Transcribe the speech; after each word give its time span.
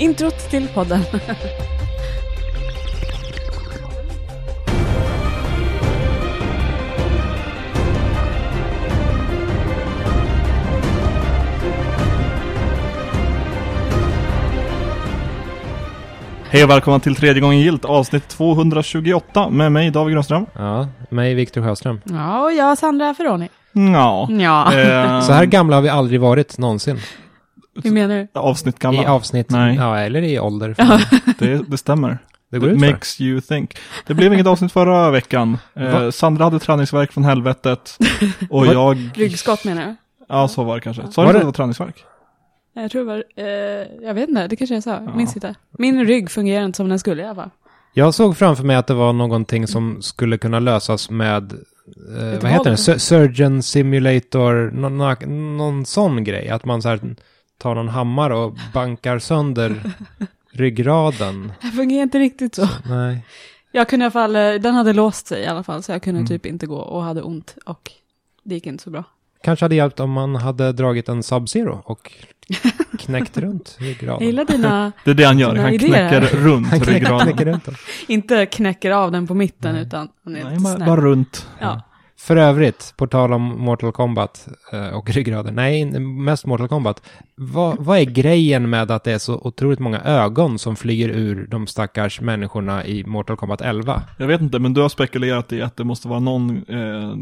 introt 0.00 0.50
till 0.50 0.68
podden. 0.68 1.00
Hej 16.52 16.64
och 16.64 16.70
välkomna 16.70 17.00
till 17.00 17.14
tredje 17.16 17.40
gången 17.42 17.58
gilt 17.58 17.84
avsnitt 17.84 18.28
228 18.28 19.50
med 19.50 19.72
mig 19.72 19.90
David 19.90 20.12
Grönström. 20.14 20.46
Ja, 20.54 20.88
mig 21.10 21.34
Viktor 21.34 21.62
Sjöström. 21.62 22.00
Ja, 22.04 22.42
och 22.44 22.52
jag 22.52 22.78
Sandra 22.78 23.14
Ferroni. 23.14 23.48
Ja. 23.72 24.28
Ja, 24.30 24.74
Eh, 24.74 25.20
Så 25.20 25.32
här 25.32 25.44
gamla 25.44 25.76
har 25.76 25.82
vi 25.82 25.88
aldrig 25.88 26.20
varit 26.20 26.58
någonsin. 26.58 26.98
Hur 27.84 27.90
menar 27.90 28.14
du? 28.32 28.40
avsnitt 28.40 28.74
I 28.74 28.78
gamla. 28.80 29.10
avsnitt, 29.12 29.50
Nej. 29.50 29.76
ja, 29.76 29.98
eller 29.98 30.22
i 30.22 30.40
ålder. 30.40 30.74
Det, 31.38 31.70
det 31.70 31.78
stämmer. 31.78 32.18
Det 32.50 32.58
går 32.58 32.68
It 32.68 32.74
ut 32.74 32.80
för. 32.80 32.90
makes 32.90 33.20
you 33.20 33.40
think. 33.40 33.76
Det 34.06 34.14
blev 34.14 34.32
inget 34.34 34.46
avsnitt 34.46 34.72
förra 34.72 35.10
veckan. 35.10 35.58
Eh? 35.74 36.10
Sandra 36.10 36.44
hade 36.44 36.58
träningsverk 36.58 37.12
från 37.12 37.24
helvetet. 37.24 37.98
Och 38.50 38.66
Va? 38.66 38.72
jag... 38.72 39.10
Ryggskott 39.14 39.64
menar 39.64 39.86
du? 39.86 39.96
Ja, 40.28 40.48
så 40.48 40.64
var 40.64 40.74
det 40.74 40.80
kanske. 40.80 41.02
Sa 41.12 41.22
du 41.22 41.28
att 41.28 41.38
det- 41.38 41.44
var 41.44 41.52
träningsverk? 41.52 42.04
Jag 42.74 42.90
tror 42.90 43.00
det 43.04 43.06
var, 43.06 43.24
eh, 43.36 44.06
jag 44.06 44.14
vet 44.14 44.28
inte, 44.28 44.46
det 44.48 44.56
kanske 44.56 44.74
jag 44.74 44.82
sa, 44.82 44.90
jag 44.90 45.16
minns 45.16 45.36
inte. 45.36 45.54
Min 45.78 46.04
rygg 46.06 46.30
fungerar 46.30 46.64
inte 46.64 46.76
som 46.76 46.88
den 46.88 46.98
skulle 46.98 47.22
i 47.22 47.24
alla 47.24 47.34
fall. 47.34 47.50
Jag 47.94 48.14
såg 48.14 48.36
framför 48.36 48.64
mig 48.64 48.76
att 48.76 48.86
det 48.86 48.94
var 48.94 49.12
någonting 49.12 49.66
som 49.66 50.02
skulle 50.02 50.38
kunna 50.38 50.58
lösas 50.60 51.10
med, 51.10 51.52
eh, 51.52 52.40
vad 52.42 52.50
heter 52.50 52.70
det, 52.70 52.98
Surgeon 52.98 53.62
Simulator, 53.62 54.70
någon, 54.70 55.56
någon 55.56 55.86
sån 55.86 56.24
grej. 56.24 56.48
Att 56.48 56.64
man 56.64 56.82
så 56.82 56.88
här 56.88 57.00
tar 57.60 57.74
någon 57.74 57.88
hammare 57.88 58.34
och 58.36 58.56
bankar 58.74 59.18
sönder 59.18 59.82
ryggraden. 60.52 61.52
Det 61.62 61.68
fungerar 61.68 62.02
inte 62.02 62.18
riktigt 62.18 62.54
så. 62.54 62.68
Nej. 62.88 63.24
Jag 63.72 63.88
kunde 63.88 64.02
i 64.02 64.06
alla 64.06 64.10
fall, 64.10 64.36
eh, 64.36 64.52
den 64.54 64.74
hade 64.74 64.92
låst 64.92 65.26
sig 65.26 65.42
i 65.42 65.46
alla 65.46 65.62
fall, 65.62 65.82
så 65.82 65.92
jag 65.92 66.02
kunde 66.02 66.18
Mm. 66.18 66.28
typ 66.28 66.46
inte 66.46 66.66
gå 66.66 66.76
och 66.76 67.02
hade 67.02 67.22
ont. 67.22 67.56
Och 67.66 67.90
det 68.44 68.54
gick 68.54 68.66
inte 68.66 68.82
så 68.84 68.90
bra. 68.90 69.04
Kanske 69.42 69.64
hade 69.64 69.74
hjälpt 69.74 70.00
om 70.00 70.10
man 70.12 70.34
hade 70.36 70.72
dragit 70.72 71.08
en 71.08 71.20
Sub-Zero 71.22 71.82
och 71.84 72.12
knäckt 72.98 73.36
runt 73.38 73.76
Jag 73.78 73.86
ryggraden. 73.88 74.26
gillar 74.26 74.44
dina, 74.44 74.92
Det 75.04 75.10
är 75.10 75.14
det 75.14 75.24
han 75.24 75.38
gör. 75.38 75.56
Han 75.56 75.72
idéer. 75.74 75.88
knäcker 76.20 76.36
runt 76.36 76.66
Han 76.68 76.80
knäcker, 76.80 76.92
ryggraden. 77.00 77.26
knäcker 77.26 77.44
runt 77.52 77.68
inte 78.08 78.46
knäcker 78.46 78.90
av 78.90 79.12
den 79.12 79.26
på 79.26 79.34
mitten, 79.34 79.72
Nej. 79.74 79.82
utan 79.82 80.08
han 80.24 80.36
är 80.36 80.44
Nej, 80.44 80.58
bara, 80.58 80.74
snäll. 80.74 80.88
bara 80.88 81.00
runt. 81.00 81.48
Ja. 81.58 81.82
För 82.20 82.36
övrigt, 82.36 82.94
på 82.96 83.06
tal 83.06 83.32
om 83.32 83.42
Mortal 83.42 83.92
Kombat 83.92 84.48
eh, 84.72 84.88
och 84.88 85.10
ryggraden, 85.10 85.54
nej, 85.54 86.00
mest 86.00 86.46
Mortal 86.46 86.68
Kombat. 86.68 87.02
Vad, 87.34 87.76
vad 87.78 87.98
är 87.98 88.04
grejen 88.04 88.70
med 88.70 88.90
att 88.90 89.04
det 89.04 89.12
är 89.12 89.18
så 89.18 89.34
otroligt 89.34 89.78
många 89.78 90.00
ögon 90.00 90.58
som 90.58 90.76
flyger 90.76 91.08
ur 91.08 91.46
de 91.46 91.66
stackars 91.66 92.20
människorna 92.20 92.86
i 92.86 93.04
Mortal 93.04 93.36
Kombat 93.36 93.60
11? 93.60 94.02
Jag 94.18 94.26
vet 94.26 94.40
inte, 94.40 94.58
men 94.58 94.74
du 94.74 94.80
har 94.80 94.88
spekulerat 94.88 95.52
i 95.52 95.62
att 95.62 95.76
det 95.76 95.84
måste 95.84 96.08
vara 96.08 96.20
någon 96.20 96.50
eh, 96.68 97.14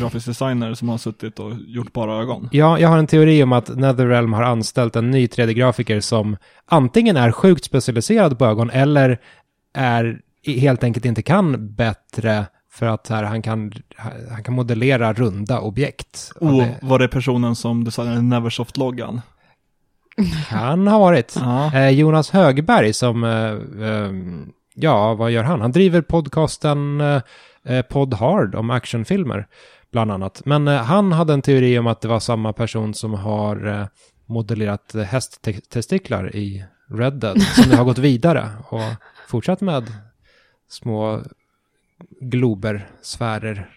grafisk 0.00 0.26
designer 0.26 0.74
som 0.74 0.88
har 0.88 0.98
suttit 0.98 1.38
och 1.38 1.52
gjort 1.66 1.92
bara 1.92 2.22
ögon. 2.22 2.48
Ja, 2.52 2.78
jag 2.78 2.88
har 2.88 2.98
en 2.98 3.06
teori 3.06 3.42
om 3.42 3.52
att 3.52 3.76
Netherrealm 3.76 4.32
har 4.32 4.42
anställt 4.42 4.96
en 4.96 5.10
ny 5.10 5.26
3D-grafiker 5.26 6.00
som 6.00 6.36
antingen 6.66 7.16
är 7.16 7.32
sjukt 7.32 7.64
specialiserad 7.64 8.38
på 8.38 8.46
ögon 8.46 8.70
eller 8.70 9.20
är 9.74 10.20
helt 10.46 10.84
enkelt 10.84 11.04
inte 11.04 11.22
kan 11.22 11.74
bättre 11.74 12.46
för 12.72 12.86
att 12.86 13.08
här, 13.08 13.22
han, 13.22 13.42
kan, 13.42 13.72
han 14.30 14.42
kan 14.44 14.54
modellera 14.54 15.12
runda 15.12 15.60
objekt. 15.60 16.32
Och 16.40 16.48
Oh, 16.48 16.58
det 16.58 16.78
var 16.82 16.98
det 16.98 17.08
personen 17.08 17.56
som 17.56 17.84
designade 17.84 18.20
Neversoft-loggan? 18.20 19.20
kan 20.48 20.86
ha 20.86 20.98
varit. 20.98 21.36
Ja. 21.40 21.74
Eh, 21.74 21.88
Jonas 21.88 22.30
Högberg 22.30 22.92
som, 22.92 23.24
eh, 23.24 23.88
eh, 23.88 24.12
ja, 24.74 25.14
vad 25.14 25.30
gör 25.30 25.44
han? 25.44 25.60
Han 25.60 25.72
driver 25.72 26.00
podcasten 26.00 27.00
eh, 27.00 27.22
eh, 27.64 27.82
Pod 27.82 28.14
Hard 28.14 28.54
om 28.54 28.70
actionfilmer, 28.70 29.46
bland 29.92 30.12
annat. 30.12 30.42
Men 30.44 30.68
eh, 30.68 30.82
han 30.82 31.12
hade 31.12 31.32
en 31.32 31.42
teori 31.42 31.78
om 31.78 31.86
att 31.86 32.00
det 32.00 32.08
var 32.08 32.20
samma 32.20 32.52
person 32.52 32.94
som 32.94 33.14
har 33.14 33.66
eh, 33.66 33.86
modellerat 34.26 34.94
hästtestiklar 35.06 36.36
i 36.36 36.64
Red 36.90 37.12
Dead, 37.12 37.42
som 37.42 37.70
nu 37.70 37.76
har 37.76 37.84
gått 37.84 37.98
vidare 37.98 38.48
och 38.68 38.80
fortsatt 39.28 39.60
med 39.60 39.92
små 40.68 41.20
glober, 42.20 42.88
sfärer. 43.02 43.70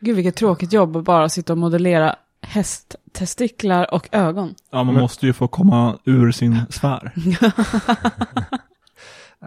Gud 0.00 0.16
vilket 0.16 0.36
tråkigt 0.36 0.72
jobb 0.72 0.96
att 0.96 1.04
bara 1.04 1.28
sitta 1.28 1.52
och 1.52 1.58
modellera 1.58 2.16
hästtestiklar 2.42 3.94
och 3.94 4.08
ögon. 4.12 4.54
Ja, 4.70 4.84
man 4.84 4.94
måste 4.94 5.26
ju 5.26 5.32
få 5.32 5.48
komma 5.48 5.98
ur 6.04 6.32
sin 6.32 6.58
sfär. 6.70 7.12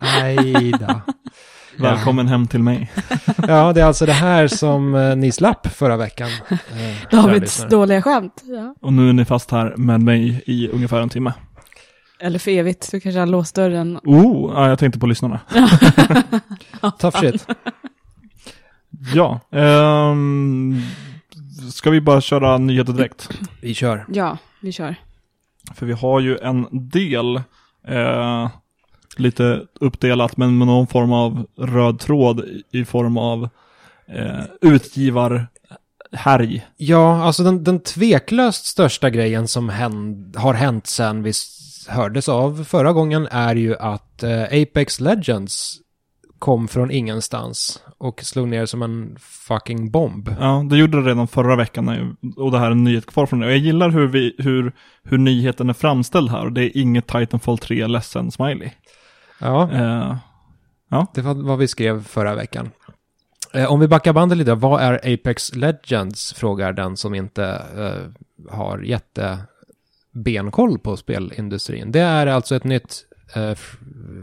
Nej 0.01 0.71
då. 0.71 1.01
Välkommen 1.79 2.27
hem 2.27 2.47
till 2.47 2.63
mig. 2.63 2.91
Ja, 3.47 3.73
det 3.73 3.81
är 3.81 3.85
alltså 3.85 4.05
det 4.05 4.13
här 4.13 4.47
som 4.47 4.95
eh, 4.95 5.15
ni 5.15 5.31
slapp 5.31 5.67
förra 5.67 5.97
veckan. 5.97 6.29
eh, 6.49 6.57
Davids 7.11 7.65
dåliga 7.69 8.01
skämt. 8.01 8.43
Ja. 8.45 8.75
Och 8.81 8.93
nu 8.93 9.09
är 9.09 9.13
ni 9.13 9.25
fast 9.25 9.51
här 9.51 9.73
med 9.77 10.01
mig 10.01 10.43
i 10.45 10.67
ungefär 10.69 11.01
en 11.01 11.09
timme. 11.09 11.33
Eller 12.19 12.39
för 12.39 12.51
evigt, 12.51 12.91
du 12.91 12.99
kanske 12.99 13.19
har 13.19 13.27
låst 13.27 13.55
dörren. 13.55 13.99
Oh, 14.03 14.53
ja, 14.55 14.69
jag 14.69 14.79
tänkte 14.79 14.99
på 14.99 15.07
lyssnarna. 15.07 15.39
Tough 16.99 17.19
shit. 17.19 17.47
Ja, 19.13 19.39
ehm, 19.51 20.81
ska 21.73 21.89
vi 21.89 22.01
bara 22.01 22.21
köra 22.21 22.57
nyheter 22.57 22.93
direkt? 22.93 23.29
Vi 23.61 23.73
kör. 23.73 24.05
Ja, 24.13 24.37
vi 24.61 24.71
kör. 24.71 24.95
För 25.75 25.85
vi 25.85 25.93
har 25.93 26.19
ju 26.19 26.37
en 26.37 26.67
del, 26.71 27.35
eh, 27.87 28.49
lite 29.17 29.61
uppdelat, 29.79 30.37
men 30.37 30.57
med 30.57 30.67
någon 30.67 30.87
form 30.87 31.13
av 31.13 31.45
röd 31.57 31.99
tråd 31.99 32.45
i- 32.71 32.85
form 32.85 33.17
av 33.17 33.49
eh, 34.07 34.43
utgivarhärj. 34.61 36.65
Ja, 36.77 37.23
alltså 37.23 37.43
den, 37.43 37.63
den 37.63 37.79
tveklöst 37.79 38.65
största 38.65 39.09
grejen 39.09 39.47
som 39.47 39.69
händ, 39.69 40.35
har 40.35 40.53
hänt 40.53 40.87
sen 40.87 41.23
vi 41.23 41.33
hördes 41.87 42.29
av 42.29 42.63
förra 42.63 42.93
gången 42.93 43.27
är 43.31 43.55
ju 43.55 43.75
att 43.77 44.23
eh, 44.23 44.43
Apex 44.43 44.99
Legends 44.99 45.77
kom 46.45 46.67
från 46.67 46.91
ingenstans 46.91 47.83
och 47.97 48.21
slog 48.23 48.47
ner 48.47 48.65
som 48.65 48.81
en 48.81 49.17
fucking 49.19 49.91
bomb. 49.91 50.35
Ja, 50.39 50.65
det 50.69 50.77
gjorde 50.77 51.01
det 51.01 51.09
redan 51.09 51.27
förra 51.27 51.55
veckan 51.55 52.17
och 52.37 52.51
det 52.51 52.59
här 52.59 52.67
är 52.67 52.71
en 52.71 52.83
nyhet 52.83 53.05
kvar 53.05 53.25
från 53.25 53.39
det. 53.39 53.45
Och 53.45 53.51
jag 53.51 53.59
gillar 53.59 53.89
hur, 53.89 54.07
vi, 54.07 54.35
hur, 54.37 54.73
hur 55.03 55.17
nyheten 55.17 55.69
är 55.69 55.73
framställd 55.73 56.29
här 56.29 56.45
och 56.45 56.51
det 56.51 56.63
är 56.63 56.77
inget 56.77 57.07
Titanfall 57.07 57.57
3 57.57 57.87
ledsen 57.87 58.31
smiley. 58.31 58.71
Ja, 59.39 59.71
Eh, 59.71 61.05
det 61.13 61.21
var 61.21 61.33
vad 61.33 61.57
vi 61.57 61.67
skrev 61.67 62.03
förra 62.03 62.35
veckan. 62.35 62.69
Eh, 63.53 63.71
om 63.71 63.79
vi 63.79 63.87
backar 63.87 64.13
bandet 64.13 64.37
lite, 64.37 64.55
vad 64.55 64.81
är 64.81 65.13
Apex 65.13 65.55
Legends? 65.55 66.33
Frågar 66.33 66.73
den 66.73 66.97
som 66.97 67.15
inte 67.15 67.45
eh, 67.77 68.51
har 68.55 68.79
jätte 68.79 69.37
benkoll 70.11 70.79
på 70.79 70.97
spelindustrin. 70.97 71.91
Det 71.91 71.99
är 72.01 72.27
alltså 72.27 72.55
ett 72.55 72.63
nytt 72.63 73.05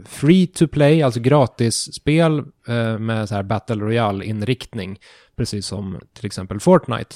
free 0.05 0.47
to 0.47 0.67
play, 0.67 1.01
alltså 1.01 1.19
gratisspel 1.19 2.39
eh, 2.67 2.97
med 2.99 3.29
så 3.29 3.35
här 3.35 3.43
Battle 3.43 3.75
Royale-inriktning, 3.75 4.99
precis 5.35 5.65
som 5.65 5.99
till 6.13 6.25
exempel 6.25 6.59
Fortnite. 6.59 7.15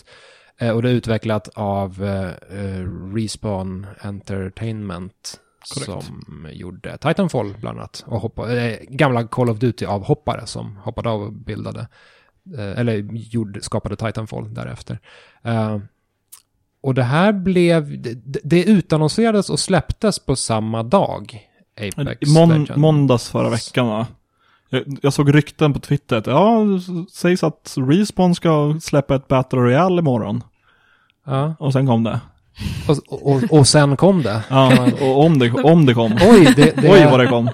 Eh, 0.57 0.71
och 0.71 0.81
det 0.81 0.89
är 0.89 0.93
utvecklat 0.93 1.49
av 1.55 2.03
eh, 2.03 2.59
eh, 2.59 3.13
Respawn 3.15 3.87
Entertainment 3.99 5.39
Korrekt. 5.73 6.05
som 6.05 6.47
gjorde 6.51 6.97
Titanfall 6.97 7.55
bland 7.59 7.79
annat. 7.79 8.03
Och 8.07 8.19
hoppa, 8.19 8.55
eh, 8.57 8.79
gamla 8.89 9.27
Call 9.27 9.49
of 9.49 9.57
Duty-avhoppare 9.57 10.45
som 10.45 10.77
hoppade 10.77 11.09
av 11.09 11.21
och 11.21 11.33
bildade, 11.33 11.87
eh, 12.57 12.79
eller 12.79 12.97
gjorde, 13.11 13.61
skapade 13.61 13.95
Titanfall 13.95 14.53
därefter. 14.53 14.99
Eh, 15.43 15.77
och 16.81 16.93
det 16.93 17.03
här 17.03 17.33
blev, 17.33 18.01
det, 18.01 18.39
det 18.43 18.63
utannonserades 18.63 19.49
och 19.49 19.59
släpptes 19.59 20.19
på 20.19 20.35
samma 20.35 20.83
dag. 20.83 21.46
Apex 21.77 22.29
Mon 22.33 22.49
Legends. 22.49 22.75
måndags 22.75 23.29
förra 23.29 23.49
veckan 23.49 23.87
va? 23.87 24.07
Jag, 24.69 24.83
jag 25.01 25.13
såg 25.13 25.35
rykten 25.35 25.73
på 25.73 25.79
Twitter 25.79 26.15
att 26.17 26.27
ja, 26.27 26.59
det 26.59 27.11
sägs 27.11 27.43
att 27.43 27.75
Respawn 27.89 28.35
ska 28.35 28.79
släppa 28.81 29.15
ett 29.15 29.27
Battle 29.27 29.59
Royale 29.59 29.99
imorgon. 29.99 30.43
Ja, 31.25 31.55
Och 31.59 31.73
sen 31.73 31.87
kom 31.87 32.03
det. 32.03 32.19
och, 32.87 33.27
och, 33.27 33.43
och 33.59 33.67
sen 33.67 33.97
kom 33.97 34.23
det. 34.23 34.41
Ja, 34.49 34.87
och 35.01 35.25
om 35.25 35.39
det, 35.39 35.51
om 35.51 35.85
det 35.85 35.93
kom. 35.93 36.11
Oj, 36.29 36.53
det, 36.55 36.81
det, 36.81 36.91
Oj 36.91 37.05
vad 37.11 37.19
det 37.19 37.27
kom. 37.27 37.49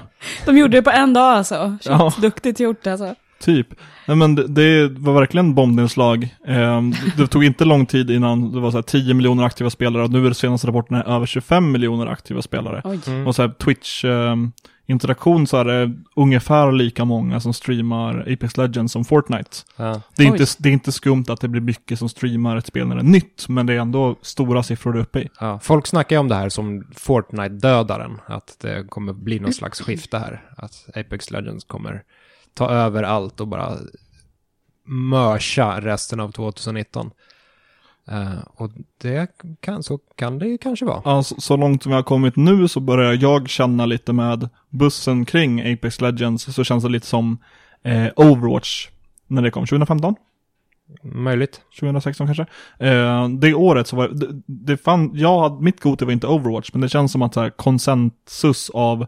De 0.45 0.57
gjorde 0.57 0.77
det 0.77 0.81
på 0.81 0.89
en 0.89 1.13
dag 1.13 1.23
alltså. 1.37 1.77
Shit, 1.81 1.91
Ja. 1.91 2.13
Duktigt 2.21 2.59
gjort 2.59 2.87
alltså. 2.87 3.15
Typ. 3.43 3.67
Nej 4.07 4.17
men 4.17 4.35
det, 4.35 4.47
det 4.47 4.89
var 4.89 5.13
verkligen 5.13 5.55
bombnedslag. 5.55 6.35
Eh, 6.47 6.81
det 7.17 7.27
tog 7.27 7.43
inte 7.43 7.65
lång 7.65 7.85
tid 7.85 8.11
innan 8.11 8.51
det 8.51 8.59
var 8.59 8.71
så 8.71 8.77
här 8.77 8.81
10 8.81 9.13
miljoner 9.13 9.43
aktiva 9.43 9.69
spelare 9.69 10.03
och 10.03 10.11
nu 10.11 10.25
är 10.25 10.29
det 10.29 10.35
senaste 10.35 10.67
rapporten 10.67 10.97
är 10.97 11.15
över 11.15 11.25
25 11.25 11.71
miljoner 11.71 12.07
aktiva 12.07 12.41
spelare. 12.41 12.99
Mm. 13.07 13.27
Och 13.27 13.35
så 13.35 13.41
här 13.41 13.49
Twitch 13.49 14.05
eh, 14.05 14.35
interaktion 14.85 15.47
så 15.47 15.57
är 15.57 15.65
det 15.65 15.93
ungefär 16.15 16.71
lika 16.71 17.05
många 17.05 17.39
som 17.39 17.53
streamar 17.53 18.19
Apex 18.33 18.57
Legends 18.57 18.93
som 18.93 19.05
Fortnite. 19.05 19.57
Ja. 19.75 20.01
Det 20.15 20.23
är, 20.23 20.31
Oj. 20.31 20.31
inte, 20.31 20.45
det 20.59 20.69
är 20.69 20.73
inte 20.73 20.91
skumt 20.91 21.25
att 21.27 21.41
det 21.41 21.47
blir 21.47 21.61
mycket 21.61 21.99
som 21.99 22.09
streamar 22.09 22.57
ett 22.57 22.67
spel 22.67 22.87
när 22.87 22.95
det 22.95 23.01
är 23.01 23.03
nytt, 23.03 23.49
men 23.49 23.65
det 23.65 23.73
är 23.73 23.79
ändå 23.79 24.15
stora 24.21 24.63
siffror 24.63 24.93
det 24.93 24.99
är 24.99 25.01
uppe 25.01 25.19
i. 25.19 25.29
Ja, 25.39 25.59
folk 25.59 25.87
snackar 25.87 26.15
ju 26.15 26.19
om 26.19 26.27
det 26.27 26.35
här 26.35 26.49
som 26.49 26.83
Fortnite-dödaren, 26.95 28.19
att 28.25 28.57
det 28.61 28.85
kommer 28.89 29.13
bli 29.13 29.39
någon 29.39 29.53
slags 29.53 29.81
skifte 29.81 30.17
här. 30.17 30.41
Att 30.57 30.89
Apex 30.95 31.31
Legends 31.31 31.63
kommer 31.63 32.03
ta 32.53 32.69
över 32.69 33.03
allt 33.03 33.39
och 33.39 33.47
bara 33.47 33.77
mörsa 34.85 35.81
resten 35.81 36.19
av 36.19 36.31
2019. 36.31 37.11
Eh, 38.07 38.39
och 38.55 38.71
det 39.01 39.27
kan, 39.59 39.83
så 39.83 39.97
kan 40.15 40.39
det 40.39 40.57
kanske 40.57 40.85
vara. 40.85 41.01
Ja, 41.05 41.23
så, 41.23 41.41
så 41.41 41.57
långt 41.57 41.83
som 41.83 41.91
jag 41.91 41.99
har 41.99 42.03
kommit 42.03 42.35
nu 42.35 42.67
så 42.67 42.79
börjar 42.79 43.13
jag 43.13 43.49
känna 43.49 43.85
lite 43.85 44.13
med 44.13 44.49
bussen 44.69 45.25
kring 45.25 45.73
Apex 45.73 46.01
Legends, 46.01 46.55
så 46.55 46.63
känns 46.63 46.83
det 46.83 46.89
lite 46.89 47.07
som 47.07 47.37
eh, 47.83 48.07
Overwatch 48.15 48.87
när 49.27 49.41
det 49.41 49.51
kom, 49.51 49.65
2015? 49.65 50.15
Möjligt. 51.03 51.61
2016 51.79 52.27
kanske. 52.27 52.45
Eh, 52.79 53.29
det 53.29 53.53
året 53.53 53.87
så 53.87 53.95
var 53.95 54.07
det, 54.07 54.27
det 54.45 54.77
fann, 54.77 55.11
jag 55.13 55.39
hade, 55.39 55.63
mitt 55.63 55.79
Goti 55.79 56.05
var 56.05 56.11
inte 56.11 56.27
Overwatch, 56.27 56.69
men 56.73 56.81
det 56.81 56.89
känns 56.89 57.11
som 57.11 57.21
att 57.21 57.33
så 57.33 57.41
här, 57.41 57.49
konsensus 57.49 58.69
av 58.69 59.01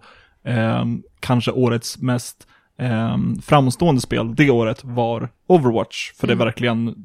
eh, 0.44 0.86
kanske 1.20 1.52
årets 1.52 1.98
mest 1.98 2.48
eh, 2.80 3.18
framstående 3.44 4.02
spel 4.02 4.36
det 4.36 4.50
året 4.50 4.84
var 4.84 5.30
Overwatch. 5.48 6.12
För 6.14 6.28
det 6.28 6.34
är 6.34 6.36
Mm. 6.36 6.46
verkligen 6.46 6.96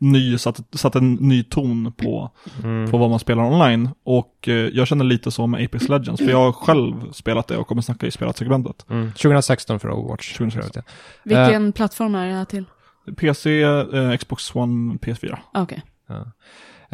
ny, 0.00 0.38
satt, 0.38 0.60
satt 0.78 0.94
en 0.96 1.14
ny 1.14 1.42
ton 1.44 1.92
på, 1.92 2.30
Mm. 2.64 2.90
på 2.90 2.98
vad 2.98 3.10
man 3.10 3.18
spelar 3.18 3.42
online. 3.44 3.88
Och 4.04 4.48
eh, 4.48 4.54
jag 4.54 4.86
känner 4.88 5.04
lite 5.04 5.30
så 5.30 5.46
med 5.46 5.64
Apex 5.64 5.88
Legends, 5.88 6.20
för 6.22 6.30
jag 6.30 6.38
har 6.44 6.52
själv 6.52 7.12
spelat 7.12 7.46
det 7.48 7.56
och 7.56 7.66
kommer 7.66 7.82
snacka 7.82 8.06
i 8.06 8.10
spelat-segmentet. 8.10 8.86
Mm. 8.90 9.12
2016 9.12 9.80
för 9.80 9.90
Overwatch. 9.90 10.36
2016. 10.36 10.82
Vilken 11.24 11.72
plattform 11.72 12.14
är 12.14 12.26
det 12.26 12.32
här 12.34 12.44
till? 12.44 12.64
PC, 13.16 13.62
eh, 13.62 14.16
Xbox 14.16 14.54
One, 14.54 14.94
PS4. 14.98 15.38
Ah, 15.52 15.62
Okej. 15.62 15.82
Ja. 16.08 16.24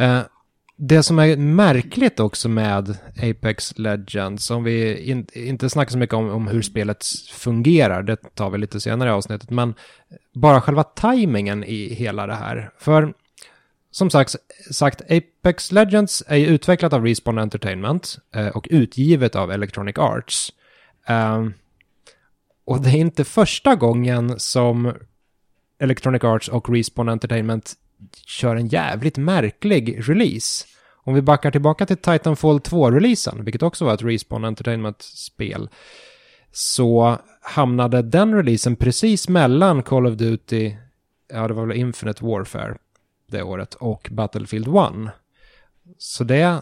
Eh, 0.04 0.20
det 0.76 1.02
som 1.02 1.18
är 1.18 1.36
märkligt 1.36 2.20
också 2.20 2.48
med 2.48 2.96
Apex 3.22 3.78
Legends, 3.78 4.50
om 4.50 4.64
vi 4.64 4.98
in, 5.10 5.26
inte 5.32 5.70
snackar 5.70 5.90
så 5.90 5.98
mycket 5.98 6.14
om, 6.14 6.30
om 6.30 6.46
hur 6.48 6.62
spelet 6.62 7.04
fungerar, 7.32 8.02
det 8.02 8.16
tar 8.34 8.50
vi 8.50 8.58
lite 8.58 8.80
senare 8.80 9.08
i 9.08 9.12
avsnittet, 9.12 9.50
men 9.50 9.74
bara 10.34 10.60
själva 10.60 10.82
tajmingen 10.82 11.64
i 11.64 11.94
hela 11.94 12.26
det 12.26 12.34
här. 12.34 12.70
För 12.78 13.14
som 13.90 14.10
sagt, 14.10 14.36
sagt 14.70 15.02
Apex 15.02 15.72
Legends 15.72 16.22
är 16.26 16.36
ju 16.36 16.46
utvecklat 16.46 16.92
av 16.92 17.04
Respawn 17.04 17.38
Entertainment 17.38 18.18
eh, 18.34 18.48
och 18.48 18.66
utgivet 18.70 19.36
av 19.36 19.52
Electronic 19.52 19.98
Arts. 19.98 20.52
Eh, 21.06 21.44
och 22.64 22.80
det 22.82 22.90
är 22.90 22.96
inte 22.96 23.24
första 23.24 23.74
gången 23.74 24.34
som 24.38 24.92
Electronic 25.78 26.24
Arts 26.24 26.48
och 26.48 26.68
Respawn 26.68 27.08
Entertainment 27.08 27.74
kör 28.26 28.56
en 28.56 28.68
jävligt 28.68 29.16
märklig 29.16 30.08
release. 30.08 30.66
Om 31.04 31.14
vi 31.14 31.22
backar 31.22 31.50
tillbaka 31.50 31.86
till 31.86 31.96
Titanfall 31.96 32.58
2-releasen, 32.58 33.44
vilket 33.44 33.62
också 33.62 33.84
var 33.84 33.94
ett 33.94 34.02
Respawn 34.02 34.44
Entertainment-spel, 34.44 35.68
så 36.52 37.18
hamnade 37.42 38.02
den 38.02 38.34
releasen 38.34 38.76
precis 38.76 39.28
mellan 39.28 39.82
Call 39.82 40.06
of 40.06 40.14
Duty, 40.14 40.72
ja 41.28 41.48
det 41.48 41.54
var 41.54 41.66
väl 41.66 41.76
Infinite 41.76 42.24
Warfare 42.24 42.76
det 43.26 43.42
året, 43.42 43.74
och 43.74 44.08
Battlefield 44.10 44.68
1. 44.68 44.74
Så 45.98 46.24
det 46.24 46.60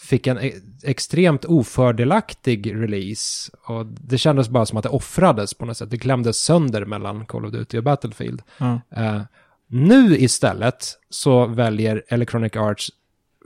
fick 0.00 0.26
en 0.26 0.38
e- 0.38 0.52
extremt 0.82 1.44
ofördelaktig 1.44 2.74
release. 2.74 3.50
Och 3.66 3.86
det 3.86 4.18
kändes 4.18 4.48
bara 4.48 4.66
som 4.66 4.78
att 4.78 4.82
det 4.82 4.88
offrades 4.88 5.54
på 5.54 5.66
något 5.66 5.76
sätt. 5.76 5.90
Det 5.90 5.98
klämdes 5.98 6.36
sönder 6.36 6.84
mellan 6.84 7.26
Call 7.26 7.46
of 7.46 7.52
Duty 7.52 7.78
och 7.78 7.84
Battlefield. 7.84 8.42
Eh, 8.90 9.20
nu 9.70 10.16
istället 10.18 10.86
så 11.10 11.46
väljer 11.46 12.02
Electronic 12.08 12.56
Arts, 12.56 12.88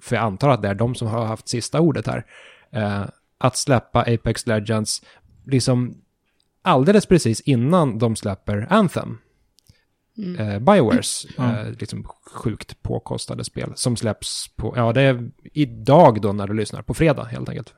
för 0.03 0.17
jag 0.17 0.25
antar 0.25 0.49
att 0.51 0.63
det 0.63 0.69
är 0.69 0.75
de 0.75 0.95
som 0.95 1.09
har 1.09 1.25
haft 1.25 1.49
sista 1.49 1.81
ordet 1.81 2.07
här, 2.07 2.25
eh, 2.73 3.03
att 3.39 3.57
släppa 3.57 4.01
Apex 4.01 4.47
Legends 4.47 5.03
liksom 5.47 5.95
alldeles 6.63 7.07
precis 7.07 7.41
innan 7.41 7.99
de 7.99 8.17
släpper 8.17 8.67
Anthem. 8.71 9.19
Mm. 10.19 10.49
Eh, 10.49 10.59
Biowares, 10.59 11.27
Ja. 11.37 11.61
eh, 11.61 11.73
liksom 11.79 12.07
sjukt 12.33 12.83
påkostade 12.83 13.45
spel 13.45 13.73
som 13.75 13.97
släpps 13.97 14.49
på, 14.57 14.73
ja 14.77 14.93
det 14.93 15.03
är 15.03 15.31
idag 15.53 16.21
då 16.21 16.33
när 16.33 16.47
du 16.47 16.55
lyssnar, 16.55 16.83
på 16.83 16.95
fredag 16.95 17.25
helt 17.25 17.49
enkelt. 17.49 17.75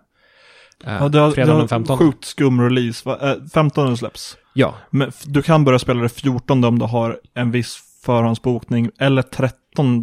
Eh, 0.84 0.92
Ja, 0.94 1.08
det 1.08 1.18
har, 1.18 1.30
fredag 1.30 1.46
det 1.46 1.52
den 1.52 1.60
har 1.60 1.68
15. 1.68 1.98
sjukt 1.98 2.24
skum 2.24 2.60
release. 2.60 3.08
Va? 3.08 3.30
Eh, 3.32 3.36
15 3.54 3.96
släpps. 3.96 4.36
Ja, 4.54 4.74
Men 4.90 5.12
du 5.24 5.42
kan 5.42 5.64
börja 5.64 5.78
spela 5.78 6.02
det 6.02 6.08
14 6.08 6.64
om 6.64 6.78
du 6.78 6.84
har 6.84 7.20
en 7.34 7.50
viss 7.50 7.78
förhandsbokning, 8.06 8.90
eller 8.98 9.22
13 9.22 10.02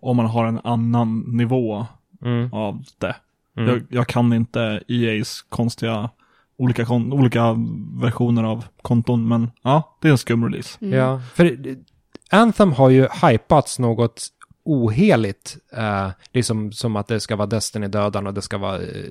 om 0.00 0.16
man 0.16 0.26
har 0.26 0.46
en 0.46 0.60
annan 0.64 1.24
nivå 1.26 1.86
mm, 2.24 2.52
av 2.52 2.84
det. 2.98 3.16
mm. 3.56 3.68
Jag, 3.68 3.82
jag 3.88 4.06
kan 4.06 4.32
inte 4.32 4.82
EA's 4.88 5.44
konstiga, 5.48 6.10
olika, 6.58 6.84
kon, 6.84 7.12
olika 7.12 7.56
versioner 8.00 8.44
av 8.44 8.64
konton, 8.82 9.28
men 9.28 9.50
ja, 9.62 9.98
det 10.00 10.08
är 10.08 10.12
en 10.12 10.18
skum 10.18 10.44
release. 10.44 10.78
Mm. 10.80 10.98
Ja, 10.98 11.20
för 11.34 11.56
Anthem 12.30 12.72
har 12.72 12.90
ju 12.90 13.08
hypats 13.22 13.78
något 13.78 14.28
oheligt. 14.64 15.56
Eh, 15.72 16.10
liksom 16.32 16.72
som 16.72 16.96
att 16.96 17.08
det 17.08 17.20
ska 17.20 17.36
vara 17.36 17.46
Destiny-dödaren 17.46 18.26
och 18.26 18.34
det 18.34 18.42
ska 18.42 18.58
vara 18.58 18.82
eh, 18.82 19.08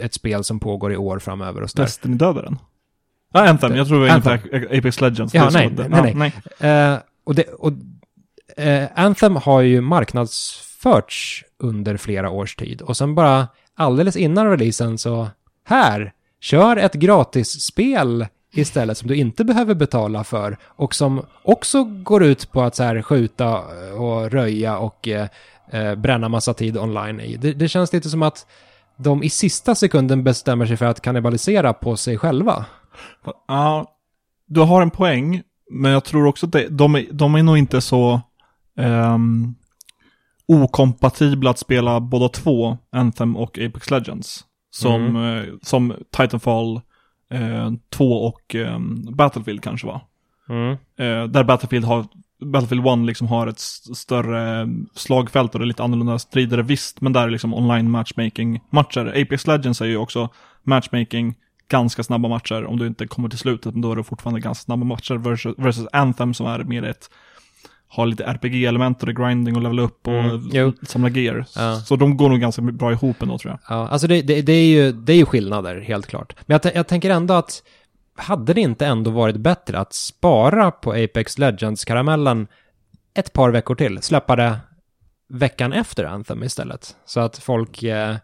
ett 0.00 0.14
spel 0.14 0.44
som 0.44 0.60
pågår 0.60 0.92
i 0.92 0.96
år 0.96 1.18
framöver 1.18 1.62
och 1.62 1.70
sådär. 1.70 1.84
Destiny 1.84 2.16
Ja, 3.32 3.48
Anthem. 3.48 3.76
Jag 3.76 3.88
tror 3.88 4.00
vi 4.00 4.08
är 4.08 4.12
inne 4.12 4.38
på 4.68 4.76
Apex 4.78 5.00
Legends. 5.00 5.34
Ja, 5.34 5.50
nej, 5.52 5.70
det- 5.76 5.88
nej, 5.88 6.14
ja, 6.16 6.30
nej. 6.60 6.92
Eh, 6.92 6.98
och 7.24 7.34
det, 7.34 7.42
och, 7.48 7.72
eh, 8.56 8.88
Anthem 8.94 9.36
har 9.36 9.60
ju 9.60 9.80
marknadsförts 9.80 11.44
under 11.58 11.96
flera 11.96 12.30
års 12.30 12.56
tid. 12.56 12.82
Och 12.82 12.96
sen 12.96 13.14
bara 13.14 13.48
alldeles 13.76 14.16
innan 14.16 14.50
releasen 14.50 14.98
så, 14.98 15.28
här, 15.64 16.12
kör 16.40 16.76
ett 16.76 16.94
gratisspel 16.94 18.26
istället 18.54 18.98
som 18.98 19.08
du 19.08 19.14
inte 19.16 19.44
behöver 19.44 19.74
betala 19.74 20.24
för. 20.24 20.56
Och 20.64 20.94
som 20.94 21.22
också 21.42 21.84
går 21.84 22.24
ut 22.24 22.52
på 22.52 22.62
att 22.62 22.74
så 22.74 22.82
här 22.82 23.02
skjuta 23.02 23.58
och 23.98 24.30
röja 24.30 24.78
och 24.78 25.08
eh, 25.08 25.28
eh, 25.70 25.94
bränna 25.94 26.28
massa 26.28 26.54
tid 26.54 26.78
online 26.78 27.20
i. 27.20 27.36
Det, 27.36 27.52
det 27.52 27.68
känns 27.68 27.92
lite 27.92 28.10
som 28.10 28.22
att 28.22 28.46
de 28.96 29.22
i 29.22 29.30
sista 29.30 29.74
sekunden 29.74 30.24
bestämmer 30.24 30.66
sig 30.66 30.76
för 30.76 30.86
att 30.86 31.00
kannibalisera 31.00 31.72
på 31.72 31.96
sig 31.96 32.18
själva. 32.18 32.64
Ja, 33.48 33.86
du 34.46 34.60
har 34.60 34.82
en 34.82 34.90
poäng, 34.90 35.42
men 35.70 35.92
jag 35.92 36.04
tror 36.04 36.26
också 36.26 36.46
att 36.46 36.52
det, 36.52 36.68
de, 36.68 36.94
är, 36.94 37.06
de 37.12 37.34
är 37.34 37.42
nog 37.42 37.58
inte 37.58 37.80
så 37.80 38.20
ehm, 38.78 39.54
okompatibla 40.48 41.50
att 41.50 41.58
spela 41.58 42.00
båda 42.00 42.28
två, 42.28 42.78
Anthem 42.92 43.36
och 43.36 43.58
Apex 43.58 43.90
Legends. 43.90 44.44
Som, 44.70 45.16
eh, 45.16 45.44
som 45.62 45.94
Titanfall 46.16 46.80
eh, 47.30 47.72
2 47.90 48.12
och 48.12 48.54
ehm, 48.54 49.16
Battlefield 49.16 49.62
kanske 49.62 49.86
var. 49.86 50.00
Eh, 50.96 51.24
där 51.24 51.44
Battlefield 51.44 51.84
har 51.84 52.06
Battlefield 52.44 52.86
1 52.86 53.06
liksom 53.06 53.26
har 53.28 53.46
ett 53.46 53.58
större 53.96 54.68
slagfält 54.94 55.54
och 55.54 55.58
det 55.58 55.64
är 55.64 55.66
lite 55.66 55.84
annorlunda 55.84 56.18
strider 56.18 56.58
visst, 56.58 57.00
men 57.00 57.12
där 57.12 57.26
är 57.26 57.30
liksom 57.30 57.54
online 57.54 57.90
matchmaking 57.90 58.60
matcher. 58.70 59.06
Apex 59.06 59.46
Legends 59.46 59.80
är 59.80 59.86
ju 59.86 59.96
också 59.96 60.28
matchmaking, 60.62 61.34
ganska 61.68 62.02
snabba 62.02 62.28
matcher 62.28 62.64
om 62.64 62.78
du 62.78 62.86
inte 62.86 63.06
kommer 63.06 63.28
till 63.28 63.38
slutet, 63.38 63.72
men 63.72 63.82
då 63.82 63.92
är 63.92 63.96
det 63.96 64.04
fortfarande 64.04 64.40
ganska 64.40 64.64
snabba 64.64 64.84
matcher 64.84 65.14
versus, 65.14 65.54
versus 65.58 65.86
Anthem 65.92 66.34
som 66.34 66.46
är 66.46 66.58
mer 66.58 66.82
ett 66.82 67.10
har 67.88 68.06
lite 68.06 68.24
RPG-element 68.24 69.00
och 69.00 69.06
det 69.06 69.12
är 69.12 69.26
grinding 69.26 69.56
och 69.56 69.62
level 69.62 69.78
upp 69.78 70.08
och 70.08 70.14
Mm, 70.14 70.72
samla 70.82 71.08
gear. 71.08 71.46
Ja. 71.56 71.76
Så 71.76 71.96
de 71.96 72.16
går 72.16 72.28
nog 72.28 72.40
ganska 72.40 72.62
bra 72.62 72.92
ihop 72.92 73.22
ändå 73.22 73.38
tror 73.38 73.52
jag. 73.52 73.76
Ja, 73.76 73.88
alltså 73.88 74.06
det, 74.06 74.22
det, 74.22 74.42
det, 74.42 74.52
är 74.52 74.66
ju, 74.66 74.92
det 74.92 75.12
är 75.12 75.16
ju 75.16 75.26
skillnader, 75.26 75.80
helt 75.80 76.06
klart. 76.06 76.36
Men 76.46 76.60
jag, 76.62 76.76
jag 76.76 76.86
tänker 76.86 77.10
ändå 77.10 77.34
att, 77.34 77.62
hade 78.16 78.54
det 78.54 78.60
inte 78.60 78.86
ändå 78.86 79.10
varit 79.10 79.36
bättre 79.36 79.78
att 79.78 79.94
spara 79.94 80.70
på 80.70 80.92
Apex 80.92 81.38
Legends-karamellen 81.38 82.46
ett 83.14 83.32
par 83.32 83.50
veckor 83.50 83.74
till? 83.74 84.02
Släppa 84.02 84.36
det 84.36 84.58
veckan 85.28 85.72
efter 85.72 86.04
Anthem 86.04 86.42
istället. 86.42 86.96
Så 87.06 87.20
att 87.20 87.38
folk, 87.38 87.82
eh, 87.82 88.16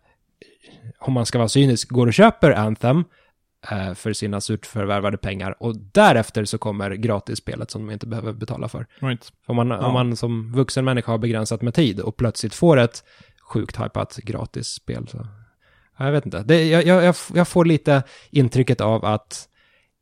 om 0.99 1.12
man 1.12 1.26
ska 1.26 1.38
vara 1.38 1.49
cynisk, 1.49 1.88
går 1.88 2.06
och 2.06 2.14
köper 2.14 2.50
Anthem 2.50 3.04
för 3.95 4.12
sina 4.12 4.40
surt 4.40 4.66
förvärvade 4.66 5.16
pengar 5.16 5.57
och 5.62 5.76
därefter 5.76 6.45
så 6.45 6.59
kommer 6.59 6.90
gratisspelet 6.90 7.71
som 7.71 7.87
de 7.87 7.92
inte 7.92 8.07
behöver 8.07 8.33
betala 8.33 8.69
för. 8.69 8.87
Right. 8.99 9.33
Om 9.47 9.57
man, 9.57 9.69
Ja. 9.69 9.87
om 9.87 9.92
man 9.92 10.16
som 10.16 10.52
vuxen 10.52 10.85
människa 10.85 11.12
har 11.12 11.19
begränsat 11.19 11.62
med 11.62 11.75
tid 11.75 12.00
och 12.00 12.16
plötsligt 12.16 12.54
får 12.54 12.76
ett 12.76 13.04
sjukt 13.40 13.81
hypat 13.81 14.16
gratisspel 14.16 15.09
så... 15.09 15.26
Ja, 15.99 16.04
Jag 16.04 16.12
vet 16.12 16.25
inte. 16.26 16.42
Det, 16.42 16.69
jag, 16.69 16.87
jag, 16.87 17.14
jag 17.35 17.49
får 17.49 17.64
lite 17.64 18.02
intrycket 18.31 18.81
av 18.81 19.04
att 19.04 19.49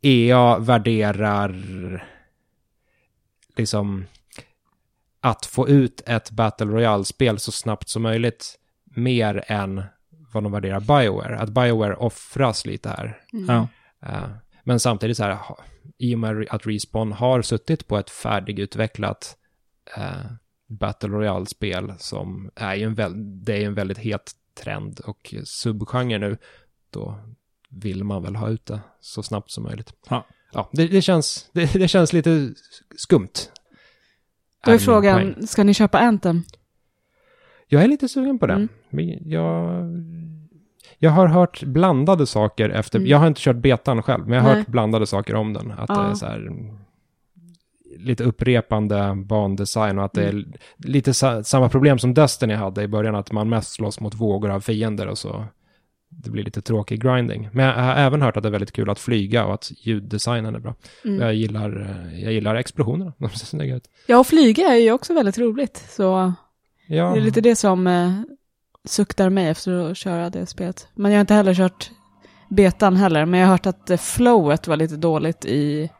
EA 0.02 0.58
värderar 0.58 1.54
liksom 3.56 4.06
att 5.20 5.46
få 5.46 5.68
ut 5.68 6.02
ett 6.06 6.30
Battle 6.30 6.66
Royale-spel 6.66 7.38
så 7.38 7.52
snabbt 7.52 7.88
som 7.88 8.02
möjligt 8.02 8.58
mer 8.84 9.44
än 9.46 9.82
vad 10.32 10.42
de 10.42 10.52
värderar 10.52 10.80
Bioware. 10.80 11.38
Att 11.38 11.50
Bioware 11.50 11.96
offras 11.96 12.66
lite 12.66 12.88
här. 12.88 13.20
Ja. 13.48 13.68
Eh, 14.02 14.30
men 14.64 14.80
samtidigt 14.80 15.16
så 15.16 15.22
här, 15.22 15.34
ha- 15.34 15.64
i 15.98 16.14
och 16.14 16.18
med 16.18 16.46
att 16.50 16.66
Respawn 16.66 17.12
har 17.12 17.42
suttit 17.42 17.86
på 17.88 17.98
ett 17.98 18.10
färdigutvecklat 18.10 19.36
uh, 19.98 20.32
Battle 20.68 21.08
Royale-spel 21.08 21.92
som 21.98 22.50
är 22.54 22.74
ju 22.74 22.84
en, 22.84 22.94
väl, 22.94 23.44
det 23.44 23.52
är 23.52 23.66
en 23.66 23.74
väldigt 23.74 23.98
het 23.98 24.32
trend 24.54 25.00
och 25.00 25.34
subgenre 25.44 26.18
nu, 26.18 26.38
då 26.90 27.18
vill 27.70 28.04
man 28.04 28.22
väl 28.22 28.36
ha 28.36 28.48
ut 28.48 28.66
det 28.66 28.80
så 29.00 29.22
snabbt 29.22 29.50
som 29.50 29.64
möjligt. 29.64 29.92
Ja. 30.08 30.26
Ja, 30.52 30.70
det, 30.72 30.88
det, 30.88 31.02
känns, 31.02 31.50
det, 31.52 31.72
det 31.72 31.88
känns 31.88 32.12
lite 32.12 32.54
skumt. 32.96 33.50
Då 34.64 34.70
är 34.70 34.74
är 34.74 34.78
frågan, 34.78 35.46
ska 35.46 35.64
ni 35.64 35.74
köpa 35.74 35.98
Anthem? 35.98 36.42
Jag 37.68 37.82
är 37.82 37.88
lite 37.88 38.08
sugen 38.08 38.38
på 38.38 38.46
det. 38.46 38.54
Mm. 38.54 38.68
Jag, 39.24 39.84
jag 40.98 41.10
har 41.10 41.26
hört 41.26 41.62
blandade 41.62 42.26
saker 42.26 42.68
efter, 42.70 42.98
Mm. 42.98 43.10
jag 43.10 43.18
har 43.18 43.26
inte 43.26 43.40
kört 43.40 43.56
betan 43.56 44.02
själv, 44.02 44.24
men 44.28 44.36
jag 44.36 44.42
har 44.42 44.50
Nej. 44.50 44.58
hört 44.58 44.66
blandade 44.68 45.06
saker 45.06 45.34
om 45.34 45.52
den. 45.52 45.70
Att 45.70 45.88
det 45.88 45.94
Ja. 45.94 46.10
är 46.10 46.14
så 46.14 46.26
här, 46.26 46.50
lite 47.98 48.24
upprepande 48.24 49.14
bandesign 49.24 49.98
och 49.98 50.04
att 50.04 50.12
det 50.12 50.24
är 50.24 50.30
Mm. 50.30 50.52
lite 50.76 51.14
sa, 51.14 51.42
samma 51.42 51.68
problem 51.68 51.98
som 51.98 52.14
Destiny 52.14 52.54
hade 52.54 52.82
i 52.82 52.88
början, 52.88 53.14
att 53.14 53.32
man 53.32 53.48
mest 53.48 53.72
slåss 53.72 54.00
mot 54.00 54.14
vågor 54.14 54.50
av 54.50 54.60
fiender 54.60 55.06
och 55.06 55.18
så 55.18 55.44
det 56.08 56.30
blir 56.30 56.44
lite 56.44 56.62
tråkig 56.62 57.02
grinding. 57.02 57.48
Men 57.52 57.66
jag 57.66 57.74
har 57.74 57.94
även 57.94 58.22
hört 58.22 58.36
att 58.36 58.42
det 58.42 58.48
är 58.48 58.50
väldigt 58.50 58.72
kul 58.72 58.90
att 58.90 58.98
flyga 58.98 59.44
och 59.46 59.54
att 59.54 59.72
ljuddesignen 59.76 60.54
är 60.54 60.58
bra. 60.58 60.74
Mm. 61.04 61.20
Jag, 61.20 61.34
gillar, 61.34 61.96
jag 62.22 62.32
gillar 62.32 62.54
explosionerna, 62.54 63.12
de 63.18 63.28
ser 63.30 63.46
snygga 63.46 63.76
ut. 63.76 63.88
Ja, 64.06 64.18
och 64.18 64.26
flyga 64.26 64.64
är 64.68 64.76
ju 64.76 64.92
också 64.92 65.14
väldigt 65.14 65.38
roligt. 65.38 65.86
Så 65.90 66.32
Ja, 66.86 67.10
det 67.12 67.18
är 67.18 67.20
lite 67.20 67.40
det 67.40 67.56
som 67.56 67.86
eh, 67.86 68.12
suktar 68.88 69.30
mig 69.30 69.48
efter 69.48 69.90
att 69.90 69.96
köra 69.96 70.30
det 70.30 70.46
spelet. 70.46 70.88
Men 70.94 71.10
jag 71.12 71.18
har 71.18 71.20
inte 71.20 71.34
heller 71.34 71.54
kört 71.54 71.90
betan 72.48 72.96
heller. 72.96 73.24
Men 73.26 73.40
jag 73.40 73.46
har 73.46 73.52
hört 73.54 73.66
att 73.66 73.90
eh, 73.90 73.96
flowet 73.96 74.66
var 74.66 74.76
lite 74.76 74.96
dåligt 74.96 75.44
i, 75.44 75.90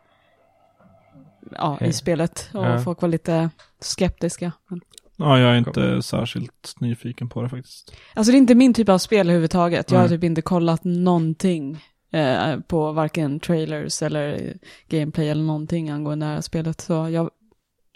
ja, 1.50 1.78
i 1.80 1.92
spelet. 1.92 2.50
Och 2.54 2.64
Ja. 2.64 2.80
folk 2.80 3.02
var 3.02 3.08
lite 3.08 3.50
skeptiska. 3.80 4.52
Men, 4.68 4.80
ja, 5.16 5.38
jag 5.38 5.50
är 5.52 5.58
inte 5.58 6.02
särskilt 6.02 6.75
nyfiken 6.80 7.28
på 7.28 7.42
det 7.42 7.49
faktiskt. 7.49 7.92
alltså 8.14 8.32
det 8.32 8.37
är 8.37 8.40
inte 8.40 8.54
min 8.54 8.75
typ 8.75 8.88
av 8.88 8.99
spel 8.99 9.26
överhuvudtaget. 9.26 9.90
Jag 9.90 9.99
har 9.99 10.08
Nej. 10.08 10.16
typ 10.16 10.25
inte 10.25 10.42
kollat 10.42 10.84
någonting 10.84 11.84
eh, 12.12 12.60
på 12.60 12.92
varken 12.92 13.40
trailers 13.40 14.02
eller 14.02 14.54
gameplay 14.88 15.28
eller 15.28 15.42
någonting 15.44 15.90
angående 15.90 16.26
det 16.26 16.32
här 16.32 16.40
spelet. 16.40 16.80
Så 16.80 16.92
jag 17.08 17.30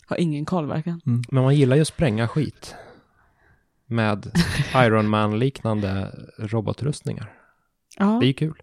har 0.06 0.16
ingen 0.16 0.44
koll 0.44 0.66
verkligen. 0.66 1.00
Men 1.04 1.44
man 1.44 1.56
gillar 1.56 1.76
ju 1.76 1.82
att 1.82 1.88
spränga 1.88 2.28
skit. 2.28 2.74
Med 3.94 4.30
Iron 4.74 5.08
Man-liknande 5.08 6.10
robotrustningar. 6.38 7.32
Ja. 7.98 8.04
Det 8.20 8.26
är 8.26 8.28
ju 8.28 8.32
kul. 8.34 8.62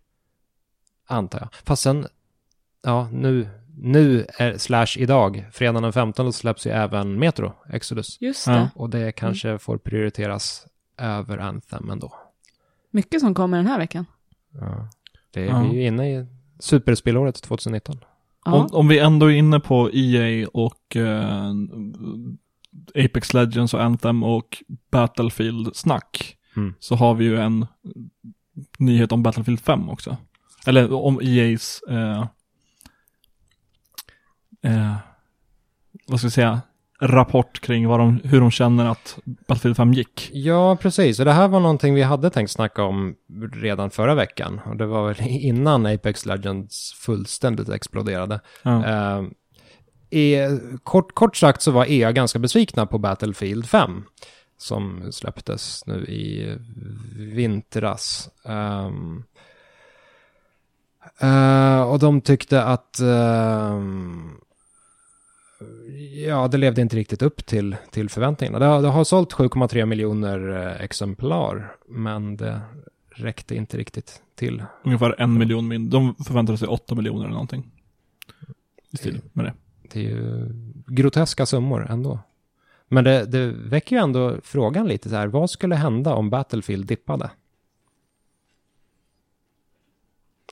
Antar 1.07 1.39
jag. 1.39 1.49
Fast 1.63 1.81
sen, 1.83 2.07
ja, 2.83 3.09
nu, 3.11 3.49
nu 3.77 4.25
är, 4.37 4.57
slash 4.57 4.87
idag, 4.97 5.45
fredagen 5.51 5.83
den 5.83 5.93
15 5.93 6.33
släpps 6.33 6.67
ju 6.67 6.71
även 6.71 7.19
Metro, 7.19 7.53
Exodus. 7.69 8.21
Just 8.21 8.47
Ja. 8.47 8.53
det. 8.53 8.69
Och 8.75 8.89
det 8.89 9.11
kanske 9.11 9.57
får 9.57 9.77
prioriteras 9.77 10.67
över 10.97 11.37
Anthem 11.37 11.89
ändå. 11.89 12.13
Mycket 12.91 13.21
som 13.21 13.33
kommer 13.33 13.57
den 13.57 13.67
här 13.67 13.77
veckan. 13.77 14.05
Ja. 14.59 14.89
Det 15.31 15.41
är 15.41 15.45
Ja. 15.45 15.61
vi 15.61 15.75
ju 15.77 15.85
inne 15.87 16.11
i 16.19 16.25
superspelåret 16.59 17.41
2019. 17.43 17.99
Ja. 18.45 18.53
Om, 18.53 18.67
om 18.71 18.87
vi 18.87 18.99
ändå 18.99 19.31
är 19.31 19.35
inne 19.35 19.59
på 19.59 19.89
EA 19.93 20.47
och 20.53 20.95
eh, 20.95 21.51
Apex 22.95 23.33
Legends 23.33 23.73
och 23.73 23.83
Anthem 23.83 24.23
och 24.23 24.63
Battlefield-snack. 24.91 26.37
Mm. 26.55 26.73
Så 26.79 26.95
har 26.95 27.15
vi 27.15 27.25
ju 27.25 27.37
en 27.37 27.65
nyhet 28.79 29.11
om 29.11 29.23
Battlefield 29.23 29.59
5 29.59 29.89
också. 29.89 30.17
Eller 30.65 30.93
om 30.93 31.21
EA's 31.21 31.79
eh, 31.89 32.27
eh, 34.63 34.95
vad 36.07 36.19
ska 36.19 36.27
vi 36.27 36.31
säga, 36.31 36.61
rapport 37.01 37.59
kring 37.59 37.87
vad 37.87 37.99
de, 37.99 38.19
hur 38.23 38.39
de 38.41 38.51
känner 38.51 38.85
att 38.85 39.19
Battlefield 39.23 39.77
5 39.77 39.93
gick. 39.93 40.29
Ja, 40.33 40.75
precis. 40.75 41.19
Och 41.19 41.25
det 41.25 41.31
här 41.31 41.47
var 41.47 41.59
någonting 41.59 41.93
vi 41.93 42.01
hade 42.01 42.29
tänkt 42.29 42.51
snacka 42.51 42.83
om 42.83 43.15
redan 43.53 43.91
förra 43.91 44.15
veckan. 44.15 44.61
Och 44.65 44.77
det 44.77 44.85
var 44.85 45.07
väl 45.07 45.17
innan 45.27 45.85
Apex 45.85 46.25
Legends 46.25 46.93
fullständigt 46.93 47.69
exploderade. 47.69 48.39
Ja. 48.63 48.85
Eh, 48.85 49.23
i, 50.11 50.37
kort, 50.83 51.13
kort 51.15 51.35
sagt 51.37 51.61
så 51.61 51.71
var 51.71 51.85
EA 51.89 52.11
ganska 52.11 52.39
besvikna 52.39 52.85
på 52.85 52.97
Battlefield 52.97 53.65
5. 53.65 54.03
Som 54.57 55.11
släpptes 55.11 55.85
nu 55.85 56.05
i 56.05 56.55
vintras. 57.17 58.29
Ehm, 58.45 59.23
eh, 61.19 61.81
och 61.81 61.99
de 61.99 62.21
tyckte 62.21 62.63
att 62.63 62.99
ehm, 62.99 64.31
ja, 66.27 66.47
det 66.47 66.57
levde 66.57 66.81
inte 66.81 66.95
riktigt 66.95 67.21
upp 67.21 67.45
till, 67.45 67.75
till 67.91 68.09
förväntningarna. 68.09 68.59
Det, 68.59 68.65
har- 68.65 68.81
det 68.81 68.87
har 68.87 69.03
sålt 69.03 69.33
7,3 69.33 69.85
miljoner 69.85 70.49
eh, 70.67 70.81
exemplar, 70.81 71.75
men 71.87 72.37
det 72.37 72.61
räckte 73.09 73.55
inte 73.55 73.77
riktigt 73.77 74.21
till. 74.35 74.63
Ungefär 74.83 75.15
en 75.21 75.33
miljon 75.37 75.67
mindre. 75.67 75.99
De 75.99 76.15
förväntade 76.23 76.57
sig 76.57 76.67
åtta 76.67 76.95
miljoner 76.95 77.23
eller 77.23 77.33
någonting. 77.33 77.71
I 78.91 78.97
stil 78.97 79.21
med 79.33 79.45
det. 79.45 79.53
Det 79.93 79.99
är 79.99 80.03
ju 80.03 80.49
groteska 80.87 81.45
summor 81.45 81.87
ändå. 81.89 82.19
Men 82.87 83.03
det, 83.03 83.25
det 83.25 83.47
väcker 83.47 83.95
ju 83.95 84.01
ändå 84.01 84.37
frågan 84.43 84.87
lite 84.87 85.09
så 85.09 85.15
här, 85.15 85.27
vad 85.27 85.49
skulle 85.49 85.75
hända 85.75 86.13
om 86.13 86.29
Battlefield 86.29 86.85
dippade? 86.85 87.29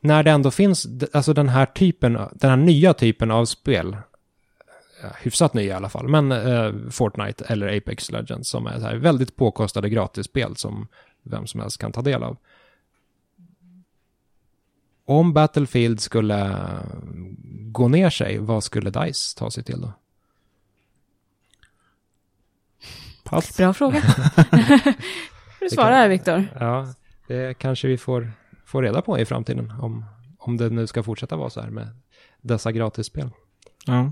När 0.02 0.24
det 0.24 0.32
ändå 0.32 0.52
finns, 0.52 0.88
alltså 1.14 1.34
den 1.34 1.50
här 1.50 1.66
typen, 1.66 2.14
den 2.34 2.50
här 2.50 2.58
nya 2.58 2.94
typen 2.94 3.32
av 3.32 3.46
spel, 3.46 3.98
ja, 5.04 5.10
hyfsat 5.22 5.54
nya 5.54 5.74
i 5.74 5.78
alla 5.78 5.90
fall, 5.90 6.08
men 6.08 6.32
eh, 6.32 6.74
Fortnite 6.90 7.46
eller 7.48 7.78
Apex 7.78 8.12
Legends 8.12 8.50
som 8.50 8.68
är 8.68 8.80
så 8.80 8.86
här 8.86 8.96
väldigt 8.96 9.36
påkostade 9.36 9.90
gratisspel 9.90 10.56
som 10.56 10.88
vem 11.24 11.48
som 11.48 11.60
helst 11.60 11.78
kan 11.78 11.92
ta 11.92 12.02
del 12.02 12.24
av. 12.24 12.38
Om 15.10 15.34
Battlefield 15.34 16.00
skulle 16.00 16.58
gå 17.72 17.88
ner 17.88 18.10
sig, 18.10 18.38
vad 18.38 18.64
skulle 18.64 18.90
DICE 18.90 19.38
ta 19.38 19.52
sig 19.52 19.64
till 19.64 19.82
då? 19.82 19.94
Pass. 23.24 23.58
Bra 23.58 23.74
fråga. 23.74 24.02
du 25.60 25.70
svara 25.70 25.96
här, 25.96 26.10
Viktor. 26.10 26.46
Ja, 26.60 26.94
det 27.28 27.58
kanske 27.58 27.88
vi 27.88 27.98
får, 27.98 28.32
får 28.66 28.84
reda 28.84 29.02
på 29.02 29.20
i 29.20 29.26
framtiden. 29.26 29.74
Om, 29.82 30.06
om 30.38 30.58
det 30.58 30.70
nu 30.70 30.88
ska 30.88 31.04
fortsätta 31.04 31.36
vara 31.36 31.50
så 31.50 31.62
här 31.62 31.70
med 31.70 31.88
dessa 32.42 32.72
gratisspel. 32.72 33.30
Ja. 33.86 34.12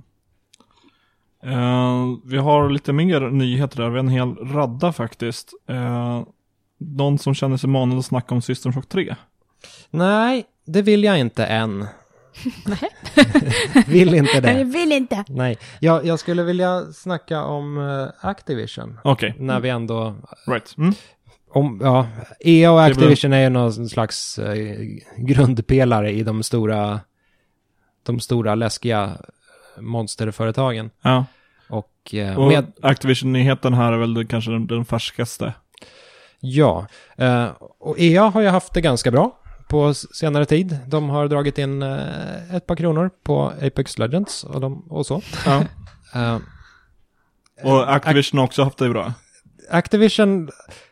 Eh, 1.44 2.06
vi 2.26 2.38
har 2.38 2.70
lite 2.70 2.94
mer 2.94 3.20
nyheter 3.30 3.78
där. 3.78 3.90
Vi 3.90 3.96
har 3.96 4.00
en 4.00 4.08
hel 4.08 4.36
radda 4.36 4.94
faktiskt. 4.94 5.54
Uh, 5.70 6.24
någon 6.78 7.18
som 7.18 7.34
känner 7.34 7.58
sig 7.58 7.70
manad 7.70 7.98
att 7.98 8.06
snacka 8.06 8.36
om 8.36 8.42
System 8.42 8.74
Shock 8.74 8.90
3. 8.90 9.16
Nej, 9.90 10.46
det 10.68 10.82
vill 10.82 11.04
jag 11.04 11.20
inte 11.20 11.46
än. 11.46 11.88
Nej. 12.66 12.90
vill 13.88 14.14
inte 14.14 14.32
Jag 14.34 14.44
det. 14.44 14.64
vill 14.64 14.92
inte. 14.92 15.24
Nej, 15.28 15.58
jag, 15.80 16.06
jag 16.06 16.20
skulle 16.20 16.44
vilja 16.44 16.86
snacka 16.94 17.44
om 17.44 17.78
eh, 17.78 18.28
Activision. 18.30 19.00
Okej, 19.04 19.36
När 19.40 19.60
vi 19.60 19.70
ändå... 19.70 20.16
right. 20.48 20.78
Mm. 20.78 20.94
Om, 21.50 21.80
ja, 21.84 22.08
EA 22.40 22.72
och 22.72 22.78
Det 22.78 22.86
Activision 22.86 23.34
är 23.34 23.42
ju 23.42 23.50
någon 23.50 23.90
slags 23.90 24.40
eh, 24.40 24.78
grundpelare 25.18 26.12
i 26.12 26.24
de 26.24 26.44
stora, 26.44 27.00
de 28.04 28.20
stora 28.20 28.56
läskiga 28.56 29.12
monsterföretagen. 29.80 30.90
Ja. 31.02 31.26
Och, 31.70 32.14
eh, 32.14 32.40
Och 32.40 32.48
med, 32.48 32.72
Activision-nyheten 32.82 33.74
här 33.74 33.94
är 33.94 33.98
väl 33.98 34.14
den, 34.14 34.28
kanske 34.28 34.52
den, 34.52 34.68
den 34.68 34.86
färskaste. 34.86 35.54
Ja, 36.40 36.88
eh, 37.18 37.48
och 37.80 38.00
EA 38.00 38.24
har 38.24 38.42
ju 38.42 38.48
haft 38.48 38.74
det 38.74 38.82
ganska 38.82 39.12
bra 39.12 39.40
på 39.68 39.94
senare 39.94 40.46
tid. 40.46 40.78
De 40.88 41.10
har 41.10 41.28
dragit 41.28 41.58
in 41.58 41.82
eh, 41.82 42.56
ett 42.56 42.68
par 42.68 42.76
kronor 42.76 43.10
på 43.24 43.54
Apex 43.62 43.98
Legends 43.98 44.44
och, 44.44 44.62
de, 44.62 44.80
och 44.90 45.06
så. 45.06 45.22
Ja. 45.46 45.64
Eh, 46.16 46.38
Och 47.64 47.94
Activision 47.96 48.38
har 48.38 48.46
också 48.46 48.64
haft 48.64 48.78
det 48.78 48.90
bra. 48.90 49.14
Activision, 49.70 50.50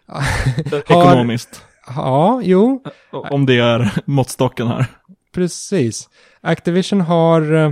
Ekonomiskt. 0.87 1.63
ja, 1.87 2.41
jo, 2.43 2.83
Om 3.11 3.45
det 3.45 3.57
är 3.59 3.91
måttstocken 4.05 4.67
här. 4.67 4.85
precis. 5.33 6.09
Activision 6.41 7.01
har 7.01 7.53
eh, 7.53 7.71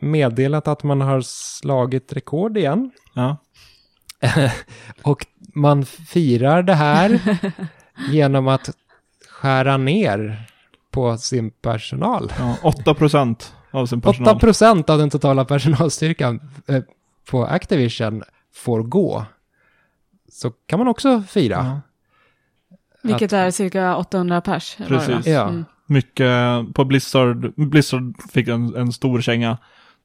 meddelat 0.00 0.68
att 0.68 0.82
man 0.82 1.00
har 1.00 1.20
slagit 1.20 2.12
rekord 2.12 2.56
igen. 2.56 2.90
Ja. 3.14 3.36
och 5.02 5.26
man 5.54 5.84
firar 5.86 6.62
det 6.62 6.74
här 6.74 7.20
genom 8.10 8.48
att 8.48 8.70
skära 9.38 9.76
ner 9.76 10.42
på 10.90 11.16
sin 11.16 11.50
personal. 11.50 12.32
Ja, 12.38 12.56
8% 12.62 13.52
av 13.70 13.86
sin 13.86 13.98
8 13.98 14.10
personal. 14.10 14.38
procent 14.38 14.90
av 14.90 14.98
den 14.98 15.10
totala 15.10 15.44
personalstyrkan 15.44 16.40
eh, 16.68 16.82
på 17.30 17.44
Activision 17.44 18.22
får 18.54 18.82
gå. 18.82 19.24
Så 20.28 20.50
kan 20.50 20.78
man 20.78 20.88
också 20.88 21.22
fira. 21.22 21.56
Ja. 21.56 21.80
Vilket 23.02 23.32
är 23.32 23.50
cirka 23.50 23.96
800 23.96 24.40
pers. 24.40 24.76
Precis. 24.88 25.26
Ja. 25.26 25.48
Mm. 25.48 25.64
Mycket, 25.86 26.74
på 26.74 26.84
Blizzard, 26.84 27.54
Blizzard 27.56 28.14
fick 28.32 28.48
en, 28.48 28.76
en 28.76 28.92
stor 28.92 29.20
känga. 29.20 29.58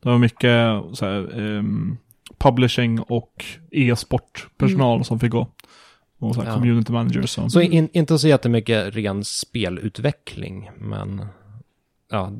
Det 0.03 0.09
var 0.09 0.17
mycket 0.17 0.81
så 0.93 1.05
här, 1.05 1.39
ehm, 1.39 1.97
publishing 2.37 2.99
och 2.99 3.45
e-sportpersonal 3.71 5.05
som 5.05 5.19
fick 5.19 5.31
gå. 5.31 5.47
Och 6.27 6.35
så 6.35 6.41
här, 6.41 6.47
Ja. 6.49 6.53
community 6.55 6.91
managers. 6.91 7.37
Och, 7.37 7.51
Så 7.51 7.61
in, 7.61 7.89
inte 7.93 8.19
så 8.19 8.27
jättemycket 8.27 8.95
ren 8.95 9.23
spelutveckling, 9.23 10.69
men 10.77 11.25
ja, 12.11 12.31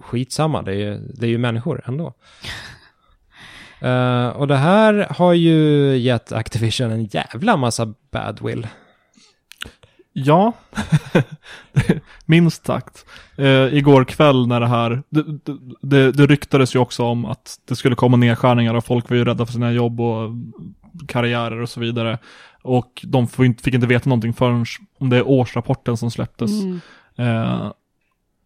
skitsamma, 0.00 0.62
det 0.62 0.72
är, 0.72 0.76
ju- 0.76 1.12
det 1.14 1.26
är 1.26 1.30
ju 1.30 1.38
människor 1.38 1.82
ändå. 1.86 2.14
Eh, 3.80 4.28
och 4.28 4.46
det 4.48 4.56
här 4.56 5.06
har 5.10 5.32
ju 5.32 5.56
gett 5.96 6.32
Activision 6.32 6.90
en 6.90 7.04
jävla 7.04 7.56
massa 7.56 7.94
badwill. 8.10 8.66
Ja, 10.12 10.52
minst 12.26 12.66
sagt. 12.66 13.06
Eh, 13.36 13.74
igår 13.74 14.04
kväll 14.04 14.46
när 14.46 14.60
det 14.60 14.66
här, 14.66 15.02
det, 15.08 15.22
det, 15.22 15.58
det, 15.82 16.12
det 16.12 16.26
ryktades 16.26 16.74
ju 16.74 16.78
också 16.78 17.02
om 17.04 17.24
att 17.24 17.60
det 17.68 17.76
skulle 17.76 17.96
komma 17.96 18.16
nedskärningar 18.16 18.74
och 18.74 18.84
folk 18.84 19.10
var 19.10 19.16
ju 19.16 19.24
rädda 19.24 19.46
för 19.46 19.52
sina 19.52 19.72
jobb 19.72 20.00
och 20.00 20.30
karriärer 21.08 21.60
och 21.60 21.68
så 21.68 21.80
vidare. 21.80 22.18
Och 22.64 23.00
de 23.04 23.28
får 23.28 23.44
inte, 23.44 23.62
fick 23.62 23.74
inte 23.74 23.86
veta 23.86 24.08
någonting 24.08 24.32
förrän 24.32 24.64
om 24.98 25.10
det 25.10 25.16
är 25.16 25.28
årsrapporten 25.28 25.96
som 25.96 26.10
släpptes. 26.10 26.50
Mm. 26.50 26.80
Eh, 27.16 27.72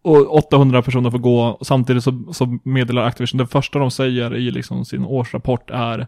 och 0.01 0.35
800 0.37 0.81
personer 0.81 1.11
får 1.11 1.17
gå, 1.17 1.57
samtidigt 1.61 2.03
så, 2.03 2.33
så 2.33 2.59
meddelar 2.63 3.05
Activision, 3.05 3.37
det 3.37 3.47
första 3.47 3.79
de 3.79 3.91
säger 3.91 4.35
i 4.35 4.51
liksom 4.51 4.85
sin 4.85 5.05
årsrapport 5.05 5.69
är 5.69 6.07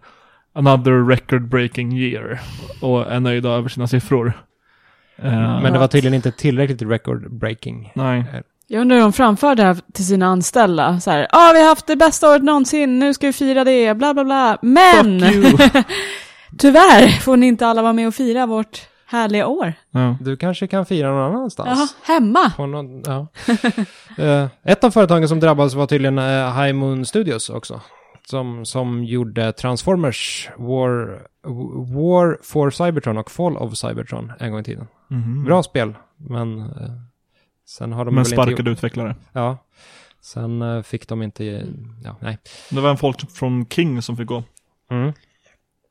Another 0.53 1.07
record 1.09 1.49
breaking 1.49 1.97
year. 1.97 2.39
Och 2.81 3.11
är 3.11 3.19
nöjda 3.19 3.49
över 3.49 3.69
sina 3.69 3.87
siffror. 3.87 4.33
Eh, 5.15 5.61
Men 5.61 5.73
det 5.73 5.79
var 5.79 5.87
tydligen 5.87 6.13
inte 6.13 6.31
tillräckligt 6.31 6.81
record 6.81 7.33
breaking. 7.33 7.91
Nej. 7.95 8.25
Jag 8.67 8.81
undrar 8.81 8.95
hur 8.95 9.03
de 9.03 9.13
framför 9.13 9.55
det 9.55 9.63
här 9.63 9.77
till 9.93 10.05
sina 10.05 10.25
anställda. 10.25 10.99
Så 10.99 11.11
här, 11.11 11.19
ja 11.19 11.49
ah, 11.49 11.53
vi 11.53 11.59
har 11.59 11.69
haft 11.69 11.87
det 11.87 11.95
bästa 11.95 12.29
året 12.29 12.43
någonsin, 12.43 12.99
nu 12.99 13.13
ska 13.13 13.27
vi 13.27 13.33
fira 13.33 13.63
det, 13.63 13.97
bla 13.97 14.13
bla 14.13 14.23
bla. 14.23 14.57
Men! 14.61 15.19
Tyvärr 16.57 17.07
får 17.21 17.37
ni 17.37 17.47
inte 17.47 17.67
alla 17.67 17.81
vara 17.81 17.93
med 17.93 18.07
och 18.07 18.15
fira 18.15 18.45
vårt 18.45 18.87
härliga 19.05 19.47
år. 19.47 19.73
Ja. 19.91 20.17
Du 20.21 20.37
kanske 20.37 20.67
kan 20.67 20.85
fira 20.85 21.11
någon 21.11 21.35
annanstans. 21.35 21.69
Jaha, 21.69 21.87
hemma. 22.15 22.49
På 22.57 22.65
någon, 22.65 23.01
ja. 23.05 23.27
Eh, 24.17 24.47
ett 24.63 24.83
av 24.83 24.91
företagen 24.91 25.27
som 25.27 25.39
drabbades 25.39 25.73
var 25.73 25.87
tydligen 25.87 26.19
uh, 26.19 26.61
High 26.61 26.73
Moon 26.73 27.05
Studios 27.05 27.49
också. 27.49 27.81
Som, 28.27 28.65
som 28.65 29.03
gjorde 29.03 29.51
Transformers, 29.51 30.49
War, 30.57 31.21
War 31.95 32.37
for 32.43 32.69
Cybertron 32.71 33.17
och 33.17 33.31
Fall 33.31 33.57
of 33.57 33.77
Cybertron 33.77 34.31
en 34.39 34.51
gång 34.51 34.59
i 34.61 34.63
tiden. 34.63 34.87
Mhm. 35.07 35.43
Bra 35.43 35.63
spel, 35.63 35.93
men 36.17 36.59
eh, 36.59 36.65
sen 37.67 37.93
har 37.93 38.05
de 38.05 38.15
Men 38.15 38.21
inte 38.21 38.31
sparkade 38.31 38.57
gjort- 38.69 38.77
utvecklare. 38.77 39.15
Ja, 39.33 39.57
sen 40.21 40.83
fick 40.83 41.07
de 41.07 41.23
inte, 41.23 41.43
ja, 42.03 42.15
nej. 42.19 42.37
Det 42.69 42.81
var 42.81 42.89
en 42.89 42.97
folk 42.97 43.31
från 43.31 43.65
King 43.69 44.01
som 44.01 44.17
fick 44.17 44.27
gå. 44.27 44.43
Mm. 44.91 45.13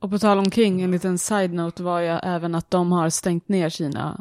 Och 0.01 0.11
på 0.11 0.19
tal 0.19 0.39
om 0.39 0.51
King, 0.51 0.83
en 0.83 0.91
liten 0.91 1.19
side-note 1.19 1.83
var 1.83 2.01
ju 2.01 2.09
även 2.09 2.55
att 2.55 2.71
de 2.71 2.93
har 2.93 3.11
stängt 3.11 3.49
ner 3.49 3.69
sina, 3.69 4.21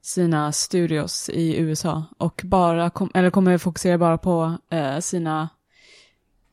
sina 0.00 0.52
studios 0.52 1.28
i 1.28 1.56
USA 1.56 2.04
och 2.18 2.42
bara, 2.44 2.90
kom, 2.90 3.10
eller 3.14 3.30
kommer 3.30 3.58
fokusera 3.58 3.98
bara 3.98 4.18
på 4.18 4.58
eh, 4.70 4.98
sina 4.98 5.48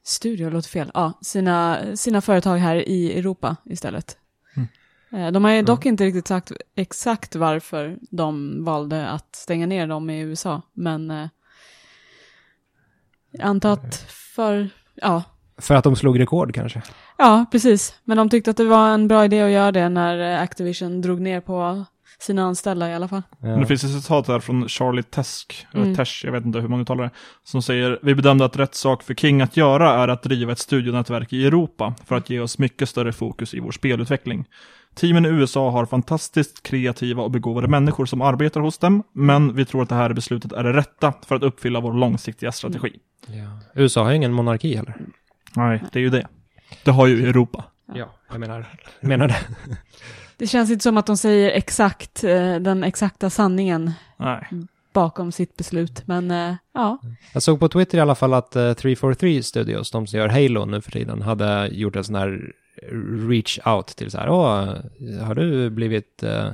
studior, 0.03 0.51
låter 0.51 0.69
fel, 0.69 0.91
ja, 0.93 1.13
sina, 1.21 1.79
sina 1.95 2.21
företag 2.21 2.57
här 2.57 2.75
i 2.75 3.19
Europa 3.19 3.55
istället. 3.65 4.17
Eh, 5.11 5.31
De 5.31 5.43
har 5.43 5.51
ju 5.51 5.61
dock 5.61 5.85
inte 5.85 6.05
riktigt 6.05 6.27
sagt 6.27 6.51
exakt 6.75 7.35
varför 7.35 7.97
de 8.11 8.57
valde 8.65 9.07
att 9.07 9.35
stänga 9.35 9.65
ner 9.65 9.87
dem 9.87 10.09
i 10.09 10.19
USA, 10.19 10.61
men 10.73 11.11
eh, 11.11 11.27
jag 13.31 13.41
antar 13.41 13.73
att 13.73 13.95
för, 14.09 14.69
ja, 14.95 15.23
För 15.63 15.75
att 15.75 15.83
de 15.83 15.95
slog 15.95 16.19
rekord 16.19 16.53
kanske. 16.53 16.81
Ja, 17.17 17.45
precis. 17.51 17.93
Men 18.03 18.17
de 18.17 18.29
tyckte 18.29 18.51
att 18.51 18.57
det 18.57 18.63
var 18.65 18.89
en 18.89 19.07
bra 19.07 19.25
idé 19.25 19.41
att 19.41 19.51
göra 19.51 19.71
det 19.71 19.89
när 19.89 20.33
eh, 20.33 20.41
Activision 20.41 21.01
drog 21.01 21.21
ner 21.21 21.41
på 21.41 21.85
sina 22.19 22.43
anställda 22.43 22.89
i 22.89 22.93
alla 22.93 23.07
fall. 23.07 23.21
Ja. 23.39 23.47
Men 23.47 23.59
det 23.59 23.65
finns 23.65 23.83
ett 23.83 23.91
citat 23.91 24.27
här 24.27 24.39
från 24.39 24.69
Charlie 24.69 25.03
Tesk, 25.03 25.67
eller 25.73 25.83
Mm. 25.83 25.95
Tesh, 25.95 26.25
jag 26.25 26.31
vet 26.31 26.45
inte 26.45 26.59
hur 26.59 26.67
man 26.67 26.81
uttalar 26.81 27.03
det, 27.03 27.09
som 27.43 27.61
säger 27.61 27.99
Vi 28.01 28.15
bedömde 28.15 28.45
att 28.45 28.57
rätt 28.57 28.75
sak 28.75 29.03
för 29.03 29.13
King 29.13 29.41
att 29.41 29.57
göra 29.57 29.93
är 29.93 30.07
att 30.07 30.23
driva 30.23 30.51
ett 30.51 30.59
studionätverk 30.59 31.33
i 31.33 31.45
Europa 31.45 31.93
för 32.05 32.15
att 32.15 32.29
ge 32.29 32.39
oss 32.39 32.57
mycket 32.59 32.89
större 32.89 33.11
fokus 33.11 33.53
i 33.53 33.59
vår 33.59 33.71
spelutveckling. 33.71 34.45
Teamen 34.95 35.25
i 35.25 35.29
USA 35.29 35.69
har 35.71 35.85
fantastiskt 35.85 36.63
kreativa 36.63 37.23
och 37.23 37.31
begåvade 37.31 37.67
människor 37.67 38.05
som 38.05 38.21
arbetar 38.21 38.61
hos 38.61 38.77
dem, 38.77 39.03
men 39.13 39.55
vi 39.55 39.65
tror 39.65 39.83
att 39.83 39.89
det 39.89 39.95
här 39.95 40.13
beslutet 40.13 40.51
är 40.51 40.63
det 40.63 40.73
rätta 40.73 41.13
för 41.27 41.35
att 41.35 41.43
uppfylla 41.43 41.79
vår 41.79 41.93
långsiktiga 41.93 42.51
strategi. 42.51 42.99
Ja. 43.27 43.59
USA 43.75 44.03
har 44.03 44.09
ju 44.09 44.15
ingen 44.15 44.33
monarki 44.33 44.75
heller. 44.75 44.95
Nej, 45.55 45.83
det 45.91 45.99
är 45.99 46.03
ju 46.03 46.09
det. 46.09 46.27
Det 46.83 46.91
har 46.91 47.07
ju 47.07 47.29
Europa. 47.29 47.63
Ja, 47.93 48.13
jag 48.29 48.39
menar, 48.39 48.65
jag 48.99 49.07
menar 49.07 49.27
det. 49.27 49.37
Det 50.37 50.47
känns 50.47 50.71
inte 50.71 50.83
som 50.83 50.97
att 50.97 51.05
de 51.05 51.17
säger 51.17 51.51
exakt 51.51 52.23
eh, 52.23 52.55
den 52.55 52.83
exakta 52.83 53.29
sanningen 53.29 53.91
Nej. 54.17 54.47
bakom 54.93 55.31
sitt 55.31 55.57
beslut, 55.57 56.07
men 56.07 56.31
eh, 56.31 56.55
ja. 56.73 56.99
Jag 57.33 57.43
såg 57.43 57.59
på 57.59 57.69
Twitter 57.69 57.97
i 57.97 58.01
alla 58.01 58.15
fall 58.15 58.33
att 58.33 58.55
eh, 58.55 58.73
343 58.73 59.43
Studios, 59.43 59.91
de 59.91 60.07
som 60.07 60.19
gör 60.19 60.27
Halo 60.27 60.65
nu 60.65 60.81
för 60.81 60.91
tiden, 60.91 61.21
hade 61.21 61.67
gjort 61.67 61.95
en 61.95 62.03
sån 62.03 62.15
här 62.15 62.53
reach 63.29 63.59
out 63.65 63.87
till 63.87 64.11
så 64.11 64.17
här, 64.17 64.29
åh, 64.29 64.75
har 65.21 65.35
du 65.35 65.69
blivit 65.69 66.23
eh, 66.23 66.47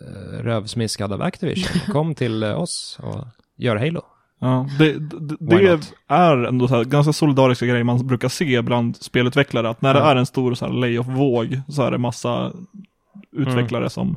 eh, 0.00 0.42
rövsmiskad 0.42 1.12
av 1.12 1.22
Activision? 1.22 1.80
Kom 1.92 2.14
till 2.14 2.42
eh, 2.42 2.60
oss 2.60 2.98
och 3.02 3.26
gör 3.56 3.76
Halo. 3.76 4.02
Ja, 4.40 4.66
det, 4.78 4.92
det, 4.98 5.36
det 5.40 5.78
är 6.08 6.44
ändå 6.44 6.68
så 6.68 6.76
här, 6.76 6.84
ganska 6.84 7.12
solidariska 7.12 7.66
grejer 7.66 7.84
man 7.84 8.06
brukar 8.06 8.28
se 8.28 8.62
bland 8.62 8.96
spelutvecklare. 8.96 9.68
Att 9.68 9.82
när 9.82 9.94
det 9.94 10.00
Ja. 10.00 10.10
är 10.10 10.16
en 10.16 10.26
stor 10.26 10.54
så 10.54 10.66
här 10.66 10.72
layoff-våg 10.72 11.60
så 11.68 11.82
är 11.82 11.90
det 11.90 11.98
massa 11.98 12.52
utvecklare 13.32 13.90
som 13.90 14.16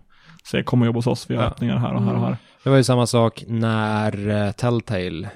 säger 0.50 0.64
kom 0.64 0.82
och 0.82 0.86
jobba 0.86 0.98
hos 0.98 1.08
oss, 1.08 1.30
vi 1.30 1.36
har 1.36 1.44
Ja. 1.44 1.50
öppningar 1.50 1.78
här 1.78 1.94
och 1.94 2.04
här 2.04 2.14
och 2.14 2.20
här. 2.22 2.38
Det 2.64 2.70
var 2.70 2.78
ju 2.78 2.84
samma 2.84 3.08
sak 3.08 3.44
när 3.48 4.30
eh, 4.46 4.52
Telltale 4.52 5.30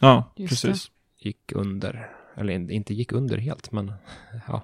Ja, 0.00 0.32
Just 0.36 0.50
precis. 0.64 0.90
gick 1.20 1.52
under. 1.52 2.06
Eller 2.36 2.52
in- 2.52 2.70
inte 2.70 2.94
gick 2.94 3.12
under 3.12 3.36
helt, 3.38 3.72
men 3.72 3.92
ja, 4.48 4.62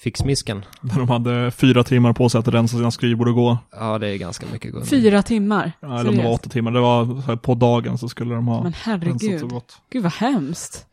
fick 0.00 0.16
smisken. 0.16 0.64
När 0.80 0.96
de 0.98 1.08
hade 1.08 1.50
fyra 1.50 1.84
timmar 1.84 2.12
på 2.12 2.28
sig 2.28 2.38
att 2.38 2.48
rensa 2.48 2.76
sina 2.76 2.90
skrivbord 2.90 3.28
och 3.28 3.34
gå. 3.34 3.58
Ja, 3.72 3.98
det 3.98 4.08
är 4.08 4.16
ganska 4.16 4.46
mycket 4.52 4.74
under. 4.74 4.86
Fyra 4.86 5.22
timmar. 5.22 5.72
Ja, 5.80 6.00
eller 6.00 6.10
om 6.10 6.16
det 6.16 6.22
var 6.24 6.32
åtta 6.32 6.48
timmar. 6.50 6.70
Det 6.70 6.80
var 6.80 7.22
här, 7.26 7.36
på 7.36 7.54
dagen 7.54 7.98
så 7.98 8.08
skulle 8.08 8.34
de 8.34 8.48
ha 8.48 8.54
Men 8.62 8.72
rensat 8.72 8.82
herregud. 8.86 9.40
så 9.40 9.46
gott. 9.46 9.78
Gud 9.90 10.02
vad 10.02 10.12
hemskt. 10.12 10.84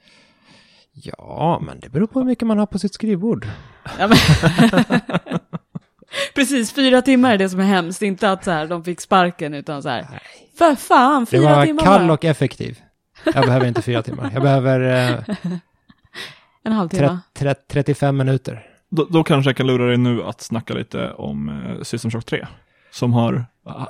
Ja, 0.94 1.62
men 1.66 1.80
det 1.80 1.90
beror 1.90 2.08
på 2.08 2.20
hur 2.20 2.26
mycket 2.26 2.48
man 2.48 2.60
har 2.60 2.66
på 2.66 2.80
sitt 2.80 2.94
skrivbord. 2.94 3.48
Ja, 4.00 4.08
men... 4.08 4.18
Precis, 6.36 6.74
fyra 6.74 7.02
timmar 7.02 7.34
är 7.34 7.38
det 7.38 7.50
som 7.50 7.60
är 7.60 7.64
hemskt. 7.64 8.02
Inte 8.02 8.32
att 8.32 8.44
så 8.44 8.52
här, 8.52 8.68
de 8.68 8.84
fick 8.84 9.02
sparken, 9.02 9.54
utan 9.54 9.84
så 9.84 9.90
här, 9.90 10.06
för 10.58 10.76
fan, 10.76 11.20
Det 11.24 11.26
fyra 11.38 11.56
var 11.56 11.66
timmar 11.66 11.84
kall 11.84 12.02
bara. 12.08 12.14
och 12.14 12.26
effektiv. 12.26 12.80
Jag 13.34 13.46
behöver 13.46 13.68
inte 13.68 13.82
fyra 13.82 14.02
timmar. 14.04 14.32
Jag 14.34 14.42
behöver 14.42 14.80
eh, 15.12 15.36
En 16.64 16.72
halvtimme. 16.74 17.20
tre- 17.34 17.54
tre- 17.54 17.62
35 17.84 18.18
minuter. 18.18 18.64
Då, 18.96 19.08
då 19.10 19.24
kanske 19.24 19.50
jag 19.50 19.58
kan 19.58 19.68
lura 19.68 19.86
dig 19.88 19.98
nu 19.98 20.24
att 20.24 20.42
snacka 20.42 20.74
lite 20.74 21.12
om 21.12 21.50
eh, 21.50 21.82
System 21.84 22.12
Shock 22.12 22.26
3. 22.26 22.48
Som 22.92 23.14
har, 23.14 23.46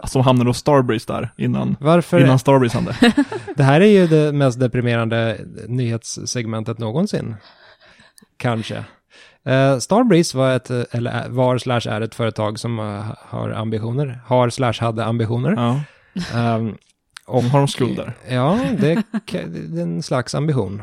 som 0.08 0.22
hamnade 0.22 0.50
hos 0.50 0.58
Starbreeze 0.58 1.13
där 1.13 1.30
innan, 1.38 1.76
Varför? 1.80 2.20
innan 2.20 2.39
Starbreeze 2.39 2.78
hände. 2.78 2.96
Det 3.56 3.63
här 3.63 3.82
är 3.82 3.86
ju 3.86 4.08
det 4.08 4.32
mest 4.32 4.60
deprimerande 4.60 5.38
nyhetssegmentet 5.68 6.78
någonsin. 6.80 7.36
Kanske. 8.38 8.84
Uh, 9.50 9.78
Starbreeze 9.80 10.38
var 10.38 10.56
ett, 10.56 10.70
eh, 10.70 10.82
eller 10.91 11.12
är- 11.12 11.30
var 11.30 11.58
slash 11.58 11.82
är 11.89 12.02
ett 12.02 12.15
företag 12.15 12.60
som 12.60 12.80
eh, 12.80 13.06
har 13.18 13.50
ambitioner. 13.50 14.20
Har 14.26 14.50
slash 14.50 14.74
hade 14.80 15.06
ambitioner. 15.06 15.52
Ja. 15.52 15.82
Ehm, 16.39 16.78
och, 17.28 17.44
Har 17.44 17.60
de 17.60 17.68
skulder? 17.68 18.13
Ja, 18.30 18.60
det, 18.80 18.96
ka- 19.28 19.48
det 19.48 19.80
är 19.82 19.84
en 19.84 20.04
slags 20.04 20.36
ambition. 20.36 20.82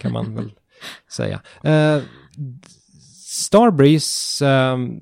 Kan 0.00 0.12
man 0.12 0.34
väl 0.34 0.52
säga. 1.10 1.40
Uh, 1.66 2.02
Starbreeze 3.28 4.46
ehm, 4.46 5.00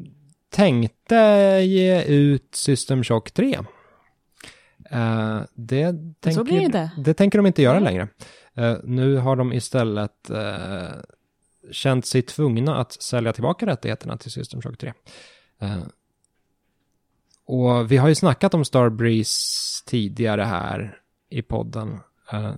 tänkte 0.51 1.17
ge 1.65 2.03
ut 2.03 2.55
System 2.55 3.05
Shock 3.05 3.31
3. 3.31 3.59
Eh, 4.91 5.41
det, 5.55 5.95
tänker, 6.21 6.69
det 6.69 6.91
det 6.99 7.15
tänker 7.15 7.39
de 7.39 7.47
inte 7.47 7.63
göra 7.63 7.79
längre. 7.79 8.09
Eh, 8.55 8.77
nu 8.85 9.17
har 9.17 9.37
de 9.37 9.53
istället 9.53 10.31
uh, 10.31 11.01
känt 11.71 12.07
sig 12.07 12.23
tvungna 12.23 12.77
att 12.77 13.03
sälja 13.03 13.33
tillbaka 13.33 13.67
rättigheterna 13.67 14.17
till 14.17 14.31
System 14.31 14.63
Shock 14.63 14.79
3. 14.79 14.93
Eh, 15.59 15.83
och 17.45 17.93
vi 17.93 17.97
har 17.97 18.09
ju 18.09 18.15
snackat 18.15 18.55
om 18.55 18.65
Starbreeze 18.65 19.85
tidigare 19.87 20.43
här 20.43 21.01
i 21.31 21.43
podden. 21.43 22.01
Uh, 22.33 22.55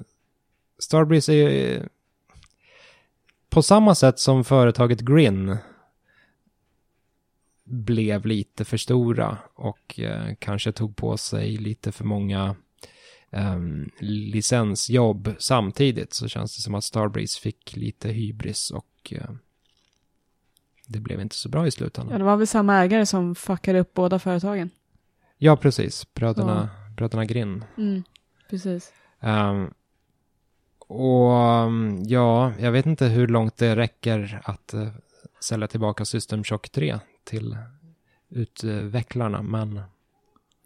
Starbreeze 0.79 1.33
är 1.33 1.37
ju 1.37 1.89
på 3.59 3.63
samma 3.63 3.95
sätt 3.95 4.19
som 4.19 4.45
företaget 4.45 5.01
Grin 5.01 5.57
blev 7.65 8.27
lite 8.27 8.65
för 8.65 8.77
stora 8.77 9.39
och 9.55 10.01
uh, 10.03 10.35
kanske 10.39 10.73
tog 10.73 10.97
på 10.97 11.17
sig 11.17 11.57
lite 11.57 11.93
för 11.93 12.05
många 12.05 12.57
um, 13.31 13.91
licensjobb 14.01 15.35
samtidigt 15.39 16.15
så 16.15 16.29
känns 16.29 16.57
det 16.57 16.63
som 16.63 16.75
att 16.75 16.85
Starbreeze 16.85 17.41
fick 17.41 17.77
lite 17.77 18.09
hybris 18.09 18.71
och 18.71 19.13
uh, 19.13 19.31
det 20.87 21.01
blev 21.01 21.21
inte 21.21 21.37
så 21.37 21.49
bra 21.49 21.67
i 21.67 21.71
slutändan. 21.71 22.13
Ja, 22.13 22.19
det 22.19 22.25
var 22.25 22.37
väl 22.37 22.47
samma 22.47 22.77
ägare 22.77 23.07
som 23.07 23.35
fuckade 23.35 23.81
upp 23.81 23.95
båda 23.95 24.19
företagen. 24.19 24.71
Ja, 25.39 25.57
precis. 25.57 26.15
Bröderna, 26.15 26.69
bröderna 26.97 27.25
Grinn. 27.25 27.65
Mm, 27.77 28.03
precis. 28.51 28.93
Um, 29.21 29.75
och 30.89 31.31
um, 31.31 32.03
ja, 32.07 32.53
jag 32.59 32.73
vet 32.73 32.87
inte 32.87 33.07
hur 33.07 33.29
långt 33.29 33.57
det 33.57 33.77
räcker 33.77 34.41
att 34.45 34.75
uh, 34.75 34.89
sälja 35.41 35.67
tillbaka 35.67 36.05
System 36.05 36.45
Shock 36.45 36.71
3 36.71 36.99
till 37.25 37.57
utvecklarna, 38.31 39.43
men 39.43 39.81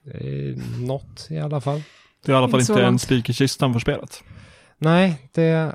det 0.04 0.10
är 0.10 0.80
något 0.86 1.26
i 1.30 1.38
alla 1.38 1.60
fall. 1.60 1.82
Det 2.24 2.32
är 2.32 2.34
i 2.34 2.38
alla 2.38 2.48
fall 2.48 2.60
Inte 2.60 2.72
inte 2.72 2.84
en 2.84 2.98
spik 2.98 3.30
i 3.30 3.32
kistan 3.32 3.72
för 3.72 3.80
spelet. 3.80 4.24
Nej, 4.78 5.28
det 5.32 5.74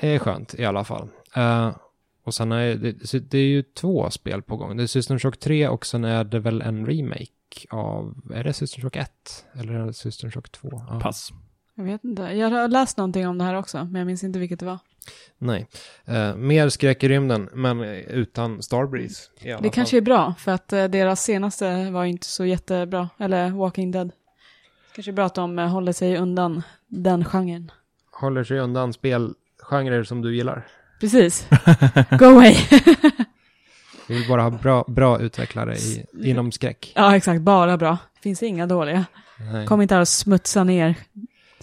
är 0.00 0.18
skönt 0.18 0.54
i 0.54 0.64
alla 0.64 0.84
fall. 0.84 1.08
Uh, 1.36 1.76
och 2.24 2.34
sen 2.34 2.52
är 2.52 2.74
det, 2.74 3.30
det 3.30 3.38
är 3.38 3.46
ju 3.46 3.62
två 3.62 4.10
spel 4.10 4.42
på 4.42 4.56
gång. 4.56 4.76
Det 4.76 4.82
är 4.82 4.86
System 4.86 5.18
Shock 5.18 5.36
3 5.36 5.68
och 5.68 5.86
sen 5.86 6.04
är 6.04 6.24
det 6.24 6.38
väl 6.38 6.62
en 6.62 6.86
remake 6.86 7.28
av, 7.70 8.14
är 8.34 8.44
det 8.44 8.52
System 8.52 8.82
Shock 8.82 8.96
1? 8.96 9.10
Eller 9.54 9.72
är 9.72 9.86
det 9.86 9.92
System 9.92 10.30
Shock 10.30 10.52
2? 10.52 10.68
Ja. 10.88 11.00
Pass. 11.00 11.32
Jag 11.74 11.84
vet 11.84 12.04
inte. 12.04 12.22
Jag 12.22 12.50
har 12.50 12.68
läst 12.68 12.96
någonting 12.96 13.28
om 13.28 13.38
det 13.38 13.44
här 13.44 13.54
också, 13.54 13.84
men 13.84 13.94
jag 13.94 14.06
minns 14.06 14.24
inte 14.24 14.38
vilket 14.38 14.60
det 14.60 14.66
var. 14.66 14.78
Nej. 15.38 15.66
Uh, 16.08 16.36
mer 16.36 16.68
skräck 16.68 17.04
i 17.04 17.08
rymden, 17.08 17.48
men 17.52 17.80
utan 17.84 18.62
Starbreeze. 18.62 19.22
Det 19.42 19.58
fall. 19.58 19.70
kanske 19.70 19.96
är 19.96 20.00
bra, 20.00 20.34
för 20.38 20.52
att 20.52 20.72
eh, 20.72 20.84
deras 20.84 21.22
senaste 21.24 21.90
var 21.90 22.04
ju 22.04 22.10
inte 22.10 22.26
så 22.26 22.44
jättebra. 22.44 23.08
Eller 23.18 23.50
Walking 23.50 23.90
Dead. 23.90 24.10
Kanske 24.94 25.10
är 25.10 25.12
bra 25.12 25.26
att 25.26 25.34
de 25.34 25.58
eh, 25.58 25.66
håller 25.68 25.92
sig 25.92 26.16
undan 26.16 26.62
den 26.88 27.24
genren. 27.24 27.70
Håller 28.12 28.44
sig 28.44 28.58
undan 28.58 28.92
spelgenrer 28.92 30.04
som 30.04 30.22
du 30.22 30.36
gillar. 30.36 30.66
Precis. 31.00 31.46
Go 32.18 32.24
away. 32.24 32.54
Vi 34.08 34.14
vill 34.14 34.28
bara 34.28 34.42
ha 34.42 34.50
bra, 34.50 34.84
bra 34.88 35.20
utvecklare 35.20 35.76
i, 35.76 36.06
inom 36.24 36.52
skräck. 36.52 36.92
ja, 36.94 37.16
exakt. 37.16 37.40
Bara 37.40 37.76
bra. 37.76 37.98
Finns 38.22 38.42
inga 38.42 38.66
dåliga. 38.66 39.04
Nej. 39.52 39.66
Kom 39.66 39.82
inte 39.82 39.94
här 39.94 40.00
och 40.00 40.08
smutsa 40.08 40.64
ner 40.64 40.94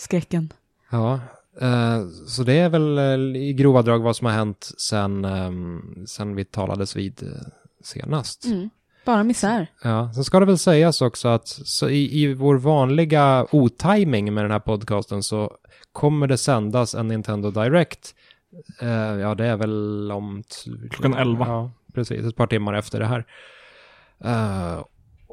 skräcken. 0.02 0.54
Ja, 0.92 1.20
eh, 1.62 2.08
så 2.28 2.44
det 2.44 2.54
är 2.54 2.70
väl 2.70 2.98
eh, 2.98 3.42
i 3.42 3.54
grova 3.54 3.82
drag 3.82 4.00
vad 4.00 4.16
som 4.16 4.26
har 4.26 4.34
hänt 4.34 4.72
sen, 4.78 5.26
ehm, 5.26 6.06
sen 6.08 6.36
vi 6.36 6.46
talades 6.46 6.96
vid 6.96 7.24
eh, 7.24 7.30
senast. 7.84 8.46
Mm. 8.46 8.70
Bara 9.06 9.24
misär. 9.24 9.68
Ja, 9.84 10.14
sen 10.14 10.24
ska 10.24 10.40
det 10.40 10.46
väl 10.46 10.58
sägas 10.58 11.02
också 11.02 11.28
att 11.28 11.48
så 11.48 11.90
i, 11.90 12.22
i 12.24 12.34
vår 12.34 12.56
vanliga 12.56 13.48
otiming 13.52 14.34
med 14.34 14.44
den 14.44 14.52
här 14.52 14.60
podcasten 14.60 15.24
så 15.24 15.58
kommer 15.92 16.28
det 16.28 16.38
sändas 16.38 16.96
en 16.96 17.08
Nintendo 17.08 17.52
Direct. 17.52 18.16
Ja, 19.20 19.36
det 19.36 19.46
är 19.46 19.56
väl 19.56 20.12
om... 20.12 20.44
Klockan 20.90 21.14
11. 21.14 21.46
Ja, 21.48 21.72
precis. 21.94 22.26
Ett 22.26 22.36
par 22.36 22.48
timmar 22.48 22.74
efter 22.74 23.00
det 23.00 23.06
här. 23.06 23.26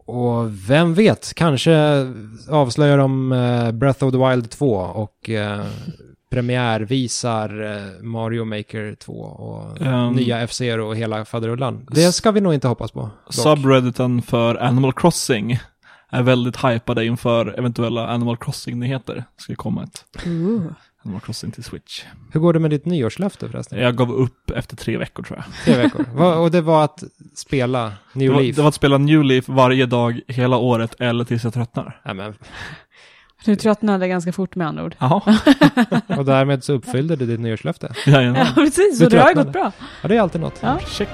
Eh, 0.08 0.14
och 0.14 0.50
vem 0.70 0.94
vet, 0.94 1.34
kanske 1.34 2.06
avslöjar 2.50 2.98
de 2.98 3.32
eh, 3.32 3.72
Breath 3.72 4.04
of 4.04 4.12
the 4.12 4.18
Wild 4.30 4.50
2 4.50 4.74
och 4.76 5.28
uh, 5.28 5.64
premiärvisar 6.30 7.76
eh, 7.76 8.02
Mario 8.02 8.44
Maker 8.44 8.94
2 8.94 9.12
och 9.12 9.80
Ehm. 9.80 10.12
nya 10.12 10.40
F-Zero 10.40 10.86
och 10.88 10.96
hela 10.96 11.24
faderullan. 11.24 11.86
Det 11.90 12.12
ska 12.12 12.30
vi 12.30 12.40
nog 12.40 12.54
inte 12.54 12.68
hoppas 12.68 12.92
på. 12.92 13.00
dock. 13.00 13.34
Subredditen 13.34 14.22
för 14.22 14.54
Animal 14.54 14.92
Crossing 14.92 15.58
är 16.10 16.22
väldigt 16.22 16.64
hypade 16.64 17.04
inför 17.06 17.58
eventuella 17.58 18.08
Animal 18.08 18.36
Crossing-nyheter. 18.36 19.14
Det 19.14 19.42
ska 19.42 19.54
komma 19.54 19.82
ett 19.82 20.04
Animal 21.08 21.20
Crossing 21.20 21.50
till 21.50 21.64
Switch. 21.64 22.04
Hur 22.32 22.40
går 22.40 22.52
det 22.52 22.58
med 22.58 22.70
ditt 22.70 22.84
nyårslöfte 22.86 23.48
förresten? 23.48 23.78
Jag 23.78 23.96
gav 23.96 24.12
upp 24.12 24.50
efter 24.50 24.76
tre 24.76 24.96
veckor 24.96 25.22
tror 25.22 25.38
jag. 25.38 25.64
Tre 25.74 25.82
veckor. 25.82 26.04
Va- 26.14 26.34
och 26.36 26.50
det 26.50 26.60
var 26.60 26.84
att 26.84 27.02
spela 27.34 27.82
Det 28.12 28.18
New 28.18 28.32
var, 28.32 28.40
Leaf? 28.42 28.56
det 28.56 28.62
var 28.62 28.68
att 28.68 28.74
spela 28.74 28.98
New 28.98 29.24
Leaf 29.24 29.48
varje 29.48 29.86
dag 29.86 30.20
hela 30.28 30.56
året 30.56 30.94
eller 31.00 31.24
tills 31.24 31.44
jag 31.44 31.54
tröttnar. 31.54 32.00
Nej, 32.04 32.14
men, 32.14 32.34
Du 33.44 33.56
tröttnade 33.56 34.08
ganska 34.08 34.32
fort 34.32 34.54
med 34.56 34.66
andra 34.66 34.84
ord. 34.84 34.94
Jaha, 34.98 35.22
och 36.18 36.24
därmed 36.24 36.64
så 36.64 36.72
uppfyllde 36.72 37.16
du 37.16 37.26
ditt 37.26 37.40
nyårslöfte. 37.40 37.92
jajamän. 38.06 38.46
Ja, 38.46 38.52
precis. 38.62 38.98
Du 38.98 39.04
Och 39.04 39.10
det 39.10 39.20
har 39.20 39.34
gått 39.34 39.52
bra. 39.52 39.72
Ja, 40.02 40.08
det 40.08 40.16
är 40.16 40.20
alltid 40.20 40.40
något. 40.40 40.58
Ja. 40.60 40.78
Check. 40.88 41.08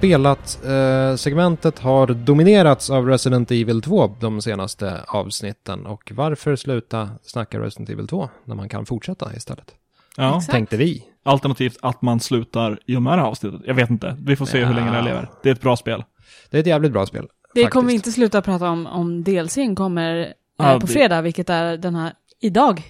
Spelat, 0.00 0.64
eh, 0.64 1.16
segmentet 1.16 1.78
har 1.78 2.06
dominerats 2.06 2.90
av 2.90 3.06
Resident 3.06 3.50
Evil 3.50 3.82
2 3.82 4.16
de 4.20 4.42
senaste 4.42 5.00
avsnitten. 5.08 5.86
Och 5.86 6.12
varför 6.14 6.56
sluta 6.56 7.08
snacka 7.22 7.60
Resident 7.60 7.90
Evil 7.90 8.08
2 8.08 8.28
när 8.44 8.54
man 8.54 8.68
kan 8.68 8.86
fortsätta 8.86 9.34
istället? 9.36 9.74
Ja. 10.16 10.36
Exakt. 10.36 10.50
Tänkte 10.52 10.76
vi. 10.76 11.04
Alternativt 11.24 11.76
att 11.82 12.02
man 12.02 12.20
slutar 12.20 12.78
i 12.86 12.96
och 12.96 13.02
med 13.02 13.12
det 13.18 13.20
här 13.22 13.28
avsnittet. 13.28 13.60
Jag 13.64 13.74
vet 13.74 13.90
inte. 13.90 14.16
Vi 14.20 14.36
får 14.36 14.46
se 14.46 14.64
hur 14.64 14.74
länge 14.74 14.90
det 14.90 14.96
Ja. 14.96 15.02
lever. 15.04 15.30
Det 15.42 15.48
är 15.48 15.52
ett 15.54 15.60
bra 15.60 15.76
spel. 15.76 16.04
Det 16.50 16.56
är 16.56 16.60
ett 16.60 16.66
jävligt 16.66 16.92
bra 16.92 17.06
spel. 17.06 17.22
Det 17.54 17.60
faktiskt. 17.60 17.72
kommer 17.72 17.88
vi 17.88 17.94
inte 17.94 18.12
sluta 18.12 18.42
prata 18.42 18.68
om 18.70 18.86
om 18.86 19.24
DLCn 19.24 19.74
kommer 19.76 20.16
eh, 20.20 20.26
Ja, 20.58 20.80
på 20.80 20.86
det- 20.86 20.92
fredag, 20.92 21.20
vilket 21.22 21.50
är 21.50 21.76
den 21.76 21.94
här 21.94 22.12
idag, 22.40 22.82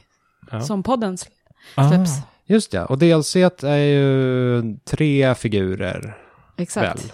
Ja. 0.51 0.61
som 0.61 0.83
podden 0.83 1.17
Ah. 1.75 1.89
släpps. 1.89 2.11
Just 2.47 2.73
ja, 2.73 2.85
och 2.87 2.99
DLC 2.99 3.37
är 3.63 3.77
ju 3.77 4.63
tre 4.85 5.35
figurer. 5.35 6.17
Exakt. 6.63 7.05
Väl. 7.05 7.13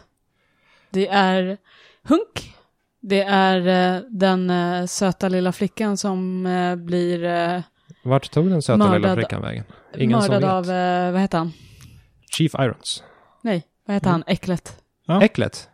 Det 0.90 1.08
är 1.08 1.56
Hunk. 2.02 2.54
Det 3.00 3.20
är 3.22 3.66
eh, 3.96 4.02
den 4.10 4.50
eh, 4.50 4.86
söta 4.86 5.28
lilla 5.28 5.52
flickan 5.52 5.96
som 5.96 6.46
eh, 6.46 6.76
blir 6.76 7.24
eh, 7.24 7.60
Vart 8.04 8.30
tog 8.30 8.50
den 8.50 8.62
söta 8.62 8.76
lilla 8.94 9.08
Mördad- 9.08 9.14
flickan 9.16 9.42
vägen? 9.42 9.64
Ingen 9.96 10.22
som 10.22 10.32
mördad 10.34 10.66
vet. 10.66 10.68
av, 10.70 10.76
eh, 10.76 11.12
vad 11.12 11.20
heter 11.20 11.38
han? 11.38 11.52
Chief 12.36 12.54
Irons. 12.54 13.02
Nej, 13.42 13.66
vad 13.86 13.94
heter 13.94 14.10
han? 14.10 14.24
Äcklet. 14.26 14.78
Ja. 15.06 15.22
Äcklet. 15.22 15.68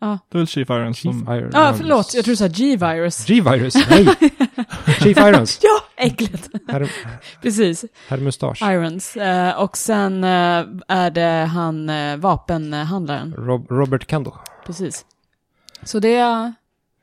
Det 0.00 0.06
är 0.06 0.38
väl 0.38 0.46
Chief 0.46 0.70
Irons 0.70 0.96
Chief 0.96 1.14
som... 1.14 1.34
Irons. 1.34 1.54
Ja, 1.54 1.70
ah, 1.70 1.74
förlåt. 1.74 2.14
Jag 2.14 2.24
tror 2.24 2.32
du 2.32 2.36
sa 2.36 2.46
G-virus. 2.48 3.26
G-Virus, 3.26 3.74
nej! 3.90 4.06
Chief 5.00 5.18
Irons. 5.18 5.60
Ja, 5.62 6.04
äcklet. 6.04 6.48
Herr, 6.68 6.90
Precis. 7.42 7.84
herr 8.08 8.18
Mustasch. 8.18 8.62
Irons. 8.62 9.16
Eh, 9.16 9.62
och 9.62 9.76
sen 9.76 10.24
eh, 10.24 10.64
är 10.88 11.10
det 11.10 11.48
han 11.52 11.88
eh, 11.88 12.16
vapenhandlaren. 12.16 13.34
Rob, 13.34 13.66
Robert 13.70 14.10
Kendall. 14.10 14.34
Precis. 14.66 15.04
Så 15.82 15.98
det, 15.98 16.52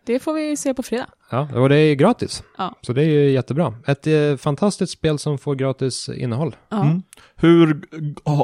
det 0.06 0.20
får 0.20 0.34
vi 0.34 0.58
se 0.58 0.74
på 0.74 0.84
fredag. 0.84 1.08
Ja, 1.30 1.48
och 1.56 1.70
det 1.70 1.78
är 1.78 1.96
gratis. 1.96 2.44
Ja. 2.58 2.76
Så 2.82 2.94
det 2.94 3.02
är 3.02 3.10
ju 3.10 3.32
jättebra. 3.32 3.74
Ett 3.88 4.08
eh, 4.08 4.36
fantastiskt 4.38 4.94
spel 4.94 5.20
som 5.20 5.38
får 5.38 5.56
gratis 5.56 6.10
innehåll. 6.10 6.56
Ja. 6.70 6.84
Mm. 6.84 7.04
Hur 7.36 7.82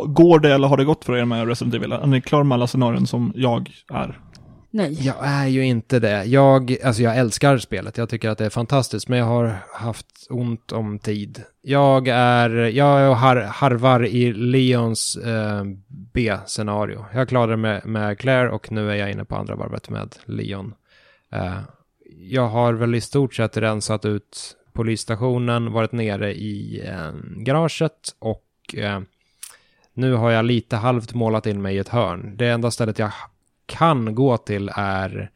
går 0.07 0.39
det 0.39 0.53
eller 0.53 0.67
har 0.67 0.77
det 0.77 0.85
gått 0.85 1.05
för 1.05 1.17
er 1.17 1.25
med 1.25 1.47
Resident 1.47 1.75
Evil? 1.75 1.91
Är 1.91 2.07
ni 2.07 2.21
klara 2.21 2.43
med 2.43 2.55
alla 2.55 2.67
scenarion 2.67 3.07
som 3.07 3.33
jag 3.35 3.71
är? 3.89 4.19
Nej. 4.71 5.05
Jag 5.05 5.15
är 5.19 5.47
ju 5.47 5.65
inte 5.65 5.99
det. 5.99 6.23
Jag, 6.23 6.77
alltså 6.83 7.01
jag 7.01 7.17
älskar 7.17 7.57
spelet. 7.57 7.97
Jag 7.97 8.09
tycker 8.09 8.29
att 8.29 8.37
det 8.37 8.45
är 8.45 8.49
fantastiskt, 8.49 9.07
men 9.07 9.19
jag 9.19 9.25
har 9.25 9.55
haft 9.73 10.27
ont 10.29 10.71
om 10.71 10.99
tid. 10.99 11.43
Jag 11.61 12.07
är, 12.07 12.49
jag 12.49 13.13
har, 13.15 13.35
harvar 13.35 14.05
i 14.05 14.33
Leons 14.33 15.15
eh, 15.15 15.63
B-scenario. 15.87 17.05
Jag 17.13 17.29
klarade 17.29 17.57
med, 17.57 17.85
med 17.85 18.19
Claire 18.19 18.49
och 18.49 18.71
nu 18.71 18.91
är 18.91 18.95
jag 18.95 19.11
inne 19.11 19.25
på 19.25 19.35
andra 19.35 19.55
varvet 19.55 19.89
med 19.89 20.15
Leon. 20.25 20.73
Eh, 21.31 21.59
jag 22.19 22.47
har 22.47 22.73
väl 22.73 22.95
i 22.95 23.01
stort 23.01 23.35
sett 23.35 23.57
rensat 23.57 24.05
ut 24.05 24.55
polisstationen, 24.73 25.71
varit 25.71 25.91
nere 25.91 26.33
i 26.33 26.83
eh, 26.87 27.11
garaget 27.37 28.15
och 28.19 28.75
eh, 28.77 28.99
nu 29.93 30.13
har 30.13 30.31
jag 30.31 30.45
lite 30.45 30.75
halvt 30.75 31.13
målat 31.13 31.45
in 31.45 31.61
mig 31.61 31.75
i 31.75 31.79
ett 31.79 31.89
hörn. 31.89 32.33
Det 32.37 32.47
enda 32.47 32.71
stället 32.71 32.99
jag 32.99 33.11
kan 33.69 34.15
gå 34.15 34.37
till 34.37 34.71
är 34.75 35.31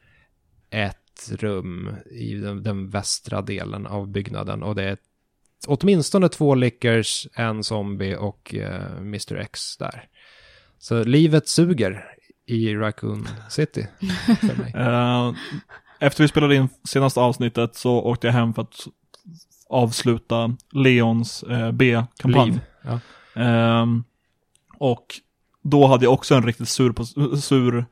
ett 0.70 1.30
rum 1.30 1.96
i 2.10 2.34
den, 2.34 2.62
den 2.62 2.90
västra 2.90 3.42
delen 3.42 3.86
av 3.86 4.08
byggnaden 4.08 4.62
och 4.62 4.74
det 4.74 4.82
är 4.82 4.98
åtminstone 5.66 6.28
två 6.28 6.54
lickers, 6.54 7.26
en 7.34 7.64
zombie 7.64 8.16
och 8.16 8.54
eh, 8.54 8.96
Mr 8.96 9.36
X 9.36 9.76
där. 9.76 10.08
Så 10.78 11.04
livet 11.04 11.48
suger 11.48 12.04
i 12.46 12.74
Raccoon 12.74 13.28
City 13.48 13.86
för 14.40 14.58
mig. 14.58 14.72
Eh, 14.76 15.34
efter 16.00 16.24
vi 16.24 16.28
spelade 16.28 16.56
in 16.56 16.68
senaste 16.88 17.20
avsnittet 17.20 17.76
så 17.76 18.02
åkte 18.02 18.26
jag 18.26 18.34
hem 18.34 18.54
för 18.54 18.62
att 18.62 18.86
avsluta 19.68 20.56
Leons 20.72 21.42
eh, 21.42 21.72
B-kampanj. 21.72 22.60
Ja. 22.82 23.00
Ehm, 23.34 24.04
och 24.78 25.06
då 25.62 25.86
hade 25.86 26.04
jag 26.04 26.12
också 26.12 26.34
en 26.34 26.46
riktigt 26.46 26.68
sur, 26.68 26.94
sur, 27.36 27.86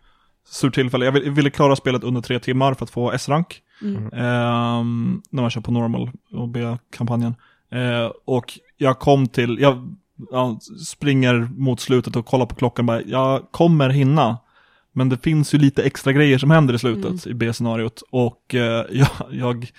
sur 0.53 0.71
tillfälle. 0.71 1.05
Jag 1.05 1.13
ville, 1.13 1.51
klara 1.51 1.77
spelet 1.77 2.05
under 2.05 2.21
tre 2.21 2.39
timmar 2.39 2.75
för 2.75 2.85
att 2.85 2.91
få 2.91 3.13
S-rank. 3.13 3.63
Mm. 3.83 4.05
Ehm, 4.13 5.23
när 5.31 5.43
man 5.43 5.51
kör 5.51 5.61
på 5.61 5.73
normal 5.73 6.11
och 6.33 6.49
B-kampanjen. 6.49 7.35
Ehm, 7.71 8.11
och 8.25 8.59
jag 8.77 8.99
kom 8.99 9.29
till, 9.29 9.59
jag 9.61 9.95
ja, 10.31 10.59
springer 10.87 11.35
mot 11.57 11.81
slutet 11.81 12.17
och 12.17 12.27
kollar 12.27 12.47
på 12.47 12.55
klockan 12.55 12.87
bara, 12.87 13.03
jag 13.03 13.43
kommer 13.51 13.89
hinna. 13.89 14.39
Men 14.93 15.09
det 15.09 15.23
finns 15.23 15.55
ju 15.55 15.59
lite 15.59 15.83
extra 15.83 16.13
grejer 16.13 16.39
som 16.39 16.51
händer 16.51 16.75
i 16.75 16.79
slutet 16.79 17.27
i 17.27 17.35
B-scenariot. 17.35 18.03
Och 18.11 18.55
eh, 18.55 18.85
jag, 18.91 19.09
jag 19.31 19.71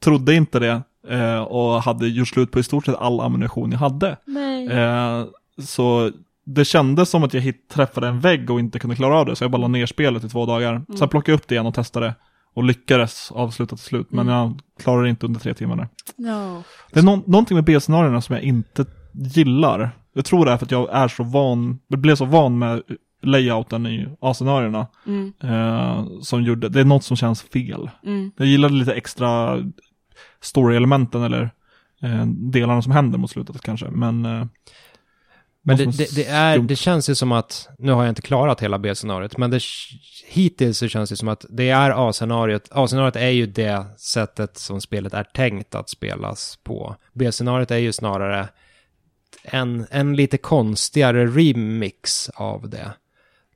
trodde 0.00 0.34
inte 0.34 0.58
det. 0.58 0.82
eh, 1.08 1.42
och 1.42 1.82
hade 1.82 2.08
gjort 2.08 2.28
slut 2.28 2.50
på 2.50 2.58
i 2.58 2.62
stort 2.62 2.86
sett 2.86 2.96
all 2.96 3.20
ammunition 3.20 3.72
jag 3.72 3.78
hade. 3.78 4.16
Nej. 4.24 4.68
Eh, 4.68 5.24
så 5.64 6.10
det 6.44 6.64
kändes 6.64 7.10
som 7.10 7.24
att 7.24 7.34
jag 7.34 7.40
hit, 7.40 7.68
träffade 7.68 8.08
en 8.08 8.20
vägg 8.20 8.50
och 8.50 8.60
inte 8.60 8.78
kunde 8.78 8.96
klara 8.96 9.18
av 9.18 9.26
det, 9.26 9.36
så 9.36 9.44
jag 9.44 9.50
bara 9.50 9.62
la 9.62 9.68
ner 9.68 9.86
spelet 9.86 10.24
i 10.24 10.28
två 10.28 10.46
dagar. 10.46 10.82
Sen 10.98 11.08
plockade 11.08 11.32
jag 11.32 11.38
upp 11.38 11.48
det 11.48 11.54
igen 11.54 11.66
och 11.66 11.74
testade 11.74 12.14
och 12.54 12.64
lyckades 12.64 13.32
avsluta 13.32 13.76
till 13.76 13.84
slut, 13.84 14.12
men 14.12 14.28
jag 14.28 14.60
klarade 14.82 15.06
det 15.06 15.10
inte 15.10 15.26
under 15.26 15.40
tre 15.40 15.54
timmar. 15.54 15.88
No. 16.16 16.62
Det 16.92 16.98
är 16.98 17.02
nå- 17.02 17.22
någonting 17.26 17.54
med 17.54 17.64
B-scenarierna 17.64 18.20
som 18.20 18.34
jag 18.34 18.44
inte 18.44 18.86
gillar. 19.12 19.90
Jag 20.12 20.24
tror 20.24 20.44
det 20.44 20.52
är 20.52 20.56
för 20.56 20.64
att 20.66 20.70
jag 20.70 20.88
är 20.92 21.08
så 21.08 21.22
van, 21.22 21.78
jag 21.88 21.98
blev 21.98 22.16
så 22.16 22.24
van 22.24 22.58
med 22.58 22.82
layouten 23.22 23.86
i 23.86 24.08
A-scenarierna. 24.20 24.86
Mm. 25.06 25.32
Eh, 25.42 26.04
som 26.22 26.42
gjorde, 26.42 26.68
det 26.68 26.80
är 26.80 26.84
något 26.84 27.04
som 27.04 27.16
känns 27.16 27.42
fel. 27.42 27.90
Mm. 28.06 28.32
Jag 28.36 28.46
gillade 28.46 28.74
lite 28.74 28.94
extra 28.94 29.58
story-elementen 30.40 31.22
eller 31.22 31.50
eh, 32.02 32.26
delarna 32.26 32.82
som 32.82 32.92
händer 32.92 33.18
mot 33.18 33.30
slutet 33.30 33.60
kanske, 33.60 33.90
men 33.90 34.24
eh, 34.24 34.46
Men 35.66 35.76
det, 35.76 35.84
det, 35.84 36.14
det, 36.14 36.24
är, 36.26 36.58
det 36.58 36.76
känns 36.76 37.10
ju 37.10 37.14
som 37.14 37.32
att, 37.32 37.68
nu 37.78 37.92
har 37.92 38.02
jag 38.02 38.10
inte 38.10 38.22
klarat 38.22 38.62
hela 38.62 38.78
B-scenariot, 38.78 39.36
men 39.36 39.50
det, 39.50 39.60
hittills 40.26 40.78
så 40.78 40.88
känns 40.88 41.10
det 41.10 41.16
som 41.16 41.28
att 41.28 41.46
det 41.48 41.70
är 41.70 42.08
A-scenariot. 42.08 42.68
A-scenariot 42.70 43.16
är 43.16 43.28
ju 43.28 43.46
det 43.46 43.84
sättet 43.96 44.58
som 44.58 44.80
spelet 44.80 45.14
är 45.14 45.24
tänkt 45.24 45.74
att 45.74 45.88
spelas 45.88 46.58
på. 46.62 46.96
B-scenariot 47.12 47.70
är 47.70 47.76
ju 47.76 47.92
snarare 47.92 48.48
en, 49.44 49.86
en 49.90 50.16
lite 50.16 50.38
konstigare 50.38 51.26
remix 51.26 52.28
av 52.28 52.68
det. 52.68 52.92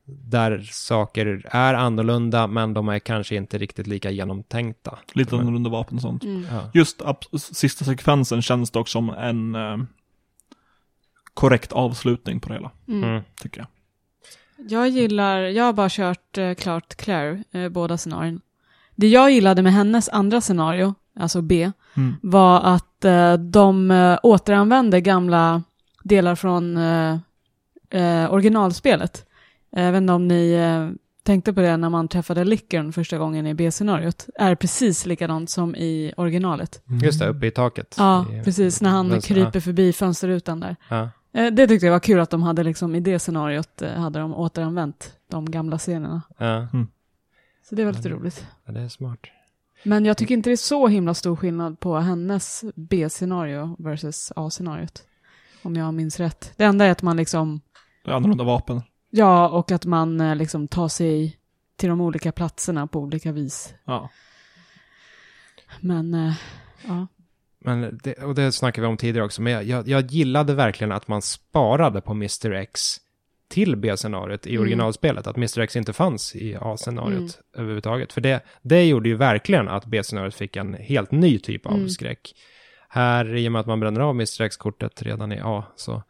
Där 0.05 0.69
saker 0.73 1.43
är 1.51 1.75
annorlunda, 1.75 2.47
men 2.47 2.75
de 2.75 2.89
är 2.89 2.99
kanske 2.99 3.37
inte 3.37 3.59
riktigt 3.59 3.87
lika 3.87 4.11
genomtänkta. 4.11 4.99
lite 5.13 5.37
annorlunda 5.37 5.71
vapen 5.71 5.97
och 5.97 6.03
sånt. 6.03 6.25
Mm. 6.25 6.47
Ja. 6.51 6.71
Just 6.75 7.03
sista 7.55 7.85
sekvensen 7.85 8.43
känns 8.43 8.71
dock 8.71 8.89
som 8.89 9.11
en 9.11 9.55
eh, 9.55 9.77
korrekt 11.41 11.73
avslutning 11.73 12.41
på 12.41 12.49
det 12.49 12.55
hela, 12.55 12.71
Mm. 12.89 13.05
Mm. 13.11 13.23
tycker 13.41 13.59
jag. 13.61 13.67
Jag 14.71 14.89
gillar, 14.89 15.39
jag 15.41 15.65
har 15.65 15.73
bara 15.73 15.89
kört 15.91 16.39
eh, 16.39 16.55
klart 16.55 16.95
Claire, 16.95 17.43
eh, 17.53 17.69
båda 17.69 17.99
scenarierna. 17.99 18.41
Det 18.97 19.09
jag 19.09 19.31
gillade 19.31 19.63
med 19.63 19.73
hennes 19.73 20.09
andra 20.09 20.41
scenario, 20.41 20.95
alltså 21.21 21.43
B, 21.43 21.71
Mm. 21.97 22.15
var 22.23 22.61
att 22.61 23.05
eh, 23.05 23.35
de 23.35 23.91
eh, 23.91 24.19
återanvände 24.23 25.01
gamla 25.01 25.63
delar 26.03 26.35
från 26.35 26.77
eh, 26.77 27.17
eh, 27.91 28.33
originalspelet. 28.33 29.27
Jag 29.71 29.93
vet 29.93 30.01
inte 30.01 30.13
om 30.13 30.29
ni 30.29 30.53
eh, 30.53 30.89
tänkte 31.23 31.53
på 31.53 31.61
det 31.61 31.77
när 31.77 31.89
man 31.91 32.09
träffade 32.09 32.45
Lickern 32.45 32.93
första 32.93 33.19
gången 33.19 33.47
i 33.47 33.55
B-scenariot. 33.55 34.27
Är 34.39 34.55
precis 34.55 35.07
likadant 35.07 35.51
som 35.51 35.77
i 35.77 36.13
originalet. 36.17 36.83
Just 37.03 37.21
det, 37.21 37.29
uppe 37.29 37.47
i 37.47 37.51
taket. 37.51 37.95
Ja, 37.99 38.27
I- 38.33 38.45
precis, 38.45 38.81
när 38.81 38.91
han 38.91 39.09
vänster- 39.11 39.35
kryper 39.35 39.61
förbi 39.61 39.93
fönsterrutan 39.93 40.61
där. 40.61 40.77
Ja. 40.89 41.09
Eh, 41.33 41.53
Det 41.53 41.67
tyckte 41.69 41.87
jag 41.87 41.93
var 41.93 42.01
kul 42.01 42.21
att 42.21 42.31
de 42.31 42.43
hade 42.43 42.63
liksom 42.63 42.95
i 42.95 43.01
det 43.01 43.19
scenariot 43.19 43.83
eh, 43.83 43.93
hade 43.93 44.19
de 44.19 44.35
återanvänt 44.35 45.17
de 45.29 45.51
gamla 45.51 45.79
scenerna. 45.79 46.23
Ja, 46.39 46.69
Så 47.63 47.75
det 47.75 47.85
var 47.85 47.93
lite 47.93 48.09
Mm. 48.09 48.21
roligt. 48.21 48.47
ja, 48.65 48.73
det 48.73 48.81
är 48.81 48.89
smart. 48.89 49.19
Men 49.83 50.05
jag 50.05 50.17
tycker 50.17 50.35
inte 50.35 50.51
det 50.51 50.55
är 50.55 50.57
så 50.57 50.89
himla 50.89 51.15
stor 51.15 51.37
skillnad 51.37 51.81
på 51.81 51.97
hennes 51.99 52.65
B-scenario 52.75 53.77
versus 53.79 54.33
A-scenariot. 54.37 55.03
Om 55.63 55.77
jag 55.77 55.95
minns 55.95 56.21
rätt. 56.21 56.53
Det 56.57 56.65
enda 56.65 56.85
är 56.85 56.91
att 56.91 57.03
man 57.03 57.17
liksom, 57.17 57.61
Det 58.05 58.11
är 58.11 58.15
annorlunda 58.15 58.45
vapen. 58.45 58.83
ja, 59.11 59.49
och 59.49 59.71
att 59.73 59.85
man 59.87 60.21
eh, 60.21 60.37
liksom 60.37 60.69
tar 60.69 60.89
sig 60.89 61.39
till 61.77 61.89
de 61.89 62.01
olika 62.01 62.33
platserna 62.33 62.87
på 62.87 63.01
olika 63.01 63.33
vis. 63.33 63.75
Ja. 63.85 64.11
Men, 65.81 66.33
ja. 66.87 67.07
Men 67.61 68.01
det, 68.03 68.15
och 68.15 68.35
det 68.35 68.53
snackade 68.53 68.87
vi 68.87 68.91
om 68.91 68.97
tidigare 68.97 69.25
också, 69.25 69.43
men 69.43 69.53
jag, 69.53 69.65
jag, 69.65 69.89
jag 69.89 70.11
gillade 70.11 70.55
verkligen 70.55 70.93
att 70.93 71.09
man 71.09 71.23
sparade 71.23 72.01
på 72.01 72.13
Mr. 72.13 72.53
X 72.53 72.81
till 73.49 73.77
B-scenariot 73.77 74.47
i 74.47 74.51
Mm. 74.51 74.61
originalspelet, 74.63 75.27
att 75.27 75.37
Mr. 75.37 75.59
X 75.61 75.77
inte 75.77 75.93
fanns 75.93 76.37
i 76.37 76.57
A-scenariot 76.61 77.41
överhuvudtaget. 77.57 78.13
För 78.13 78.21
det, 78.21 78.41
det 78.63 78.85
gjorde 78.85 79.09
ju 79.09 79.15
verkligen 79.17 79.69
att 79.69 79.87
B-scenariot 79.87 80.35
fick 80.35 80.57
en 80.57 80.75
helt 80.75 81.11
ny 81.11 81.39
typ 81.39 81.67
av 81.67 81.75
Mm. 81.75 81.89
skräck. 81.89 82.35
Här, 82.89 83.37
i 83.37 83.49
och 83.49 83.53
med 83.53 83.61
att 83.61 83.67
man 83.67 83.81
bränner 83.81 84.01
av 84.01 84.11
Mr. 84.15 84.43
X-kortet 84.43 85.03
redan 85.03 85.33
i 85.33 85.41
A, 85.45 85.65
så 85.77 86.03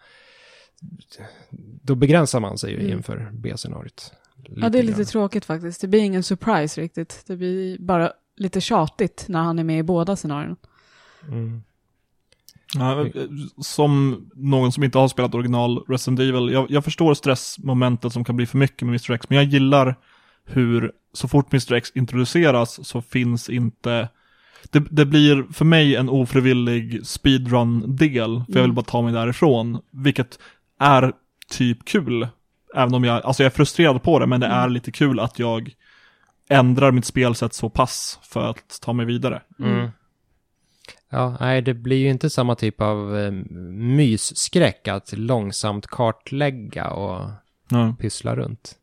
då 1.82 1.94
begränsar 1.94 2.40
man 2.40 2.58
sig 2.58 2.70
ju 2.70 2.80
Mm. 2.80 2.92
inför 2.92 3.30
B-scenariot. 3.32 4.12
ja, 4.48 4.68
det 4.68 4.78
är 4.78 4.82
lite 4.82 4.96
grann. 4.96 5.06
tråkigt 5.06 5.44
faktiskt. 5.44 5.80
Det 5.80 5.88
blir 5.88 6.00
ingen 6.00 6.22
surprise 6.22 6.80
riktigt. 6.80 7.24
Det 7.26 7.36
blir 7.36 7.78
bara 7.78 8.12
lite 8.36 8.60
tjatigt 8.60 9.24
när 9.28 9.40
han 9.42 9.58
är 9.58 9.64
med 9.64 9.78
i 9.78 9.82
båda 9.82 10.16
scenarierna. 10.16 10.56
Mm. 11.28 11.62
Ja, 12.74 13.00
eh, 13.06 13.10
som 13.62 14.26
någon 14.34 14.72
som 14.72 14.84
inte 14.84 14.98
har 14.98 15.08
spelat 15.08 15.34
original 15.34 15.84
Resident 15.88 16.20
Evil, 16.20 16.50
jag, 16.52 16.70
jag 16.70 16.84
förstår 16.84 17.14
stressmomentet 17.14 18.12
som 18.12 18.24
kan 18.24 18.36
bli 18.36 18.46
för 18.46 18.58
mycket 18.58 18.82
med 18.82 18.88
Mr. 18.88 19.12
X, 19.12 19.26
men 19.28 19.36
jag 19.38 19.44
gillar 19.46 19.94
hur 20.44 20.92
så 21.12 21.28
fort 21.28 21.52
Mr. 21.52 21.72
X 21.72 21.92
introduceras 21.94 22.86
så 22.88 23.02
finns 23.02 23.48
inte 23.50 24.08
det, 24.70 24.80
det 24.90 25.04
blir 25.06 25.46
för 25.52 25.64
mig 25.64 25.96
en 25.96 26.08
ofrivillig 26.08 27.06
speedrun-del, 27.06 28.30
för 28.46 28.52
jag 28.52 28.62
vill 28.62 28.64
Mm. 28.64 28.74
bara 28.74 28.84
ta 28.84 29.02
mig 29.02 29.12
därifrån, 29.12 29.80
vilket 29.90 30.38
är 30.80 31.12
typ 31.50 31.84
kul. 31.84 32.28
Även 32.74 32.94
om 32.94 33.04
jag, 33.04 33.24
alltså 33.24 33.42
jag 33.42 33.50
är 33.52 33.56
frustrerad 33.56 34.02
på 34.02 34.18
det, 34.18 34.26
men 34.26 34.40
det 34.40 34.46
Mm. 34.46 34.58
är 34.58 34.68
lite 34.68 34.92
kul 34.92 35.20
att 35.20 35.38
jag 35.38 35.70
ändrar 36.48 36.92
mitt 36.92 37.04
spelsätt 37.04 37.54
så 37.54 37.70
pass 37.70 38.18
för 38.22 38.50
att 38.50 38.80
ta 38.82 38.92
mig 38.92 39.06
vidare. 39.06 39.42
Mm. 39.58 39.88
Ja, 41.10 41.36
nej, 41.40 41.62
det 41.62 41.74
blir 41.74 41.96
ju 41.96 42.08
inte 42.10 42.30
samma 42.30 42.54
typ 42.54 42.80
av 42.80 43.18
eh, 43.18 43.30
mysskräck 43.72 44.88
att 44.88 45.12
långsamt 45.12 45.86
kartlägga 45.86 46.90
och 46.90 47.30
Ja. 47.70 47.94
pyssla 48.00 48.36
runt. 48.36 48.74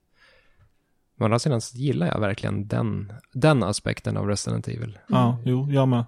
Men 1.15 1.23
å 1.23 1.25
andra 1.25 1.39
sidan 1.39 1.61
så 1.61 1.77
gillar 1.77 2.07
jag 2.07 2.19
verkligen 2.19 2.67
den, 2.67 3.13
den 3.33 3.63
aspekten 3.63 4.17
av 4.17 4.27
Resident 4.27 4.67
Evil. 4.67 4.99
Ja, 5.07 5.37
jo, 5.45 5.67
jag 5.71 5.87
med. 5.87 6.05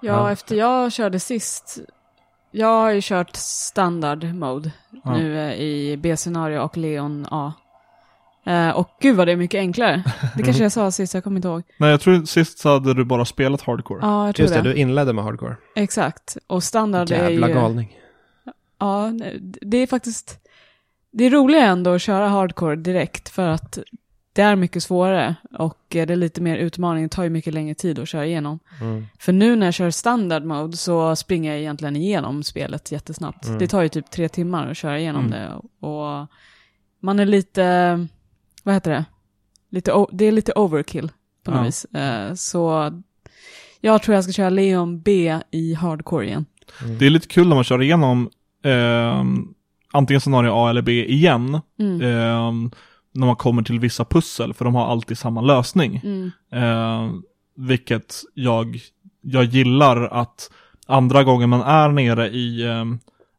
Ja, 0.00 0.12
Ja. 0.12 0.30
efter 0.32 0.56
jag 0.56 0.92
körde 0.92 1.20
sist, 1.20 1.78
jag 2.50 2.66
har 2.80 2.90
ju 2.90 3.00
kört 3.02 3.36
standard 3.36 4.24
mode 4.34 4.72
Ja. 5.04 5.16
nu 5.16 5.38
eh, 5.38 5.52
i 5.60 5.96
B-scenario 5.96 6.58
och 6.58 6.76
Leon 6.76 7.26
A. 7.30 7.52
Eh, 8.46 8.70
och 8.70 8.88
gud 9.00 9.16
vad 9.16 9.28
det 9.28 9.32
är 9.32 9.36
mycket 9.36 9.58
enklare. 9.58 10.02
Det 10.36 10.42
kanske 10.44 10.62
jag 10.62 10.72
sa 10.72 10.90
sist, 10.90 11.14
jag 11.14 11.24
kommer 11.24 11.36
inte 11.36 11.48
ihåg. 11.48 11.62
Nej, 11.76 11.90
jag 11.90 12.00
tror 12.00 12.24
sist 12.24 12.58
så 12.58 12.68
hade 12.68 12.94
du 12.94 13.04
bara 13.04 13.24
spelat 13.24 13.62
hardcore. 13.62 13.98
Ja, 14.02 14.26
jag 14.26 14.34
tror 14.36 14.44
Just 14.44 14.54
det, 14.54 14.62
det. 14.62 14.68
du 14.72 14.76
inledde 14.80 15.12
med 15.12 15.24
hardcore. 15.24 15.56
Exakt. 15.76 16.36
Och 16.46 16.62
standard 16.64 17.10
är 17.10 17.30
Jävla 17.30 17.48
ju... 17.48 17.54
galning. 17.54 17.98
Ja, 18.78 19.12
det 19.42 19.76
är 19.76 19.86
faktiskt... 19.86 20.38
Det 21.12 21.24
är 21.24 21.30
roligare 21.30 21.66
ändå 21.66 21.94
att 21.94 22.02
köra 22.02 22.28
hardcore 22.28 22.76
direkt 22.76 23.28
för 23.28 23.48
att 23.48 23.78
det 24.32 24.42
är 24.42 24.56
mycket 24.56 24.82
svårare 24.82 25.34
och 25.58 25.78
det 25.88 26.00
är 26.10 26.16
lite 26.16 26.40
mer 26.40 26.56
utmaning. 26.56 27.02
Det 27.02 27.08
tar 27.08 27.22
ju 27.24 27.30
mycket 27.30 27.54
längre 27.54 27.74
tid 27.74 27.98
att 27.98 28.08
köra 28.08 28.26
igenom. 28.26 28.58
Mm. 28.80 29.06
För 29.18 29.32
nu 29.32 29.56
när 29.56 29.66
jag 29.66 29.74
kör 29.74 29.90
standard 29.90 30.44
mode 30.44 30.76
så 30.76 31.16
springer 31.16 31.50
jag 31.50 31.60
egentligen 31.60 31.96
igenom 31.96 32.42
spelet 32.42 32.92
jättesnabbt. 32.92 33.46
Mm. 33.46 33.58
Det 33.58 33.68
tar 33.68 33.82
ju 33.82 33.88
typ 33.88 34.10
tre 34.10 34.28
timmar 34.28 34.70
att 34.70 34.76
köra 34.76 34.98
igenom 34.98 35.26
Mm. 35.26 35.30
det. 35.40 35.52
Och 35.86 36.26
man 37.00 37.20
är 37.20 37.26
lite, 37.26 38.06
vad 38.62 38.74
heter 38.74 38.90
det? 38.90 39.04
Lite, 39.70 40.06
det 40.12 40.24
är 40.24 40.32
lite 40.32 40.52
overkill 40.56 41.12
på 41.44 41.50
något 41.50 41.58
Ja. 41.60 41.64
vis. 41.64 41.84
Eh, 41.84 42.34
Så 42.34 42.92
jag 43.80 44.02
tror 44.02 44.14
jag 44.14 44.24
ska 44.24 44.32
köra 44.32 44.50
Leon 44.50 45.00
B 45.00 45.38
i 45.50 45.74
hardcore 45.74 46.26
igen. 46.26 46.46
Mm. 46.84 46.98
Det 46.98 47.06
är 47.06 47.10
lite 47.10 47.28
kul 47.28 47.48
när 47.48 47.54
man 47.54 47.64
kör 47.64 47.82
igenom 47.82 48.30
ehm, 48.64 49.54
antingen 49.92 50.20
scenario 50.20 50.50
A 50.54 50.70
eller 50.70 50.82
B 50.82 51.04
igen. 51.06 51.60
Mm. 51.78 52.00
ehm, 52.02 52.70
när 53.14 53.26
man 53.26 53.36
kommer 53.36 53.62
till 53.62 53.80
vissa 53.80 54.04
pussel, 54.04 54.54
för 54.54 54.64
de 54.64 54.74
har 54.74 54.86
alltid 54.86 55.18
samma 55.18 55.40
lösning. 55.40 56.00
Mm. 56.04 56.30
Ehm, 56.52 57.22
vilket 57.56 58.14
jag, 58.34 58.80
jag 59.20 59.44
gillar 59.44 60.02
att 60.06 60.50
andra 60.86 61.24
gången 61.24 61.50
man 61.50 61.60
är 61.62 61.88
nere 61.88 62.28
i 62.28 62.66
ehm, 62.66 62.98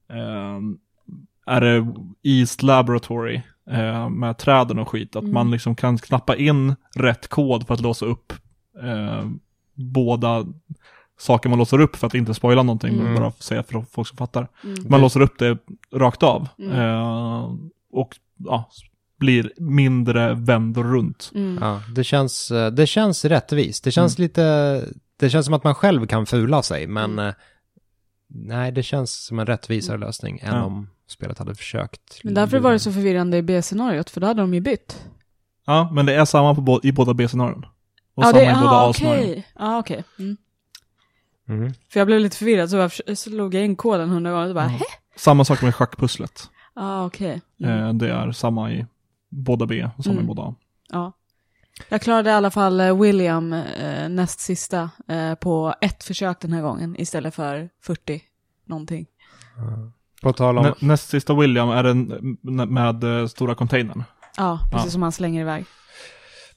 ehm, 0.10 0.78
är 1.46 1.62
det 1.62 1.88
East 2.24 2.64
Laboratory 2.64 3.42
eh, 3.72 4.10
med 4.10 4.38
träden 4.38 4.80
och 4.80 4.90
skit. 4.90 5.16
Att 5.16 5.22
Mm. 5.24 5.34
man 5.34 5.52
liksom 5.52 5.76
kan 5.76 5.98
knappa 5.98 6.36
in 6.36 6.76
rätt 6.96 7.28
kod 7.28 7.68
för 7.68 7.74
att 7.74 7.82
låsa 7.82 8.06
upp 8.06 8.34
eh, 8.84 9.26
båda 9.74 10.46
saker 11.20 11.50
man 11.50 11.60
låser 11.60 11.80
upp 11.82 11.96
för 11.96 12.08
att 12.08 12.14
inte 12.14 12.34
spoila 12.34 12.64
någonting, 12.64 12.94
Mm. 12.94 13.06
men 13.06 13.16
bara 13.22 13.32
säga 13.32 13.64
för 13.64 13.82
folk 13.92 14.08
som 14.08 14.18
fattar. 14.18 14.48
Mm. 14.64 14.86
Man 14.90 15.02
låser 15.02 15.20
upp 15.22 15.40
det 15.40 15.58
rakt 15.94 16.24
av. 16.24 16.48
Mm. 16.60 16.72
Eh, 16.80 17.50
och 17.92 18.16
ja, 18.38 18.70
blir 19.20 19.52
mindre 19.58 20.34
vänd 20.34 20.78
runt. 20.78 21.32
Mm. 21.36 21.58
Ja, 21.62 21.82
det 21.96 22.04
känns, 22.04 22.52
eh, 22.52 22.72
det 22.72 22.88
känns 22.88 23.26
rättvist. 23.26 23.84
Det 23.84 23.92
känns 23.92 24.20
lite, 24.20 24.42
det 25.20 25.30
känns 25.30 25.46
som 25.46 25.54
att 25.56 25.64
man 25.64 25.76
själv 25.76 26.06
kan 26.08 26.26
fula 26.26 26.64
sig, 26.64 26.88
men 26.88 27.12
Mm. 27.12 27.28
eh, 27.28 27.34
nej, 28.28 28.72
det 28.72 28.84
känns 28.84 29.26
som 29.26 29.40
en 29.40 29.46
rättvisare 29.46 29.98
lösning 29.98 30.40
än 30.40 30.56
Ja. 30.56 30.64
om 30.64 30.90
spelet 31.14 31.40
hade 31.40 31.56
försökt. 31.56 32.20
Men 32.24 32.34
därför 32.34 32.60
var 32.60 32.72
det 32.72 32.80
så 32.80 32.92
förvirrande 32.92 33.38
i 33.38 33.42
B-scenariot, 33.42 34.10
för 34.10 34.22
då 34.22 34.28
hade 34.28 34.42
de 34.42 34.54
ju 34.54 34.60
bytt. 34.62 35.06
Ja, 35.66 35.90
men 35.94 36.06
det 36.06 36.14
är 36.16 36.26
samma 36.26 36.56
på 36.56 36.80
i 36.84 36.92
båda 36.92 37.14
B-scenarion. 37.14 37.66
Och 38.16 38.24
ja, 38.24 38.28
samma 38.28 38.40
det, 38.40 38.52
i 38.52 38.54
båda 38.54 38.70
ah, 38.72 38.90
A-scenarion. 38.90 39.44
Ja, 39.60 39.80
okej. 39.80 40.04
Mm. 40.20 40.38
Mm. 41.50 41.74
För 41.90 42.00
jag 42.00 42.08
blev 42.08 42.20
lite 42.20 42.38
förvirrad, 42.38 42.70
så 42.70 42.76
jag 43.06 43.18
slog 43.18 43.54
jag 43.56 43.66
in 43.66 43.76
koden 43.76 44.10
hundra 44.10 44.32
gånger 44.32 44.48
och 44.50 44.56
bara, 44.56 44.64
Mm. 44.66 44.76
hä? 44.78 44.86
Samma 45.16 45.46
sak 45.46 45.62
med 45.62 45.76
schackpusslet. 45.76 46.50
Ja, 46.76 47.06
okej. 47.06 47.42
Mm. 47.64 47.84
Eh, 47.84 47.94
det 47.94 48.10
är 48.12 48.32
samma 48.32 48.72
i 48.72 48.86
båda 49.30 49.66
B 49.66 49.90
och 49.98 50.04
samma 50.04 50.14
Mm. 50.14 50.26
i 50.26 50.28
båda 50.28 50.42
A. 50.42 50.56
Ja. 50.90 51.12
Jag 51.90 52.02
klarade 52.02 52.30
i 52.30 52.34
alla 52.34 52.52
fall 52.52 52.80
eh, 52.80 53.02
William 53.02 53.54
eh, 53.54 54.10
näst 54.10 54.40
sista 54.40 54.90
eh, 55.08 55.36
på 55.36 55.74
ett 55.82 56.04
försök 56.04 56.40
den 56.40 56.54
här 56.54 56.62
gången 56.62 56.96
istället 57.00 57.36
för 57.36 57.70
40 57.82 58.22
någonting. 58.66 59.06
På 60.24 60.34
tal 60.34 60.58
om, 60.58 60.64
Nä, 60.66 60.74
näst 60.80 61.10
sista 61.10 61.34
William 61.34 61.70
är 61.70 61.84
den 61.84 62.38
med, 62.74 63.04
eh, 63.04 63.28
stora 63.28 63.56
containern. 63.56 64.04
Ja, 64.38 64.60
precis 64.72 64.86
Ja. 64.86 64.92
som 64.92 65.02
han 65.02 65.12
slänger 65.12 65.42
iväg. 65.42 65.66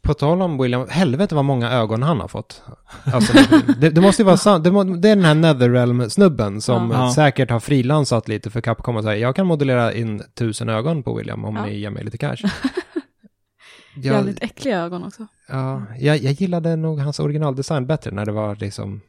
på 0.03 0.15
tal 0.15 0.43
om 0.43 0.59
William, 0.63 0.87
helvete 0.91 1.35
vad 1.35 1.45
många 1.45 1.71
ögon 1.71 2.03
han 2.03 2.21
har 2.21 2.29
fått. 2.29 2.63
Alltså, 3.05 3.33
det, 3.81 3.91
det 3.91 4.01
måste 4.01 4.23
ju 4.23 4.27
vara 4.27 4.37
sant, 4.37 4.65
det, 4.65 4.71
må, 4.73 4.85
det 4.85 5.09
är 5.11 5.17
den 5.17 5.25
här 5.25 5.35
Netherrealm-snubben 5.35 6.61
som 6.61 6.91
Ja. 6.91 7.13
säkert 7.15 7.51
har 7.51 7.61
frilansat 7.61 8.29
lite 8.29 8.51
för 8.51 8.61
Capcom 8.61 8.97
och 8.97 9.03
säger 9.03 9.23
jag 9.23 9.37
kan 9.37 9.47
modellera 9.47 9.93
in 9.93 10.23
tusen 10.35 10.69
ögon 10.69 11.03
på 11.03 11.15
William 11.15 11.45
om 11.45 11.57
Ja. 11.57 11.67
ni 11.67 11.79
ger 11.79 11.91
mig 11.91 12.05
lite 12.05 12.19
cash. 12.19 12.37
Jag, 13.97 14.15
Jävligt 14.15 14.43
äckliga 14.43 14.81
ögon 14.81 15.05
också. 15.05 15.27
Ja, 15.49 15.83
jag, 15.99 16.17
jag 16.19 16.33
gillade 16.33 16.77
nog 16.77 16.99
hans 17.01 17.21
originaldesign 17.21 17.87
bättre 17.87 18.11
när 18.11 18.25
det 18.27 18.33
var 18.33 18.57
liksom... 18.57 19.01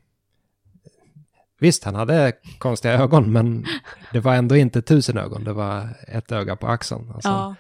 Visst, 1.60 1.84
han 1.84 1.96
hade 1.96 2.34
konstiga 2.60 2.94
ögon, 2.94 3.32
men 3.34 3.66
det 4.14 4.20
var 4.20 4.36
ändå 4.36 4.56
inte 4.56 4.82
tusen 4.82 5.18
ögon. 5.18 5.44
Det 5.44 5.54
var 5.54 5.90
ett 6.08 6.32
öga 6.32 6.56
på 6.56 6.68
axeln. 6.68 7.12
Alltså, 7.12 7.30
Ja. 7.30 7.56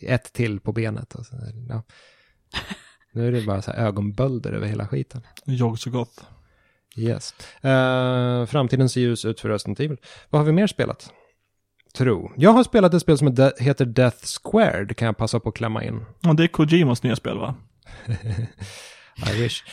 Ett 0.00 0.32
till 0.32 0.60
på 0.60 0.72
benet. 0.72 1.14
Och 1.14 1.26
så, 1.26 1.36
ja. 1.68 1.82
Nu 3.12 3.28
är 3.28 3.32
det 3.32 3.42
bara 3.46 3.62
så 3.62 3.70
här 3.72 3.86
ögonbölder 3.86 4.52
över 4.52 4.66
hela 4.66 4.86
skiten. 4.88 5.22
Jag 5.44 5.78
så 5.78 5.90
gott. 5.90 6.20
Yes. 6.96 7.34
Uh, 7.64 8.46
framtiden 8.46 8.88
ser 8.88 9.00
ljus 9.00 9.24
ut 9.24 9.40
för 9.40 9.48
Resident 9.48 9.80
Evil. 9.80 9.96
Vad 10.30 10.40
har 10.40 10.46
vi 10.46 10.52
mer 10.52 10.66
spelat? 10.66 11.12
Tro. 11.94 12.32
Jag 12.36 12.50
har 12.50 12.64
spelat 12.64 12.94
ett 12.94 13.02
spel 13.02 13.18
som 13.18 13.34
de- 13.34 13.52
heter 13.58 13.84
Death 13.84 14.18
Squared, 14.42 14.96
kan 14.96 15.06
jag 15.06 15.16
passa 15.16 15.40
på 15.40 15.48
att 15.48 15.54
klämma 15.54 15.84
in. 15.84 16.04
Ja, 16.20 16.32
det 16.32 16.42
är 16.44 16.48
Kojimas 16.48 17.02
nya 17.02 17.16
spel 17.16 17.38
va? 17.38 17.54
I 19.32 19.42
wish. 19.42 19.64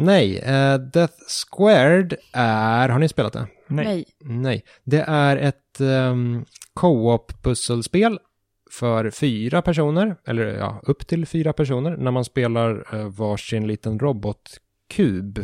Nej, 0.00 0.38
eh, 0.38 0.78
Death 0.78 1.14
Squared 1.28 2.14
är... 2.32 2.88
Har 2.88 2.98
ni 2.98 3.08
spelat 3.08 3.32
det? 3.32 3.46
Nej. 3.66 4.04
Nej. 4.20 4.64
Det 4.84 5.00
är 5.00 5.36
ett 5.36 5.80
um, 5.80 6.44
co-op 6.74 7.42
pusselspel 7.42 8.18
för 8.70 9.10
fyra 9.10 9.62
personer, 9.62 10.16
eller 10.26 10.44
ja, 10.44 10.80
upp 10.82 11.06
till 11.06 11.26
fyra 11.26 11.52
personer, 11.52 11.96
när 11.96 12.10
man 12.10 12.24
spelar 12.24 12.94
uh, 12.94 13.08
varsin 13.08 13.66
liten 13.66 13.98
robotkub 13.98 15.38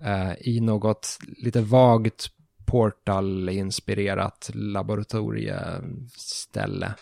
eh, 0.00 0.32
i 0.40 0.60
något 0.60 1.18
lite 1.38 1.60
vagt 1.60 2.30
Portal-inspirerat 2.66 4.50
laboratorieställe. 4.54 6.94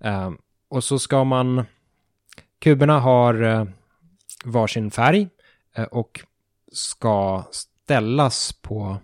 Eh, 0.00 0.30
och 0.68 0.84
så 0.84 0.98
ska 0.98 1.24
man... 1.24 1.64
Kuberna 2.58 3.00
har 3.00 3.42
uh, 3.42 3.64
varsin 4.44 4.90
färg 4.90 5.28
Eh, 5.74 5.84
och 5.84 6.20
ska 6.72 7.44
ställas 7.50 8.52
på 8.52 8.96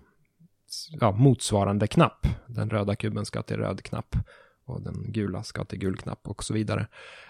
ja, 1.00 1.12
motsvarande 1.12 1.86
knapp. 1.86 2.26
Den 2.46 2.70
röda 2.70 2.96
kuben 2.96 3.24
ska 3.24 3.42
till 3.42 3.56
röd 3.56 3.82
knapp 3.82 4.16
och 4.64 4.82
den 4.82 5.12
gula 5.12 5.42
ska 5.42 5.64
till 5.64 5.78
gul 5.78 5.96
knapp 5.96 6.28
och 6.28 6.44
så 6.44 6.54
vidare. 6.54 6.86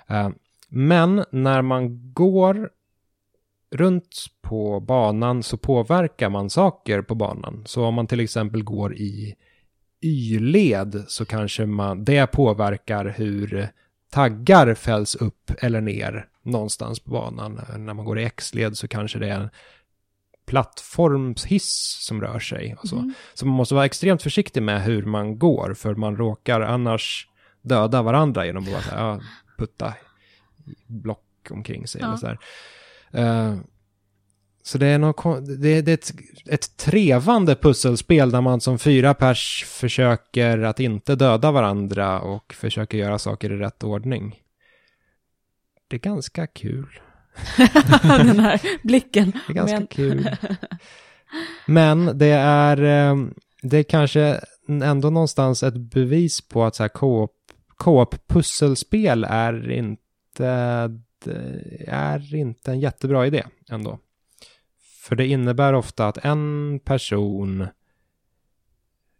Eh, 0.06 0.28
men 0.68 1.24
när 1.30 1.62
man 1.62 2.12
går 2.12 2.70
runt 3.70 4.26
på 4.42 4.80
banan 4.80 5.42
så 5.42 5.56
påverkar 5.56 6.28
man 6.28 6.50
saker 6.50 7.02
på 7.02 7.14
banan. 7.14 7.62
Så 7.66 7.84
om 7.84 7.94
man 7.94 8.06
till 8.06 8.20
exempel 8.20 8.64
går 8.64 8.94
i 8.94 9.36
Y-led 10.00 11.04
så 11.08 11.24
kanske 11.24 11.66
man, 11.66 12.04
det 12.04 12.26
påverkar 12.26 13.04
hur 13.04 13.68
taggar 14.10 14.74
fälls 14.74 15.14
upp 15.14 15.50
eller 15.58 15.80
ner 15.80 16.28
någonstans 16.50 17.00
på 17.00 17.10
banan. 17.10 17.60
När 17.76 17.94
man 17.94 18.04
går 18.04 18.18
i 18.18 18.24
X-led 18.24 18.76
så 18.76 18.88
kanske 18.88 19.18
det 19.18 19.28
är 19.28 19.40
en 19.40 19.50
plattformshiss 20.46 21.98
som 22.00 22.20
rör 22.20 22.38
sig. 22.38 22.76
Och 22.82 22.88
så. 22.88 22.96
Mm. 22.96 23.14
så 23.34 23.46
man 23.46 23.54
måste 23.54 23.74
vara 23.74 23.84
extremt 23.84 24.22
försiktig 24.22 24.62
med 24.62 24.82
hur 24.82 25.02
man 25.02 25.38
går, 25.38 25.74
för 25.74 25.94
man 25.94 26.16
råkar 26.16 26.60
annars 26.60 27.28
döda 27.62 28.02
varandra 28.02 28.46
genom 28.46 28.64
att 28.64 28.70
bara 28.70 28.82
så 28.82 28.90
här, 28.90 28.98
ja, 28.98 29.20
putta 29.58 29.94
block 30.86 31.24
omkring 31.50 31.86
sig. 31.86 32.00
Ja. 32.00 32.06
Eller 32.06 32.16
så. 32.16 32.36
Eh, 33.18 33.56
så 34.62 34.78
det 34.78 34.86
är, 34.86 34.98
något, 34.98 35.16
kon- 35.16 35.60
det, 35.60 35.82
det 35.82 35.90
är 35.90 35.94
ett, 35.94 36.12
ett 36.46 36.76
trevande 36.76 37.56
pusselspel 37.56 38.30
där 38.30 38.40
man 38.40 38.60
som 38.60 38.78
fyra 38.78 39.14
pers 39.14 39.64
försöker 39.68 40.58
att 40.58 40.80
inte 40.80 41.14
döda 41.14 41.50
varandra 41.50 42.20
och 42.20 42.54
försöker 42.54 42.98
göra 42.98 43.18
saker 43.18 43.52
i 43.52 43.56
rätt 43.56 43.84
ordning. 43.84 44.42
Det 45.88 45.96
är 45.96 46.00
ganska 46.00 46.46
kul. 46.46 47.00
Den 48.02 48.40
här 48.40 48.60
blicken. 48.82 49.32
Det 49.46 49.52
är 49.52 49.54
ganska 49.54 49.78
Men- 49.78 49.86
kul. 49.86 50.28
Men 51.66 52.18
det 52.18 52.26
är, 52.32 52.82
eh, 52.82 53.16
det 53.62 53.78
är 53.78 53.82
kanske 53.82 54.40
ändå 54.68 55.10
någonstans 55.10 55.62
ett 55.62 55.76
bevis 55.76 56.48
på 56.48 56.64
att 56.64 56.74
så 56.74 56.82
här 56.82 56.88
co-op, 56.88 57.32
co-op-pusselspel 57.76 59.24
är 59.24 59.70
inte, 59.70 60.46
är 61.86 62.34
inte 62.34 62.70
en 62.70 62.80
jättebra 62.80 63.26
idé 63.26 63.44
ändå. 63.70 63.98
För 65.00 65.16
det 65.16 65.26
innebär 65.26 65.72
ofta 65.72 66.08
att 66.08 66.18
en 66.18 66.80
person 66.84 67.66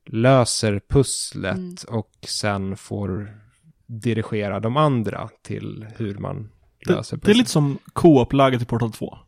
löser 0.06 0.80
pusslet 0.88 1.56
Mm. 1.56 1.74
och 1.88 2.12
sen 2.28 2.76
får 2.76 3.38
dirigera 3.86 4.60
de 4.60 4.76
andra 4.76 5.28
till 5.42 5.86
hur 5.96 6.14
man 6.14 6.50
Det, 6.86 6.92
löser 6.92 7.16
det 7.22 7.30
är 7.30 7.34
lite 7.34 7.50
som 7.50 7.78
co-op-läget 7.92 8.62
i 8.62 8.64
Portal 8.64 8.92
2. 8.92 9.18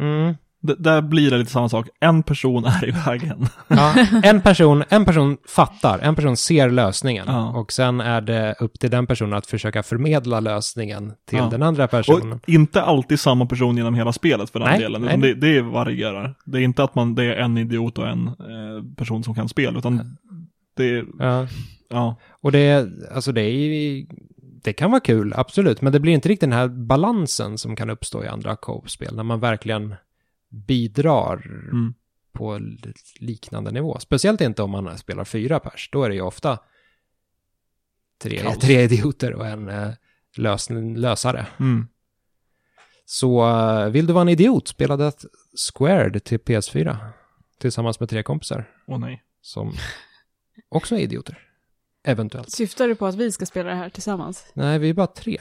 Mm. 0.00 0.34
D- 0.62 0.74
där 0.78 1.02
blir 1.02 1.30
det 1.30 1.38
lite 1.38 1.50
samma 1.50 1.68
sak. 1.68 1.88
En 2.00 2.22
person 2.22 2.64
är 2.64 2.88
i 2.88 2.90
vägen. 2.90 3.46
Ja, 3.68 3.94
en 4.22 4.40
person, 4.40 4.84
en 4.88 5.04
person 5.04 5.36
fattar, 5.48 5.98
en 5.98 6.14
person 6.14 6.36
ser 6.36 6.70
lösningen 6.70 7.24
Ja. 7.28 7.50
och 7.58 7.72
sen 7.72 8.00
är 8.00 8.20
det 8.20 8.54
upp 8.60 8.78
till 8.80 8.90
den 8.90 9.06
personen 9.06 9.34
att 9.34 9.46
försöka 9.46 9.82
förmedla 9.82 10.40
lösningen 10.40 11.12
till 11.28 11.38
Ja. 11.38 11.48
den 11.50 11.62
andra 11.62 11.88
personen. 11.88 12.32
Och 12.32 12.48
inte 12.48 12.82
alltid 12.82 13.20
samma 13.20 13.46
person 13.46 13.76
genom 13.76 13.94
hela 13.94 14.12
spelet 14.12 14.50
för 14.50 14.58
den 14.58 14.68
Nej, 14.68 14.78
delen. 14.78 15.00
nej. 15.02 15.08
Utan 15.10 15.20
det, 15.20 15.34
det 15.34 15.62
varierar. 15.62 16.34
Det 16.44 16.58
är 16.58 16.62
inte 16.62 16.84
att 16.84 16.94
man, 16.94 17.14
det 17.14 17.24
är 17.24 17.36
en 17.36 17.58
idiot 17.58 17.98
och 17.98 18.08
en 18.08 18.26
eh, 18.28 18.94
person 18.96 19.24
som 19.24 19.34
kan 19.34 19.48
spel, 19.48 19.76
utan 19.76 20.16
det 20.76 20.84
är, 20.84 21.04
Ja. 21.18 21.46
ja. 21.90 22.16
Och 22.40 22.52
det, 22.52 22.88
alltså 23.14 23.32
det 23.32 23.42
är 23.42 24.06
det 24.66 24.72
kan 24.72 24.90
vara 24.90 25.00
kul, 25.00 25.32
absolut, 25.36 25.80
men 25.82 25.92
det 25.92 26.00
blir 26.00 26.12
inte 26.12 26.28
riktigt 26.28 26.40
den 26.50 26.52
här 26.58 26.68
balansen 26.68 27.58
som 27.58 27.76
kan 27.76 27.90
uppstå 27.90 28.24
i 28.24 28.28
andra 28.28 28.56
co-op-spel, 28.56 29.16
när 29.16 29.22
man 29.22 29.40
verkligen 29.40 29.94
bidrar 30.48 31.46
Mm. 31.72 31.94
på 32.32 32.60
liknande 33.20 33.70
nivå. 33.70 33.98
Speciellt 33.98 34.40
inte 34.40 34.62
om 34.62 34.70
man 34.70 34.98
spelar 34.98 35.24
fyra 35.24 35.60
pers, 35.60 35.88
då 35.92 36.04
är 36.04 36.08
det 36.08 36.14
ju 36.14 36.20
ofta 36.20 36.58
tre, 38.22 38.38
Kaos. 38.38 38.58
tre 38.58 38.82
idioter 38.82 39.32
och 39.34 39.46
en 39.46 39.68
eh, 39.68 39.90
lös, 40.36 40.68
lösare. 40.96 41.46
Mm. 41.60 41.88
Så 43.04 43.48
eh, 43.48 43.88
vill 43.88 44.06
du 44.06 44.12
vara 44.12 44.22
en 44.22 44.28
idiot, 44.28 44.68
spela 44.68 44.96
Death 44.96 45.24
Squared 45.74 46.24
till 46.24 46.38
PS4 46.38 46.96
tillsammans 47.58 48.00
med 48.00 48.08
tre 48.08 48.22
kompisar 48.22 48.70
Åh 48.86 48.98
nej. 48.98 49.22
som 49.40 49.72
också 50.68 50.94
är 50.96 51.00
idioter. 51.00 51.45
Eventuellt. 52.06 52.50
Syftar 52.50 52.88
du 52.88 52.94
på 52.94 53.06
att 53.06 53.14
vi 53.14 53.32
ska 53.32 53.46
spela 53.46 53.70
det 53.70 53.76
här 53.76 53.88
tillsammans? 53.88 54.46
Nej, 54.54 54.78
vi 54.78 54.88
är 54.88 54.94
bara 54.94 55.06
tre. 55.06 55.38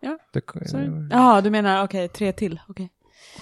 Ja, 0.00 0.18
Det, 0.32 0.68
Sorry. 0.68 1.08
Jaha, 1.10 1.40
du 1.40 1.50
menar 1.50 1.84
okej, 1.84 2.08
tre 2.08 2.32
till. 2.32 2.60
Okej. 2.68 2.90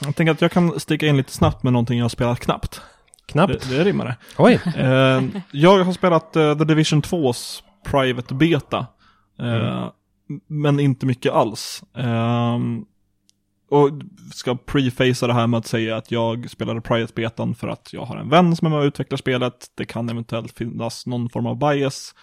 Jag 0.01 0.17
tänker 0.17 0.33
att 0.33 0.41
jag 0.41 0.53
kan 0.53 0.81
sticka 0.81 1.07
in 1.07 1.17
lite 1.17 1.33
snabbt 1.33 1.63
med 1.63 1.73
någonting 1.73 1.99
jag 1.99 2.05
har 2.05 2.09
spelat 2.09 2.41
knappt. 2.41 2.81
Knappt. 3.27 3.69
Det, 3.71 3.77
det 3.79 3.85
rimmar 3.85 4.05
det. 4.05 4.17
Oj. 4.39 4.61
Eh, 4.77 5.23
jag 5.53 5.85
har 5.85 5.93
spelat 5.93 6.37
eh, 6.37 6.59
The 6.59 6.65
Division 6.65 7.03
2s 7.03 7.63
private 7.85 8.35
beta. 8.35 8.87
Eh, 9.39 9.91
Men 10.47 10.81
inte 10.81 11.07
mycket 11.07 11.33
alls. 11.33 11.83
Ehm, 11.97 12.85
och 13.71 13.91
ska 14.35 14.57
prefacea 14.57 15.27
det 15.27 15.35
här 15.35 15.47
med 15.47 15.59
att 15.59 15.67
säga 15.67 15.97
att 15.97 16.11
jag 16.11 16.51
spelade 16.51 16.81
private 16.81 17.13
betan 17.17 17.55
för 17.55 17.69
att 17.69 17.93
jag 17.93 18.05
har 18.05 18.17
en 18.17 18.29
vän 18.29 18.57
som 18.57 18.67
är 18.67 18.71
med 18.71 18.79
och 18.79 18.85
utvecklar 18.85 19.17
spelet. 19.17 19.67
Det 19.75 19.85
kan 19.85 20.09
eventuellt 20.09 20.59
finnas 20.59 21.07
någon 21.07 21.29
form 21.29 21.47
av 21.47 21.59
bias. 21.59 22.15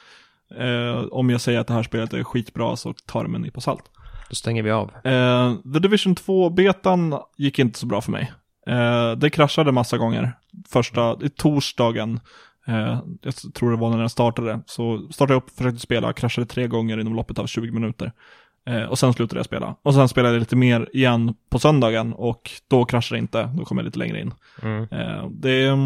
Eh, 0.55 1.05
om 1.11 1.29
jag 1.29 1.41
säger 1.41 1.59
att 1.59 1.67
det 1.67 1.73
här 1.73 1.83
spelet 1.83 2.13
är 2.13 2.23
skitbra 2.23 2.75
så 2.75 2.93
tar 2.93 3.23
det 3.23 3.29
med 3.29 3.35
en 3.35 3.41
nypa 3.41 3.61
salt. 3.61 3.83
Då 4.29 4.35
stänger 4.35 4.63
vi 4.63 4.71
av. 4.71 4.91
Eh, 5.03 5.53
The 5.73 5.79
Division 5.79 6.15
2-betan 6.15 7.19
gick 7.37 7.59
inte 7.59 7.79
så 7.79 7.85
bra 7.85 8.01
för 8.01 8.11
mig. 8.11 8.31
Eh, 8.67 9.11
det 9.11 9.29
kraschade 9.29 9.71
massa 9.71 9.97
gånger. 9.97 10.33
Första, 10.69 11.17
i 11.21 11.29
torsdagen, 11.29 12.19
eh, 12.67 12.99
jag 13.21 13.53
tror 13.53 13.71
det 13.71 13.77
var 13.77 13.89
när 13.89 13.97
den 13.97 14.09
startade, 14.09 14.59
så 14.65 15.07
startade 15.11 15.33
jag 15.33 15.43
upp, 15.43 15.57
försökte 15.57 15.79
spela, 15.79 16.13
kraschade 16.13 16.47
tre 16.47 16.67
gånger 16.67 16.99
inom 16.99 17.15
loppet 17.15 17.39
av 17.39 17.47
20 17.47 17.71
minuter. 17.71 18.11
Eh, 18.67 18.83
och 18.83 18.99
sen 18.99 19.13
slutade 19.13 19.39
jag 19.39 19.45
spela. 19.45 19.75
Och 19.81 19.93
sen 19.93 20.09
spelade 20.09 20.33
jag 20.33 20.39
lite 20.39 20.55
mer 20.55 20.89
igen 20.93 21.35
på 21.49 21.59
söndagen 21.59 22.13
och 22.13 22.51
då 22.67 22.85
kraschade 22.85 23.19
det 23.19 23.21
inte, 23.21 23.43
då 23.57 23.65
kom 23.65 23.77
jag 23.77 23.85
lite 23.85 23.99
längre 23.99 24.21
in. 24.21 24.33
Mm. 24.61 24.87
Eh, 24.91 25.29
det, 25.29 25.77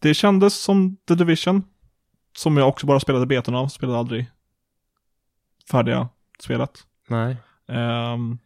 det 0.00 0.14
kändes 0.14 0.54
som 0.54 0.96
The 1.08 1.14
Division, 1.14 1.62
som 2.36 2.56
jag 2.56 2.68
också 2.68 2.86
bara 2.86 3.00
spelade 3.00 3.26
betan 3.26 3.54
av, 3.54 3.68
spelade 3.68 3.98
aldrig 3.98 4.30
färdiga 5.70 6.08
spelet. 6.40 6.70
Nej. 7.08 7.36
Ehm, 7.68 8.38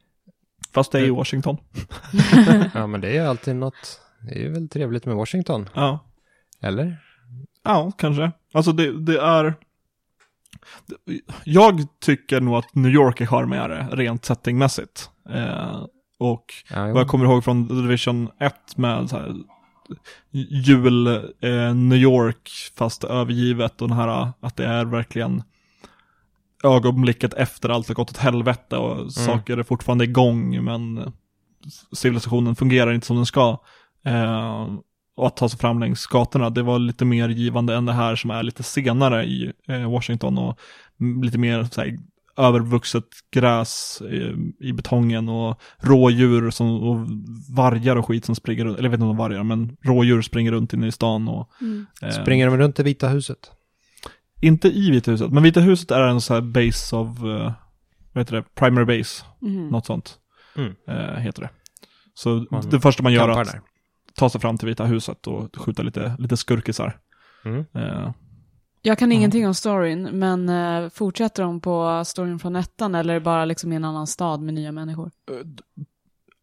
fast 0.75 0.93
det 0.93 0.99
är 1.01 1.05
i 1.05 1.11
Washington. 1.11 1.57
Ja, 2.75 2.87
men 2.87 3.01
det 3.01 3.09
är 3.09 3.13
ju 3.23 3.29
alltid 3.29 3.57
något. 3.57 4.01
Det 4.21 4.35
är 4.35 4.39
ju 4.41 4.53
väl 4.53 4.69
trevligt 4.69 5.07
med 5.07 5.17
Washington. 5.17 5.69
Ja, 5.75 5.99
Eller? 6.61 6.97
ja 7.65 7.93
kanske. 7.99 8.33
Alltså 8.53 8.73
det, 8.73 9.01
det 9.01 9.21
är... 9.21 9.55
Jag 11.45 11.87
tycker 12.01 12.41
nog 12.41 12.55
att 12.55 12.75
New 12.75 12.93
York 12.93 13.21
är 13.21 13.27
charmigare 13.27 13.89
rent 13.93 14.25
settingmässigt. 14.25 15.11
Eh, 15.31 15.85
och 16.19 16.45
Ja, 16.71 16.81
vad 16.87 17.01
jag 17.01 17.09
kommer 17.09 17.25
ihåg 17.25 17.45
från 17.45 17.69
Division 17.83 18.31
1 18.41 18.77
med 18.77 19.11
så 19.11 19.17
här, 19.17 19.35
jul, 20.31 21.07
eh, 21.41 21.75
New 21.75 21.99
York 21.99 22.51
fast 22.77 23.05
övergivet 23.05 23.83
och 23.83 23.89
den 23.89 23.97
här 23.97 24.33
att 24.41 24.57
det 24.57 24.67
är 24.67 24.85
verkligen 24.85 25.43
ögonblicket 26.65 27.35
efter 27.35 27.69
allt 27.69 27.89
har 27.89 27.95
gått 27.95 28.11
åt 28.11 28.17
helvete 28.17 28.77
och 28.77 29.13
saker 29.13 29.57
är 29.57 29.63
fortfarande 29.63 30.05
igång 30.05 30.65
men 30.65 31.13
civilisationen 31.93 32.57
fungerar 32.57 32.93
inte 32.93 33.07
som 33.07 33.17
den 33.17 33.27
ska. 33.27 33.59
Eh, 34.05 34.67
och 35.17 35.27
att 35.27 35.37
ta 35.37 35.49
sig 35.49 35.59
fram 35.59 35.81
längs 35.81 36.07
gatorna, 36.07 36.51
det 36.51 36.63
var 36.63 36.79
lite 36.79 37.05
mer 37.05 37.29
givande 37.29 37.75
än 37.75 37.87
det 37.87 37.93
här 37.93 38.17
som 38.17 38.31
är 38.31 38.43
lite 38.43 38.63
senare 38.63 39.25
i 39.25 39.53
eh, 39.69 39.91
Washington 39.91 40.39
och 40.39 40.59
mm, 41.01 41.23
lite 41.23 41.39
mer 41.39 41.65
så 41.65 41.81
här, 41.81 41.99
övervuxet 42.39 43.05
gräs 43.31 44.03
eh, 44.11 44.35
i 44.69 44.73
betongen 44.73 45.29
och 45.29 45.61
rådjur 45.79 46.51
som, 46.51 46.83
och 46.83 47.07
vargar 47.57 47.97
och 47.97 48.07
skit 48.07 48.25
som 48.25 48.35
springer 48.35 48.65
runt, 48.65 48.79
eller 48.79 48.87
jag 48.87 48.91
vet 48.91 48.99
inte 48.99 49.05
om 49.11 49.17
de 49.17 49.17
vargar, 49.17 49.43
men 49.45 49.77
rådjur 49.83 50.23
springer 50.23 50.53
runt 50.53 50.73
inne 50.73 50.87
i 50.87 50.93
stan 50.93 51.29
och 51.29 51.51
eh, 52.03 52.11
Springer 52.11 52.47
de 52.47 52.57
runt 52.59 52.77
det 52.77 52.83
vita 52.83 53.09
huset? 53.09 53.51
inte 54.41 54.69
i 54.69 54.91
Vita 54.91 55.11
huset, 55.11 55.31
men 55.33 55.43
Vita 55.43 55.61
huset 55.61 55.91
är 55.91 56.01
en 56.01 56.21
sån 56.21 56.35
här 56.35 56.41
base 56.43 56.97
of, 56.97 57.23
uh, 57.23 57.53
vad 58.13 58.21
heter 58.23 58.37
det, 58.37 58.43
primary 58.55 58.99
base, 58.99 59.25
Mhm. 59.41 59.69
något 59.69 59.87
sånt 59.87 60.15
Mm. 60.57 60.73
eh, 60.89 61.15
heter 61.21 61.43
det. 61.43 61.51
Så 62.15 62.47
Man 62.51 62.71
det 62.71 62.81
första 62.81 63.03
man 63.03 63.13
gör 63.13 63.29
är 63.29 63.41
att 63.41 63.49
där. 63.53 63.61
ta 64.17 64.29
sig 64.31 64.41
fram 64.41 64.59
till 64.59 64.69
Vita 64.69 64.85
huset 64.85 65.27
och 65.27 65.57
skjuta 65.57 65.83
lite, 65.83 66.17
lite 66.19 66.37
skurkisar. 66.37 66.97
Mm. 67.45 67.65
Eh, 68.89 68.91
Jag 68.91 68.99
kan 68.99 69.13
ingenting 69.13 69.47
om 69.47 69.55
storyn, 69.55 70.03
men 70.03 70.49
eh, 70.49 70.91
fortsätter 70.91 71.43
de 71.43 71.61
på 71.61 72.03
storyn 72.07 72.39
från 72.39 72.57
ettan 72.57 72.95
eller 72.95 73.15
är 73.15 73.19
det 73.19 73.25
bara 73.25 73.45
liksom 73.45 73.73
i 73.73 73.77
en 73.77 73.85
annan 73.85 74.07
stad 74.07 74.41
med 74.43 74.55
nya 74.55 74.73
människor? 74.73 75.11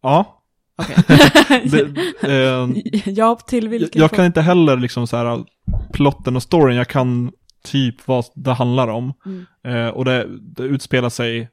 ja, 0.01 0.41
Okej. 0.77 0.95
det, 1.71 1.81
eh, 2.23 2.69
ja, 3.13 3.35
till 3.35 3.63
jag, 3.63 3.69
vilken 3.69 4.01
jag 4.01 4.11
kan 4.11 4.25
inte 4.25 4.41
heller 4.41 4.77
liksom 4.77 5.07
så 5.07 5.17
här 5.17 5.45
plotten 5.93 6.35
och 6.35 6.43
storyn, 6.43 6.77
jag 6.77 6.87
kan 6.87 7.31
typ 7.63 8.07
vad 8.07 8.25
det 8.35 8.53
handlar 8.53 8.87
om. 8.87 9.13
Mm. 9.25 9.45
Eh, 9.63 9.87
och 9.87 10.05
det, 10.05 10.27
det 10.41 10.63
utspelar 10.63 11.09
sig 11.09 11.49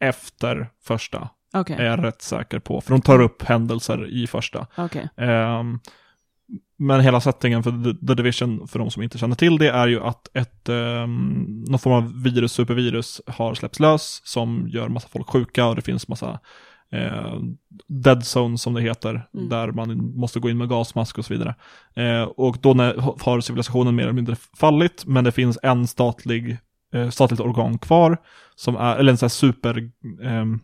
efter 0.00 0.70
första, 0.82 1.28
Okej, 1.52 1.76
är 1.76 1.84
jag 1.84 2.04
rätt 2.04 2.22
säker 2.22 2.58
på. 2.58 2.80
För 2.80 2.90
de 2.90 3.00
tar 3.00 3.20
upp 3.20 3.42
händelser 3.42 4.06
i 4.10 4.26
första. 4.26 4.66
okej. 4.76 5.08
Men 6.78 7.00
hela 7.00 7.20
settingen 7.20 7.62
för 7.62 7.70
The, 8.06 8.14
Division, 8.14 8.68
för 8.68 8.78
de 8.78 8.90
som 8.90 9.02
inte 9.02 9.18
känner 9.18 9.36
till 9.36 9.58
det, 9.58 9.70
är 9.70 9.88
ju 9.88 10.00
att 10.00 10.36
ett, 10.36 10.68
um, 10.68 11.64
någon 11.68 11.78
form 11.78 11.92
av 11.92 12.22
virus, 12.22 12.52
supervirus, 12.52 13.20
har 13.26 13.54
släppts 13.54 13.80
lös 13.80 14.20
som 14.24 14.68
gör 14.68 14.88
massa 14.88 15.08
folk 15.08 15.28
sjuka 15.28 15.66
och 15.66 15.76
det 15.76 15.82
finns 15.82 16.08
massa 16.08 16.40
eh, 16.92 17.34
dead 17.88 18.24
zones 18.26 18.62
som 18.62 18.74
det 18.74 18.80
heter, 18.82 19.28
Mm. 19.34 19.48
där 19.48 19.72
man 19.72 20.12
måste 20.16 20.40
gå 20.40 20.50
in 20.50 20.58
med 20.58 20.68
gasmask 20.68 21.18
och 21.18 21.24
så 21.24 21.34
vidare. 21.34 21.54
Eh, 21.96 22.22
och 22.22 22.56
då 22.60 22.74
när, 22.74 22.94
har 23.24 23.40
civilisationen 23.40 23.94
mer 23.94 24.02
eller 24.02 24.12
mindre 24.12 24.36
fallit, 24.56 25.04
men 25.06 25.24
det 25.24 25.32
finns 25.32 25.58
en 25.62 25.86
statlig, 25.86 26.58
eh, 26.94 27.10
statligt 27.10 27.40
organ 27.40 27.78
kvar, 27.78 28.16
som 28.54 28.76
är, 28.76 28.96
eller 28.96 29.12
en 29.12 29.18
sån 29.18 29.26
här 29.26 29.30
super, 29.30 29.90
ehm, 30.22 30.60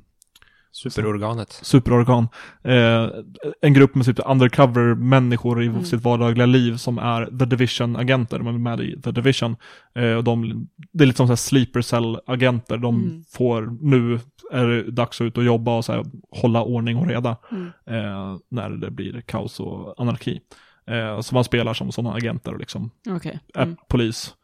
Superorganet. 0.73 1.53
superorgan. 1.62 2.29
Eh, 2.64 3.09
en 3.62 3.75
grupp 3.75 3.95
med 3.95 4.07
typ 4.07 4.18
undercover-människor 4.27 5.62
i 5.62 5.66
Mm. 5.66 5.85
sitt 5.85 6.03
vardagliga 6.03 6.47
liv 6.47 6.77
som 6.77 6.99
är 6.99 7.39
The 7.39 7.45
Division-agenter, 7.45 8.39
de 8.39 8.47
är 8.47 8.53
med 8.53 8.81
i 8.81 9.01
The 9.03 9.11
Division. 9.11 9.57
Eh, 9.95 10.12
och 10.12 10.25
de, 10.25 10.68
det 10.93 11.05
är 11.05 11.07
lite 11.07 11.16
som 11.16 11.27
så 11.27 11.31
här 11.31 11.37
sleeper 11.37 11.81
cell-agenter, 11.81 12.77
de 12.77 12.95
Mm. 12.95 13.25
får, 13.33 13.79
nu 13.83 14.21
är 14.53 14.66
det 14.66 14.91
dags 14.91 15.21
att 15.21 15.25
ut 15.25 15.39
och 15.39 15.45
jobba 15.45 15.77
och 15.77 15.85
så 15.85 15.93
här, 15.93 16.05
hålla 16.31 16.62
ordning 16.62 16.97
och 16.97 17.07
reda 17.09 17.37
Mm. 17.53 17.66
eh, 17.87 18.37
när 18.51 18.71
det 18.71 18.91
blir 18.91 19.21
kaos 19.21 19.61
och 19.61 20.01
anarki. 20.01 20.41
Eh, 20.87 21.21
så 21.21 21.35
man 21.35 21.45
spelar 21.45 21.75
som 21.75 21.93
sådana 21.93 22.14
agenter 22.16 22.53
och 22.53 22.59
liksom 22.61 22.91
Okej. 23.09 23.39
är 23.55 23.62
Mm. 23.62 23.77
polis. 23.89 24.35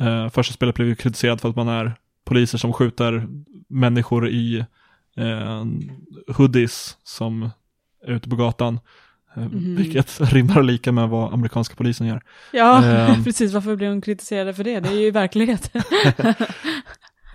Eh, 0.00 0.28
första 0.28 0.52
spelet 0.54 0.74
blev 0.74 0.88
ju 0.88 0.94
kritiserat 0.94 1.40
för 1.40 1.48
att 1.48 1.56
man 1.56 1.68
är 1.68 1.92
poliser 2.24 2.58
som 2.58 2.72
skjuter 2.72 3.26
människor 3.68 4.28
i 4.28 4.64
eh, 5.16 5.64
hoodies 6.36 6.96
som 7.04 7.50
är 8.06 8.12
ute 8.12 8.28
på 8.28 8.36
gatan. 8.36 8.74
Eh, 9.36 9.42
Mhm. 9.42 9.76
Vilket 9.76 10.20
rimmar 10.32 10.62
lika 10.62 10.92
med 10.92 11.08
vad 11.08 11.32
amerikanska 11.34 11.74
polisen 11.74 12.06
gör. 12.06 12.22
Ja, 12.52 12.84
Ehm. 12.84 13.24
precis. 13.24 13.52
Varför 13.52 13.76
blev 13.76 13.90
hon 13.90 14.00
kritiserade 14.00 14.54
för 14.54 14.64
det? 14.64 14.80
Det 14.80 14.88
är 14.88 15.00
ju 15.00 15.10
verklighet. 15.20 15.70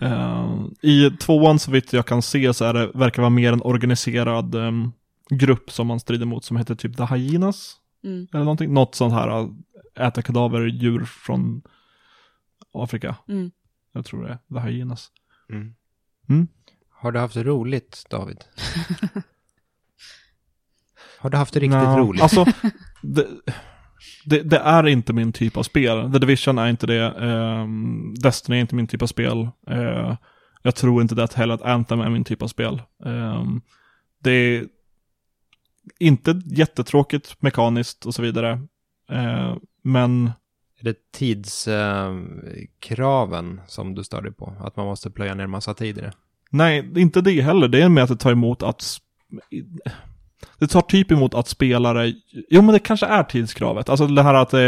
Eh, 0.02 0.56
I 0.82 1.12
tvåan 1.12 1.60
så 1.60 1.72
vitt 1.72 1.94
jag 1.94 2.06
kan 2.06 2.22
se 2.22 2.54
så 2.54 2.66
är 2.66 2.74
det, 2.74 2.92
verkar 2.94 3.22
vara 3.22 3.30
mer 3.30 3.54
en 3.54 3.62
organiserad 3.62 4.56
em, 4.56 4.92
grupp 5.30 5.72
som 5.72 5.88
man 5.88 6.00
strider 6.00 6.26
mot 6.26 6.46
som 6.46 6.58
heter 6.58 6.76
typ 6.76 6.98
The 6.98 7.06
Hyenas. 7.16 7.76
Mm. 8.04 8.28
Eller 8.34 8.44
någonting. 8.44 8.74
Något 8.74 8.96
sånt 8.96 9.14
här, 9.14 9.40
äh, 9.40 10.08
äta 10.08 10.22
kadaverdjur 10.22 11.04
från 11.06 11.62
Afrika. 12.74 13.16
Mm. 13.28 13.52
Jag 13.94 14.06
tror 14.06 14.24
det 14.24 14.30
är 14.30 14.60
The 14.62 14.68
Hyenas. 14.70 15.08
Mm. 16.30 16.48
Har 17.02 17.12
du 17.12 17.20
haft 17.20 17.38
roligt, 17.38 18.06
David? 18.10 18.44
Har 21.20 21.30
du 21.30 21.38
haft 21.38 21.54
det 21.54 21.60
riktigt 21.60 21.80
Nja, 21.80 21.98
roligt? 21.98 22.22
Alltså, 22.22 22.46
det, 23.02 23.28
det, 24.26 24.44
det 24.44 24.58
är 24.58 24.88
inte 24.88 25.14
min 25.14 25.34
typ 25.34 25.58
av 25.58 25.64
spel. 25.64 26.12
The 26.12 26.20
Division 26.20 26.58
är 26.58 26.68
inte 26.70 26.88
det. 26.88 27.06
ehm, 27.20 28.14
Destiny 28.16 28.58
är 28.58 28.62
inte 28.62 28.76
min 28.76 28.88
typ 28.88 29.02
av 29.02 29.08
spel. 29.08 29.50
Eh, 29.68 30.16
jag 30.64 30.76
tror 30.76 31.02
inte 31.02 31.16
det 31.16 31.34
heller 31.34 31.54
att 31.54 31.62
Anthem 31.62 32.00
är 32.02 32.10
min 32.10 32.24
typ 32.24 32.42
av 32.42 32.48
spel. 32.48 32.82
Ehm, 33.06 33.62
det 34.24 34.32
är 34.32 34.68
inte 36.00 36.42
jättetråkigt 36.46 37.42
mekaniskt 37.42 38.06
och 38.06 38.16
så 38.16 38.22
vidare. 38.22 38.52
Eh, 39.12 39.56
men 39.84 40.32
Är 40.80 40.84
det 40.84 41.12
tidskraven 41.12 43.62
som 43.68 43.96
du 43.96 44.04
stör 44.04 44.22
dig 44.22 44.32
på? 44.34 44.56
Att 44.60 44.76
man 44.76 44.86
måste 44.86 45.12
plöja 45.12 45.36
ner 45.36 45.48
massa 45.48 45.74
tid 45.74 45.98
i 45.98 46.02
det? 46.02 46.14
Nej, 46.50 46.92
inte 46.96 47.22
det 47.22 47.42
heller. 47.42 47.68
Det 47.68 47.82
är 47.82 47.90
med 47.90 48.04
att 48.04 48.10
det 48.10 48.16
tar 48.16 48.32
emot 48.32 48.64
att 48.64 48.98
det 50.60 50.68
tar 50.68 50.82
typ 50.82 51.12
emot 51.12 51.34
att 51.34 51.48
spelare, 51.48 52.14
jo 52.50 52.62
men 52.62 52.74
det 52.74 52.80
kanske 52.80 53.06
är 53.06 53.24
tidskravet. 53.24 53.90
Alltså 53.90 54.08
det 54.08 54.24
här 54.24 54.34
att 54.34 54.50
det, 54.50 54.68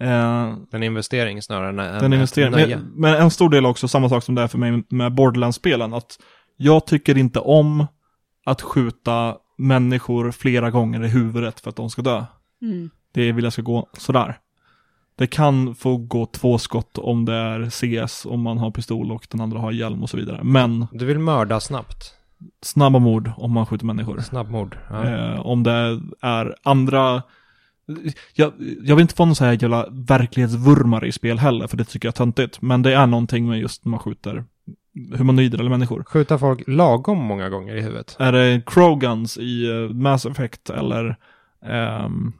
eh, 0.00 0.54
En 0.72 0.82
investering 0.82 1.42
snarare 1.42 1.68
än 1.68 1.76
Den 1.76 2.12
en 2.12 2.52
nöje. 2.52 2.76
Men, 2.76 2.92
men 2.94 3.14
en 3.14 3.30
stor 3.30 3.50
del 3.50 3.66
också, 3.66 3.88
samma 3.88 4.08
sak 4.08 4.24
som 4.24 4.34
det 4.34 4.42
är 4.42 4.48
för 4.48 4.58
mig 4.58 4.82
med 4.88 5.12
Borderlands-spelen, 5.12 5.94
att 5.94 6.18
jag 6.56 6.86
tycker 6.86 7.18
inte 7.18 7.40
om 7.40 7.86
att 8.44 8.62
skjuta 8.62 9.36
människor 9.58 10.30
flera 10.30 10.70
gånger 10.70 11.04
i 11.04 11.08
huvudet 11.08 11.60
för 11.60 11.70
att 11.70 11.76
de 11.76 11.90
ska 11.90 12.02
dö. 12.02 12.24
Mm. 12.62 12.90
Det 13.14 13.32
vill 13.32 13.44
jag 13.44 13.52
ska 13.52 13.62
gå 13.62 13.88
sådär. 13.92 14.38
Det 15.18 15.26
kan 15.26 15.74
få 15.74 15.96
gå 15.96 16.26
två 16.26 16.58
skott 16.58 16.98
om 16.98 17.24
det 17.24 17.34
är 17.34 17.70
CS, 17.70 18.26
om 18.26 18.40
man 18.42 18.58
har 18.58 18.70
pistol 18.70 19.12
och 19.12 19.26
den 19.30 19.40
andra 19.40 19.58
har 19.58 19.72
hjälm 19.72 20.02
och 20.02 20.10
så 20.10 20.16
vidare. 20.16 20.40
Men 20.42 20.86
Du 20.92 21.04
vill 21.04 21.18
mörda 21.18 21.60
snabbt. 21.60 22.14
snabba 22.62 22.98
mord 22.98 23.30
om 23.36 23.52
man 23.52 23.66
skjuter 23.66 23.86
människor. 23.86 24.20
Snabbmord. 24.20 24.78
Ja. 24.90 25.04
Eh, 25.04 25.40
om 25.46 25.62
det 25.62 26.00
är 26.20 26.54
andra 26.62 27.22
Jag, 28.34 28.52
jag 28.82 28.96
vill 28.96 29.02
inte 29.02 29.14
få 29.14 29.24
någon 29.24 29.34
så 29.34 29.44
här 29.44 29.52
jävla 29.62 29.86
verklighetsvurmare 29.90 31.06
i 31.08 31.12
spel 31.12 31.38
heller, 31.38 31.66
för 31.66 31.76
det 31.76 31.84
tycker 31.84 32.08
jag 32.08 32.12
är 32.12 32.16
töntigt. 32.16 32.62
Men 32.62 32.82
det 32.82 32.94
är 32.94 33.06
någonting 33.06 33.48
med 33.48 33.58
just 33.58 33.84
när 33.84 33.90
man 33.90 34.00
skjuter 34.00 34.44
humanoider 35.16 35.58
eller 35.58 35.70
människor. 35.70 36.02
Skjuta 36.06 36.38
folk 36.38 36.62
lagom 36.66 37.18
många 37.18 37.48
gånger 37.48 37.76
i 37.76 37.80
huvudet. 37.82 38.16
Är 38.18 38.32
det 38.32 38.62
Krogans 38.66 39.38
i 39.38 39.70
eh, 39.70 39.94
Mass 39.94 40.26
Effect 40.26 40.70
eller 40.70 41.16
ehm, 41.66 42.32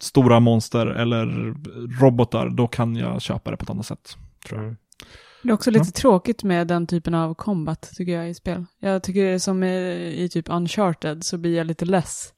stora 0.00 0.40
monster 0.40 0.86
eller 0.86 1.26
robotar, 2.00 2.48
då 2.48 2.68
kan 2.68 2.96
jag 2.96 3.22
köpa 3.22 3.50
det 3.50 3.56
på 3.56 3.62
ett 3.62 3.70
annat 3.70 3.86
sätt. 3.86 4.16
Tror 4.46 4.60
jag. 4.60 4.64
Mm. 4.64 4.76
Det 5.42 5.48
är 5.48 5.52
också 5.52 5.70
lite 5.70 5.92
tråkigt 5.92 6.42
med 6.42 6.66
den 6.66 6.86
typen 6.86 7.14
av 7.14 7.34
combat 7.34 7.90
tycker 7.96 8.12
jag 8.12 8.30
i 8.30 8.34
spel. 8.34 8.64
Jag 8.78 9.02
tycker 9.02 9.38
som 9.38 9.62
i, 9.62 10.14
i 10.24 10.28
typ 10.28 10.48
Uncharted 10.48 11.24
så 11.24 11.38
blir 11.38 11.56
jag 11.56 11.66
lite 11.66 11.84
less 11.84 12.32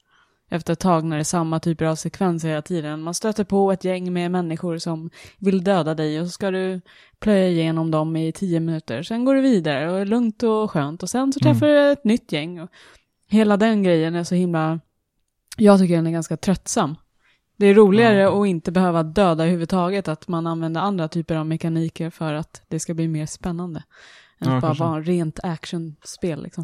efter 0.49 0.73
ett 0.73 0.79
tag 0.79 1.03
när 1.03 1.17
det 1.17 1.21
är 1.21 1.23
samma 1.23 1.59
typer 1.59 1.85
av 1.85 1.95
sekvenser 1.95 2.49
hela 2.49 2.61
tiden. 2.61 3.01
Man 3.01 3.13
stöter 3.13 3.43
på 3.43 3.71
ett 3.71 3.83
gäng 3.83 4.13
med 4.13 4.31
människor 4.31 4.77
som 4.77 5.09
vill 5.37 5.63
döda 5.63 5.95
dig 5.95 6.21
och 6.21 6.27
så 6.27 6.31
ska 6.31 6.51
du 6.51 6.81
plöja 7.19 7.47
igenom 7.47 7.91
dem 7.91 8.15
i 8.15 8.31
tio 8.31 8.59
minuter. 8.59 9.03
Sen 9.03 9.25
går 9.25 9.35
du 9.35 9.41
vidare 9.41 9.91
och 9.91 9.99
är 9.99 10.05
lugnt 10.05 10.43
och 10.43 10.71
skönt 10.71 11.03
och 11.03 11.09
sen 11.09 11.33
så 11.33 11.39
träffar 11.39 11.67
du 11.67 11.91
ett 11.91 12.03
nytt 12.03 12.31
gäng. 12.31 12.59
Och 12.61 12.69
hela 13.27 13.57
den 13.57 13.83
grejen 13.83 14.15
är 14.15 14.23
så 14.23 14.35
himla... 14.35 14.79
Jag 15.57 15.79
tycker 15.79 15.95
den 15.95 16.07
är 16.07 16.11
ganska 16.11 16.37
tröttsam. 16.37 16.95
Det 17.57 17.65
är 17.67 17.73
roligare 17.73 18.17
Ja. 18.17 18.41
att 18.41 18.47
inte 18.47 18.71
behöva 18.71 19.03
döda 19.03 19.43
överhuvudtaget, 19.43 20.07
att 20.07 20.27
man 20.27 20.47
använder 20.47 20.81
andra 20.81 21.07
typer 21.07 21.35
av 21.35 21.45
mekaniker 21.45 22.09
för 22.09 22.33
att 22.33 22.61
det 22.67 22.79
ska 22.79 22.93
bli 22.93 23.07
mer 23.07 23.25
spännande. 23.25 23.83
Än 24.39 24.49
Ja, 24.49 24.55
att 24.55 24.61
bara 24.61 24.73
vara 24.73 25.01
rent 25.01 25.39
actionspel 25.43 26.43
liksom. 26.43 26.63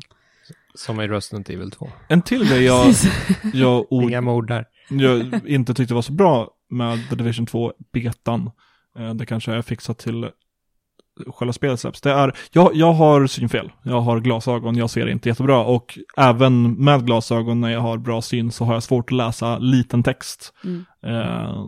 Som 0.73 1.01
i 1.01 1.07
Resident 1.07 1.49
Evil 1.49 1.71
2. 1.71 1.89
En 2.07 2.21
till 2.21 2.49
grej 2.49 2.63
jag, 2.63 2.93
jag, 3.53 3.85
o- 3.89 4.01
Inga 4.01 4.21
mord 4.21 4.47
där. 4.47 4.65
jag 4.89 5.41
inte 5.47 5.73
tyckte 5.73 5.93
var 5.93 6.01
så 6.01 6.11
bra 6.11 6.49
med 6.69 7.09
The 7.09 7.15
Division 7.15 7.45
2 7.45 7.73
betan, 7.93 8.51
eh, 8.99 9.13
det 9.13 9.25
kanske 9.25 9.53
är 9.53 9.61
fixat 9.61 9.97
till 9.97 10.29
själva 11.27 11.53
spelet 11.53 11.79
släpps. 11.79 12.01
Det 12.01 12.11
är, 12.11 12.33
jag, 12.51 12.75
jag 12.75 12.93
har 12.93 13.27
synfel, 13.27 13.71
jag 13.83 14.01
har 14.01 14.19
glasögon, 14.19 14.75
jag 14.75 14.89
ser 14.89 15.07
inte 15.07 15.29
jättebra 15.29 15.65
och 15.65 15.99
även 16.17 16.73
med 16.73 17.05
glasögon 17.05 17.61
när 17.61 17.69
jag 17.69 17.79
har 17.79 17.97
bra 17.97 18.21
syn 18.21 18.51
så 18.51 18.65
har 18.65 18.73
jag 18.73 18.83
svårt 18.83 19.11
att 19.11 19.17
läsa 19.17 19.57
liten 19.57 20.03
text. 20.03 20.53
Mm. 20.63 20.85
Eh, 21.03 21.65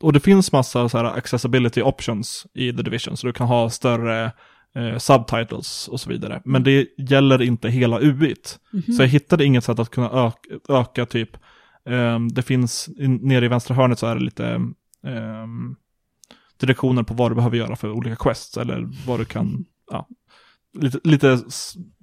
och 0.00 0.12
det 0.12 0.20
finns 0.20 0.52
massa 0.52 0.88
så 0.88 0.98
här 0.98 1.04
accessibility 1.04 1.82
options 1.82 2.46
i 2.54 2.72
The 2.72 2.82
Division, 2.82 3.16
så 3.16 3.26
du 3.26 3.32
kan 3.32 3.46
ha 3.46 3.70
större 3.70 4.32
eh, 4.74 4.98
subtitles 4.98 5.88
och 5.88 6.00
så 6.00 6.10
vidare. 6.10 6.42
Men 6.44 6.62
det 6.62 6.86
gäller 6.98 7.42
inte 7.42 7.68
hela 7.68 8.00
UIT. 8.00 8.58
Mhm. 8.72 8.92
Så 8.92 9.02
jag 9.02 9.08
hittade 9.08 9.44
inget 9.44 9.64
sätt 9.64 9.78
att 9.78 9.90
kunna 9.90 10.10
öka, 10.10 10.38
öka 10.68 11.06
typ, 11.06 11.30
ehm, 11.88 12.28
det 12.28 12.42
finns, 12.42 12.88
in, 12.98 13.16
nere 13.22 13.44
i 13.44 13.48
vänstra 13.48 13.74
hörnet 13.74 13.98
så 13.98 14.06
är 14.06 14.14
det 14.14 14.24
lite 14.24 14.46
ehm, 15.06 15.76
direktioner 16.60 17.02
på 17.02 17.14
vad 17.14 17.30
du 17.30 17.34
behöver 17.34 17.56
göra 17.56 17.76
för 17.76 17.90
olika 17.90 18.16
quests, 18.16 18.56
eller 18.56 18.88
vad 19.06 19.20
du 19.20 19.24
kan, 19.24 19.64
ja, 19.90 20.08
lite, 20.78 21.00
lite 21.04 21.38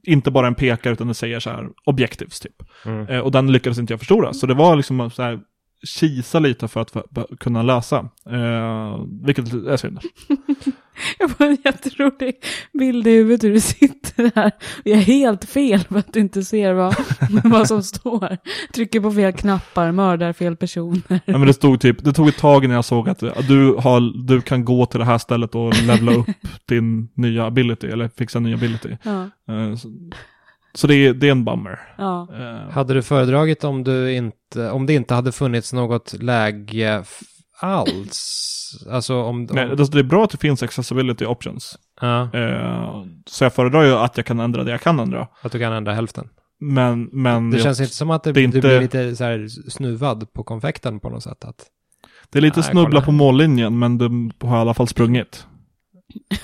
inte 0.04 0.32
bara 0.32 0.48
en 0.48 0.56
pekare 0.56 0.94
utan 0.94 1.08
det 1.08 1.14
säger 1.14 1.40
så 1.40 1.50
här 1.50 1.70
objectives 1.86 2.40
typ. 2.40 2.64
Mm. 2.86 3.08
Eh, 3.08 3.20
och 3.20 3.32
den 3.32 3.52
lyckades 3.52 3.80
inte 3.80 3.94
jag 3.94 4.00
förstora, 4.00 4.34
så 4.34 4.48
det 4.48 4.54
var 4.54 4.76
liksom 4.76 5.12
så 5.12 5.24
här, 5.24 5.40
kisa 5.84 6.40
lite 6.40 6.68
för 6.68 6.82
att 6.82 6.94
kunna 7.40 7.64
läsa. 7.64 8.10
Eh, 8.30 9.06
vilket 9.26 9.54
är 9.54 9.78
synd. 9.78 10.00
Jag 11.20 11.32
får 11.32 11.46
en 11.46 11.58
jätterolig 11.66 12.36
bild 12.74 13.08
i 13.08 13.12
huvudet 13.12 13.44
hur 13.44 13.54
du 13.54 13.60
sitter 13.60 14.32
där. 14.36 14.52
Och 14.78 14.82
jag 14.88 14.98
är 14.98 15.04
helt 15.04 15.46
fel 15.46 15.80
för 15.80 15.98
att 16.00 16.14
du 16.14 16.20
inte 16.20 16.44
ser 16.44 16.74
vad, 16.74 16.96
vad 17.44 17.68
som 17.68 17.84
står. 17.84 18.38
Trycker 18.74 19.00
på 19.00 19.12
fel 19.12 19.34
knappar, 19.34 19.92
mördar 19.92 20.34
fel 20.34 20.56
personer. 20.56 21.02
Ja, 21.26 21.38
men 21.38 21.48
det 21.48 21.54
stod 21.54 21.80
typ, 21.82 22.04
det 22.04 22.14
tog 22.14 22.28
ett 22.30 22.38
tag 22.38 22.64
innan 22.64 22.76
jag 22.76 22.86
såg 22.86 23.10
att 23.10 23.20
du, 23.48 23.74
har, 23.74 24.28
du 24.28 24.42
kan 24.42 24.66
gå 24.66 24.86
till 24.86 25.00
det 25.00 25.06
här 25.06 25.18
stället 25.18 25.56
och 25.56 25.82
levla 25.84 26.14
upp 26.14 26.28
din 26.66 27.10
nya 27.14 27.46
ability, 27.46 27.88
eller 27.88 28.08
fixa 28.18 28.38
en 28.38 28.44
ny 28.44 28.54
ability. 28.54 28.90
Ja, 29.04 29.30
Eh, 29.50 29.76
så 29.76 29.90
så 30.74 30.88
det, 30.88 30.96
är, 30.96 31.14
det 31.14 31.28
är 31.28 31.32
en 31.32 31.46
bummer. 31.46 31.80
ja. 31.98 32.28
Eh, 32.40 32.72
Hade 32.74 32.94
du 32.94 33.02
föredragit 33.02 33.64
om, 33.64 33.84
du 33.84 34.14
inte, 34.14 34.70
om 34.72 34.86
det 34.86 34.94
inte 34.94 35.14
hade 35.14 35.32
funnits 35.32 35.74
något 35.74 36.14
läge 36.24 37.04
alls? 37.60 38.52
Alltså 38.92 39.22
om... 39.24 39.44
nej, 39.52 39.70
om 39.72 39.76
det 39.78 39.92
det 39.92 40.00
är 40.00 40.04
bra 40.04 40.24
att 40.24 40.30
det 40.30 40.38
finns 40.38 40.64
accessibility 40.64 41.26
options. 41.26 41.78
ja, 42.02 42.30
Eh, 42.34 43.04
så 43.26 43.44
jag 43.46 43.54
föredrar 43.54 43.84
ju 43.84 43.92
att 43.94 44.18
jag 44.18 44.26
kan 44.26 44.40
ändra 44.40 44.64
det 44.64 44.72
jag 44.72 44.82
kan 44.82 45.00
ändra. 45.00 45.28
att 45.42 45.52
du 45.52 45.60
kan 45.60 45.74
ändra 45.74 45.94
hälften. 45.94 46.30
Men, 46.60 47.10
men 47.12 47.50
Det 47.52 47.58
jag- 47.58 47.64
känns 47.64 47.80
inte 47.80 47.94
som 47.94 48.12
att 48.12 48.24
det, 48.24 48.32
det 48.32 48.40
är 48.40 48.42
du 48.42 48.46
inte- 48.58 48.60
blir 48.68 48.80
lite 48.82 49.16
så 49.16 49.24
här 49.24 49.48
snuvad 49.70 50.34
på 50.34 50.44
konfekten 50.44 51.00
på 51.00 51.10
något 51.10 51.24
sätt. 51.24 51.46
Att, 51.46 51.66
det 52.30 52.40
är 52.40 52.42
lite 52.42 52.60
Nej, 52.60 52.70
snubbla 52.70 52.90
kolla. 52.92 53.02
på 53.06 53.12
mållinjen, 53.12 53.80
men 53.80 53.98
de 53.98 54.32
har 54.42 54.58
i 54.58 54.62
alla 54.62 54.74
fall 54.74 54.88
sprungit. 54.88 55.48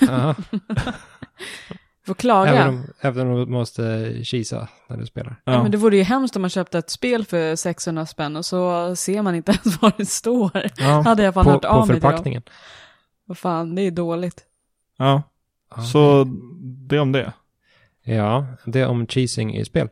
Får 2.06 2.14
klaga. 2.14 2.50
även, 2.52 2.68
om, 2.68 2.84
även 3.00 3.26
om 3.28 3.36
du 3.36 3.46
måste 3.46 4.14
kisa 4.24 4.68
när 4.88 4.96
du 4.96 5.06
spelar. 5.06 5.36
Ja. 5.44 5.52
Ja. 5.52 5.62
men 5.62 5.70
det 5.70 5.76
vore 5.78 5.96
ju 5.96 6.02
hemskt 6.02 6.36
om 6.36 6.42
man 6.42 6.50
köpte 6.50 6.78
ett 6.78 6.90
spel 6.90 7.24
för 7.24 7.56
600 7.56 8.06
spänn 8.06 8.36
och 8.36 8.44
så 8.44 8.96
ser 8.96 9.22
man 9.22 9.34
inte 9.34 9.52
ens 9.64 9.82
vad 9.82 9.92
det 9.96 10.06
står. 10.06 10.50
Ja, 10.76 11.00
Hade 11.00 11.22
jag 11.22 11.34
fan 11.34 11.44
på, 11.44 11.50
hört 11.50 11.62
på 11.62 11.68
av 11.68 11.88
mig 11.88 12.00
dem. 12.00 12.00
förpackningen. 12.10 12.42
Vad 13.24 13.38
fan, 13.38 13.74
det 13.74 13.82
är 13.82 13.90
dåligt. 13.90 14.44
ja. 14.98 15.22
Så 15.92 16.24
det 16.88 16.98
om 16.98 17.12
det. 17.12 17.32
Ja, 18.04 18.46
det 18.66 18.80
är 18.80 18.86
om 18.88 19.06
cheesing 19.06 19.54
i 19.56 19.64
spel. 19.64 19.88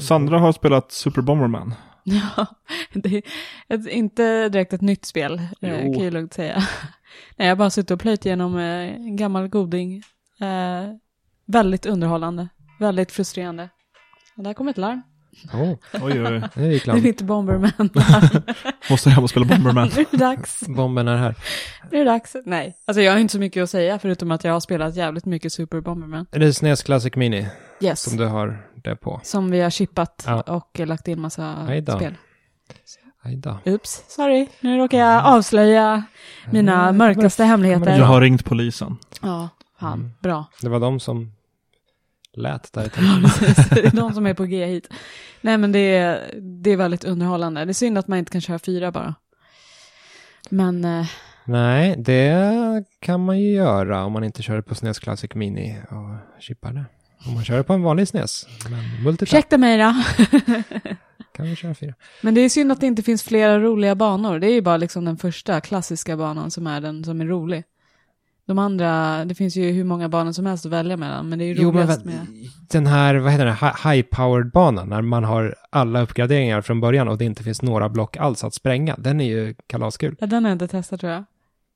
Sandra 0.00 0.38
har 0.38 0.52
spelat 0.52 0.92
Super 0.92 1.22
Bomberman. 1.22 1.74
Ja, 2.04 2.46
det 2.92 3.16
är 3.16 3.22
ett, 3.68 3.86
inte 3.86 4.48
direkt 4.48 4.72
ett 4.72 4.80
nytt 4.80 5.04
spel, 5.04 5.34
eh, 5.60 5.84
Jo. 5.86 5.94
kan 5.94 6.04
jag 6.04 6.12
lugnt 6.12 6.34
säga. 6.34 6.54
Nej, 7.36 7.48
jag 7.48 7.50
har 7.50 7.56
bara 7.56 7.70
suttit 7.70 7.90
och 7.90 8.00
plöjt 8.00 8.26
igenom 8.26 8.56
eh, 8.58 8.94
en 8.94 9.16
gammal 9.16 9.48
goding. 9.48 9.96
Eh, 10.40 10.84
väldigt 11.50 11.86
underhållande, 11.86 12.48
väldigt 12.80 13.12
frustrerande. 13.12 13.68
Och 14.36 14.42
där 14.44 14.54
kom 14.54 14.68
ett 14.68 14.78
larm. 14.78 15.02
Oh, 15.52 15.70
Oj, 15.70 15.76
oj, 16.02 16.22
oj. 16.26 16.42
det 16.54 16.66
gick 16.66 16.84
Det 16.84 16.90
är 16.90 16.94
larm. 16.94 17.02
mitt 17.02 17.22
Bomberman. 17.22 17.72
Måste 18.90 19.10
hem 19.10 19.22
och 19.24 19.30
spela 19.30 19.46
Bomberman. 19.46 19.90
nu 19.96 20.00
är 20.00 20.06
det 20.10 20.16
dags. 20.16 20.60
Bomben 20.68 21.08
är 21.08 21.16
här. 21.16 21.34
Nu 21.90 22.00
är 22.00 22.04
det 22.04 22.10
dags. 22.10 22.36
Nej, 22.44 22.76
alltså 22.86 23.00
jag 23.02 23.12
har 23.12 23.18
inte 23.18 23.32
så 23.32 23.38
mycket 23.38 23.62
att 23.62 23.70
säga 23.70 23.98
förutom 23.98 24.30
att 24.30 24.44
jag 24.44 24.52
har 24.52 24.60
spelat 24.60 24.96
jävligt 24.96 25.24
mycket 25.24 25.52
Super 25.52 25.80
Bomberman. 25.80 26.26
Är 26.32 26.38
det 26.38 26.54
SNES 26.54 26.82
Classic 26.82 27.14
Mini 27.16 27.46
Yes. 27.80 28.02
som 28.02 28.16
du 28.16 28.26
har 28.26 28.66
det 28.84 28.96
på? 28.96 29.20
Som 29.22 29.50
vi 29.50 29.60
har 29.60 29.70
chippat 29.70 30.24
Ja. 30.26 30.40
och 30.40 30.78
lagt 30.78 31.08
in 31.08 31.20
massa 31.20 31.66
då. 31.84 31.96
spel. 31.96 32.14
Aj 33.22 33.36
då. 33.36 33.58
Oops, 33.64 34.04
sorry. 34.08 34.46
Nu 34.60 34.76
råkar 34.78 34.98
jag 34.98 35.24
avslöja 35.26 36.02
mina 36.50 36.82
Mm. 36.82 36.96
mörkaste 36.96 37.44
hemligheter. 37.44 37.98
Jag 37.98 38.04
har 38.06 38.20
ringt 38.20 38.44
polisen. 38.44 38.96
Ja, 39.22 39.48
fan, 39.80 39.98
Mm. 39.98 40.10
bra. 40.20 40.44
Det 40.62 40.68
var 40.68 40.80
de 40.80 41.00
som 41.00 41.32
lät 42.36 42.72
där 42.72 42.82
i 42.82 42.86
är 43.86 43.96
de 43.96 44.14
som 44.14 44.26
är 44.26 44.34
på 44.34 44.44
G 44.44 44.66
hit. 44.66 44.88
Nej, 45.40 45.58
men 45.58 45.72
det 45.72 45.78
är, 45.96 46.34
det 46.62 46.70
är 46.70 46.76
väldigt 46.76 47.04
underhållande. 47.04 47.64
Det 47.64 47.70
är 47.70 47.74
synd 47.74 47.98
att 47.98 48.08
man 48.08 48.18
inte 48.18 48.32
kan 48.32 48.40
köra 48.40 48.58
fyra 48.58 48.92
bara. 48.92 49.14
Men, 50.50 50.84
eh, 50.84 51.06
Nej, 51.44 51.94
det 51.98 52.84
kan 53.00 53.24
man 53.24 53.38
ju 53.38 53.52
göra 53.52 54.04
om 54.04 54.12
man 54.12 54.24
inte 54.24 54.42
kör 54.42 54.56
det 54.56 54.62
på 54.62 54.74
SNES 54.74 54.98
Classic 54.98 55.34
Mini 55.34 55.76
och 55.90 56.42
chippar 56.42 56.72
det. 56.72 56.84
Om 57.26 57.34
man 57.34 57.44
kör 57.44 57.56
det 57.56 57.62
på 57.64 57.72
en 57.72 57.82
vanlig 57.82 58.08
SNES, 58.08 58.46
men 59.04 59.16
ursäkta 59.20 59.58
mig 59.58 59.78
då. 59.78 59.94
kan 61.36 61.46
vi 61.46 61.56
köra 61.56 61.74
fyra. 61.74 61.94
men 62.22 62.34
det 62.34 62.40
är 62.40 62.48
synd 62.48 62.72
att 62.72 62.80
det 62.80 62.86
inte 62.86 63.02
finns 63.02 63.22
flera 63.22 63.58
roliga 63.58 63.94
banor. 63.94 64.38
Det 64.38 64.46
är 64.46 64.52
ju 64.52 64.62
bara 64.62 64.76
liksom 64.76 65.04
den 65.04 65.16
första 65.16 65.60
klassiska 65.60 66.16
banan 66.16 66.50
som 66.50 66.66
är 66.66 66.80
den 66.80 67.04
som 67.04 67.20
är 67.20 67.26
rolig. 67.26 67.64
De 68.50 68.58
andra, 68.58 69.24
det 69.24 69.34
finns 69.34 69.56
ju 69.56 69.70
hur 69.70 69.84
många 69.84 70.08
banor 70.08 70.32
som 70.32 70.46
helst 70.46 70.66
att 70.66 70.72
välja 70.72 70.96
mellan, 70.96 71.28
men 71.28 71.38
det 71.38 71.44
är 71.44 71.46
ju 71.46 71.54
Jo, 71.54 71.72
men 71.72 71.82
roligast 71.82 72.04
vad- 72.04 72.14
med... 72.14 72.26
den 72.70 72.86
här, 72.86 73.14
vad 73.14 73.32
heter 73.32 73.46
Hi- 73.46 73.74
high-powered-banan, 73.92 74.88
när 74.88 75.02
man 75.02 75.24
har 75.24 75.54
alla 75.70 76.00
uppgraderingar 76.02 76.60
från 76.62 76.80
början 76.80 77.08
och 77.08 77.18
det 77.18 77.24
inte 77.24 77.42
finns 77.42 77.62
några 77.62 77.88
block 77.88 78.16
alls 78.16 78.44
att 78.44 78.54
spränga, 78.54 78.96
den 78.98 79.20
är 79.20 79.24
ju 79.24 79.54
kalaskul. 79.66 80.16
Ja, 80.20 80.26
den 80.26 80.44
har 80.44 80.50
jag 80.50 80.54
inte 80.54 80.68
testat 80.68 81.00
tror 81.00 81.12
jag. 81.12 81.24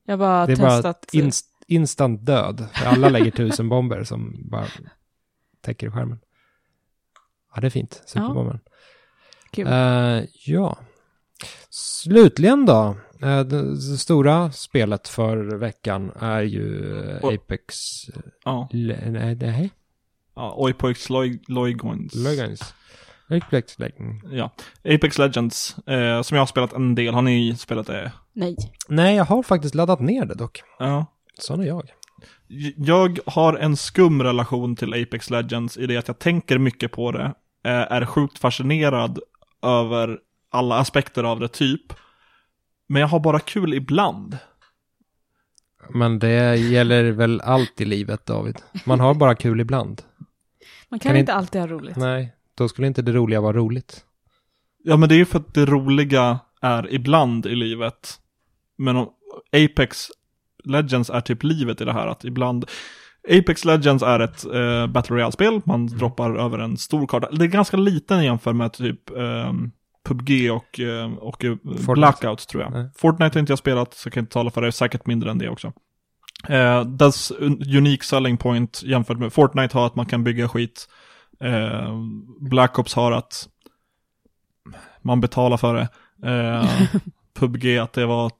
Jag 0.07 0.19
bara 0.19 0.47
Det 0.47 0.53
är 0.53 0.57
bara 0.57 0.71
testat... 0.71 1.09
inst, 1.13 1.47
instant 1.67 2.27
död, 2.27 2.67
för 2.73 2.87
alla 2.87 3.09
lägger 3.09 3.31
tusen 3.31 3.69
bomber 3.69 4.05
som 4.05 4.37
bara 4.51 4.65
täcker 5.61 5.91
skärmen. 5.91 6.19
Ja, 7.55 7.61
det 7.61 7.67
är 7.67 7.71
fint. 7.71 8.03
Superbomben. 8.07 8.61
Kul. 9.51 9.67
Eh, 9.67 10.23
ja. 10.47 10.79
Slutligen 11.71 12.67
då. 12.67 12.97
Eh, 13.25 13.41
det, 13.41 13.71
det 13.75 13.77
stora 13.99 14.53
spelet 14.53 15.09
för 15.09 15.37
veckan 15.59 16.13
är 16.21 16.43
ju 16.43 16.99
eh, 17.11 17.25
Och- 17.25 17.33
Apex... 17.33 17.75
Ja. 18.45 18.69
Le- 18.73 19.11
Nej, 19.11 19.35
nej. 19.35 19.71
ja 20.37 20.55
Oipoix 20.57 21.09
Loigons. 21.49 22.15
Legends. 22.15 22.75
Apex 23.31 23.79
Legends. 23.79 24.25
Ja. 24.33 24.51
Apex 24.85 25.19
Legends, 25.19 25.77
eh, 25.87 26.23
som 26.23 26.35
jag 26.35 26.41
har 26.43 26.47
spelat 26.47 26.73
en 26.73 26.95
del. 26.95 27.15
Har 27.15 27.23
ni 27.23 27.57
spelat 27.57 27.87
det? 27.87 28.13
Nej. 28.33 28.57
Nej, 28.89 29.17
jag 29.17 29.25
har 29.25 29.43
faktiskt 29.43 29.75
laddat 29.75 30.01
ner 30.01 30.25
det 30.25 30.35
dock. 30.35 30.63
Ja. 30.79 31.07
Sån 31.39 31.61
är 31.61 31.65
jag. 31.67 31.91
Jag 32.77 33.19
har 33.27 33.55
en 33.55 33.77
skum 33.77 34.23
relation 34.23 34.77
till 34.77 35.03
Apex 35.03 35.31
Legends 35.31 35.77
i 35.77 35.87
det 35.87 35.97
att 35.97 36.09
jag 36.09 36.19
tänker 36.19 36.59
mycket 36.59 36.93
på 36.93 37.13
det, 37.13 37.25
eh, 37.65 37.93
är 37.93 38.05
sjukt 38.07 38.39
fascinerad 38.39 39.19
över 39.63 40.19
alla 40.51 40.79
aspekter 40.79 41.25
av 41.25 41.41
det 41.41 41.49
typ. 41.49 41.93
Men 42.87 43.01
jag 43.01 43.09
har 43.09 43.21
bara 43.21 43.41
kul 43.41 43.75
ibland. 43.75 44.39
Men 45.91 46.19
det 46.19 46.57
gäller 46.57 47.11
väl 47.11 47.41
allt 47.41 47.81
i 47.81 47.85
livet, 47.85 48.27
David. 48.27 48.57
Man 48.87 49.01
har 49.01 49.15
bara 49.15 49.35
kul 49.35 49.61
ibland. 49.61 50.03
Man 50.89 51.01
kan, 51.01 51.11
Kan 51.11 51.17
inte 51.17 51.35
alltid 51.35 51.61
ha 51.61 51.69
roligt. 51.69 51.97
Nej, 51.97 52.35
då 52.55 52.69
skulle 52.69 52.87
inte 52.87 53.03
det 53.03 53.13
roliga 53.13 53.41
vara 53.41 53.57
roligt. 53.57 54.05
Ja 54.85 54.97
men 54.97 55.09
det 55.09 55.15
är 55.15 55.17
ju 55.17 55.25
för 55.25 55.39
att 55.39 55.55
det 55.55 55.67
roliga 55.67 56.39
är 56.61 56.95
ibland 56.95 57.47
i 57.47 57.55
livet. 57.55 58.21
Men 58.79 58.97
om 58.97 59.09
Apex 59.53 60.07
Legends 60.65 61.11
är 61.11 61.21
typ 61.21 61.43
livet 61.43 61.81
i 61.81 61.85
det 61.85 61.93
här 61.93 62.07
att 62.07 62.25
ibland 62.25 62.65
Apex 63.29 63.65
Legends 63.65 64.03
är 64.03 64.21
ett 64.21 64.45
eh, 64.45 64.87
Battle 64.87 65.17
Royale-spel, 65.17 65.61
man 65.65 65.87
droppar 65.87 66.37
över 66.37 66.59
en 66.59 66.77
stor 66.77 67.07
karta. 67.07 67.31
Det 67.31 67.45
är 67.45 67.49
ganska 67.49 67.77
liten 67.77 68.25
jämfört 68.25 68.57
med 68.57 68.73
typ 68.73 69.11
ehm, 69.11 69.71
PubG 70.05 70.51
och, 70.53 70.81
eh, 70.81 71.15
och 71.15 71.45
eh, 71.45 71.57
Blackout 71.95 72.49
tror 72.49 72.63
jag. 72.63 72.73
Nej. 72.73 72.91
Fortnite 72.97 73.37
har 73.37 73.41
inte 73.41 73.53
jag 73.53 73.59
spelat, 73.59 73.95
så 73.95 74.07
jag 74.07 74.13
kan 74.13 74.21
inte 74.21 74.33
tala 74.33 74.51
för 74.51 74.63
det, 74.63 74.73
säkert 74.73 75.07
mindre 75.07 75.31
än 75.31 75.39
det 75.39 75.49
också. 75.49 75.73
Eh, 76.49 76.85
dess 76.85 77.33
un- 77.33 77.77
unique 77.79 78.05
selling 78.05 78.37
point 78.37 78.83
jämfört 78.83 79.19
med 79.19 79.33
Fortnite 79.33 79.79
har 79.79 79.87
att 79.87 79.97
man 79.97 80.07
kan 80.07 80.25
bygga 80.25 80.49
skit. 80.49 80.89
Eh, 81.41 81.95
Black 82.41 82.79
Ops 82.79 82.95
har 82.95 83.13
att 83.13 83.49
man 85.03 85.21
betalar 85.21 85.57
för 85.57 85.75
det. 85.75 85.89
Eh, 86.31 86.89
PubG 87.35 87.79
att 87.79 87.93
det 87.93 88.07
var 88.07 88.31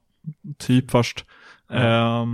typ 0.57 0.91
först. 0.91 1.25
Eh, 1.71 2.25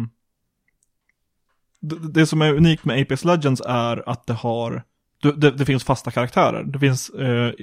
det, 1.81 2.11
det 2.13 2.27
som 2.27 2.41
är 2.41 2.53
unikt 2.53 2.85
med 2.85 3.01
Apex 3.01 3.25
Legends 3.25 3.61
är 3.65 4.09
att 4.09 4.27
det 4.27 4.33
har, 4.33 4.83
det, 5.21 5.51
det, 5.51 5.65
finns 5.65 5.83
fasta 5.83 6.11
karaktärer. 6.11 6.63
Det 6.63 6.79
finns 6.79 7.09
eh, 7.09 7.53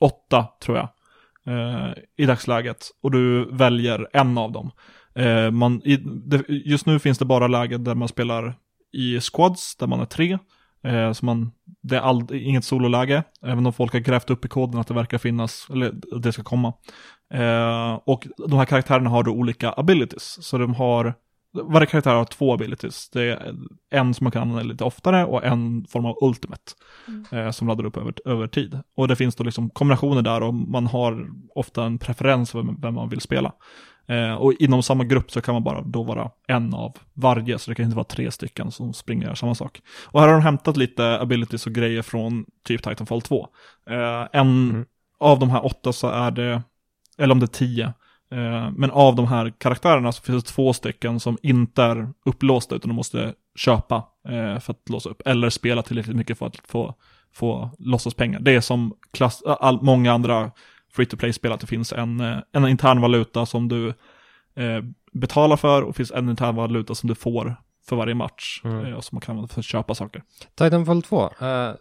åtta, 0.00 0.48
tror 0.62 0.76
jag, 0.76 0.88
eh, 1.46 1.92
i 2.16 2.26
dagsläget. 2.26 2.90
Och 3.02 3.10
du 3.10 3.50
väljer 3.56 4.08
en 4.12 4.38
av 4.38 4.52
dem. 4.52 4.70
Eh, 5.14 5.50
man, 5.50 5.82
i, 5.84 5.96
det, 6.26 6.44
just 6.48 6.86
nu 6.86 6.98
finns 6.98 7.18
det 7.18 7.24
bara 7.24 7.46
lägen 7.46 7.84
där 7.84 7.94
man 7.94 8.08
spelar 8.08 8.54
i 8.92 9.20
squads, 9.20 9.76
där 9.76 9.86
man 9.86 10.00
är 10.00 10.04
tre. 10.04 10.38
Eh, 10.82 11.12
så 11.12 11.24
man, 11.24 11.50
det 11.82 11.96
är 11.96 12.00
all, 12.00 12.34
inget 12.34 12.64
sololäge, 12.64 13.22
även 13.42 13.66
om 13.66 13.72
folk 13.72 13.92
har 13.92 14.00
grävt 14.00 14.30
upp 14.30 14.44
i 14.44 14.48
koden 14.48 14.80
att 14.80 14.86
det 14.86 14.94
verkar 14.94 15.18
finnas, 15.18 15.66
eller 15.70 15.92
det 16.20 16.32
ska 16.32 16.42
komma. 16.42 16.72
Eh, 17.34 17.92
och 18.04 18.26
de 18.48 18.58
här 18.58 18.64
karaktärerna 18.64 19.10
har 19.10 19.22
då 19.22 19.30
olika 19.30 19.72
abilities, 19.72 20.38
så 20.40 20.58
de 20.58 20.74
har, 20.74 21.14
varje 21.52 21.86
karaktär 21.86 22.14
har 22.14 22.24
två 22.24 22.52
abilities. 22.54 23.10
Det 23.10 23.22
är 23.22 23.54
en 23.90 24.14
som 24.14 24.24
man 24.24 24.30
kan 24.32 24.42
använda 24.42 24.62
lite 24.62 24.84
oftare 24.84 25.24
och 25.24 25.44
en 25.44 25.86
form 25.88 26.06
av 26.06 26.16
ultimate, 26.20 26.72
eh, 27.32 27.50
som 27.50 27.68
laddar 27.68 27.84
upp 27.84 27.96
över, 27.96 28.14
över 28.24 28.46
tid. 28.46 28.78
Och 28.96 29.08
det 29.08 29.16
finns 29.16 29.34
då 29.34 29.44
liksom 29.44 29.70
kombinationer 29.70 30.22
där 30.22 30.42
och 30.42 30.54
man 30.54 30.86
har 30.86 31.28
ofta 31.54 31.84
en 31.84 31.98
preferens 31.98 32.50
för 32.50 32.58
vem, 32.62 32.80
vem 32.80 32.94
man 32.94 33.08
vill 33.08 33.20
spela. 33.20 33.52
Eh, 34.08 34.34
och 34.34 34.52
inom 34.52 34.82
samma 34.82 35.04
grupp 35.04 35.30
så 35.30 35.40
kan 35.40 35.54
man 35.54 35.64
bara 35.64 35.82
då 35.82 36.02
vara 36.02 36.30
en 36.48 36.74
av 36.74 36.96
varje, 37.14 37.58
så 37.58 37.70
det 37.70 37.74
kan 37.74 37.84
inte 37.84 37.96
vara 37.96 38.04
tre 38.04 38.30
stycken 38.30 38.70
som 38.70 38.92
springer 38.92 39.22
och 39.24 39.28
gör 39.28 39.34
samma 39.34 39.54
sak. 39.54 39.80
Och 40.04 40.20
här 40.20 40.28
har 40.28 40.34
de 40.34 40.42
hämtat 40.42 40.76
lite 40.76 41.20
abilities 41.20 41.66
och 41.66 41.72
grejer 41.72 42.02
från 42.02 42.44
typ 42.66 42.82
Titanfall 42.82 43.22
2. 43.22 43.48
Eh, 43.90 44.28
en 44.32 44.70
Mm. 44.70 44.84
av 45.20 45.38
de 45.38 45.50
här 45.50 45.64
åtta 45.66 45.92
så 45.92 46.08
är 46.08 46.30
det, 46.30 46.62
eller 47.18 47.32
om 47.32 47.40
det 47.40 47.44
är 47.44 47.58
tio, 47.58 47.92
men 48.76 48.90
av 48.90 49.16
de 49.16 49.26
här 49.26 49.52
karaktärerna 49.58 50.12
så 50.12 50.22
finns 50.22 50.44
det 50.44 50.50
två 50.50 50.72
stycken 50.72 51.20
som 51.20 51.38
inte 51.42 51.82
är 51.82 52.08
upplåsta 52.24 52.74
utan 52.74 52.88
de 52.88 52.94
måste 52.94 53.34
köpa 53.54 53.96
eh, 54.28 54.58
för 54.58 54.72
att 54.72 54.88
låsa 54.88 55.10
upp, 55.10 55.22
eller 55.24 55.50
spela 55.50 55.82
tillräckligt 55.82 56.16
mycket 56.16 56.38
för 56.38 56.46
att 56.46 56.56
få, 56.64 56.94
få 57.32 57.70
låtsaspengar. 57.78 58.40
Det 58.40 58.54
är 58.54 58.60
som 58.60 58.94
klass, 59.10 59.42
all, 59.42 59.82
många 59.82 60.12
andra 60.12 60.50
free 60.92 61.06
to 61.06 61.16
play-spel 61.16 61.52
att 61.52 61.60
det 61.60 61.66
finns 61.66 61.92
en, 61.92 62.20
eh, 62.20 62.38
en 62.52 62.68
intern 62.68 63.00
valuta 63.00 63.46
som 63.46 63.68
du 63.68 63.88
eh, 64.54 64.84
betalar 65.12 65.56
för 65.56 65.82
och 65.82 65.96
finns 65.96 66.10
en 66.10 66.28
intern 66.28 66.54
valuta 66.54 66.94
som 66.94 67.08
du 67.08 67.14
får 67.14 67.56
för 67.88 67.96
varje 67.96 68.14
match. 68.14 68.60
Mm. 68.64 68.86
Eh, 68.86 68.92
och 68.92 69.04
som 69.04 69.16
man 69.16 69.20
kan 69.20 69.32
använda 69.32 69.54
för 69.54 69.60
att 69.60 69.64
köpa 69.64 69.94
saker. 69.94 70.22
Titanfall 70.54 71.02
2, 71.02 71.24
eh, 71.24 71.72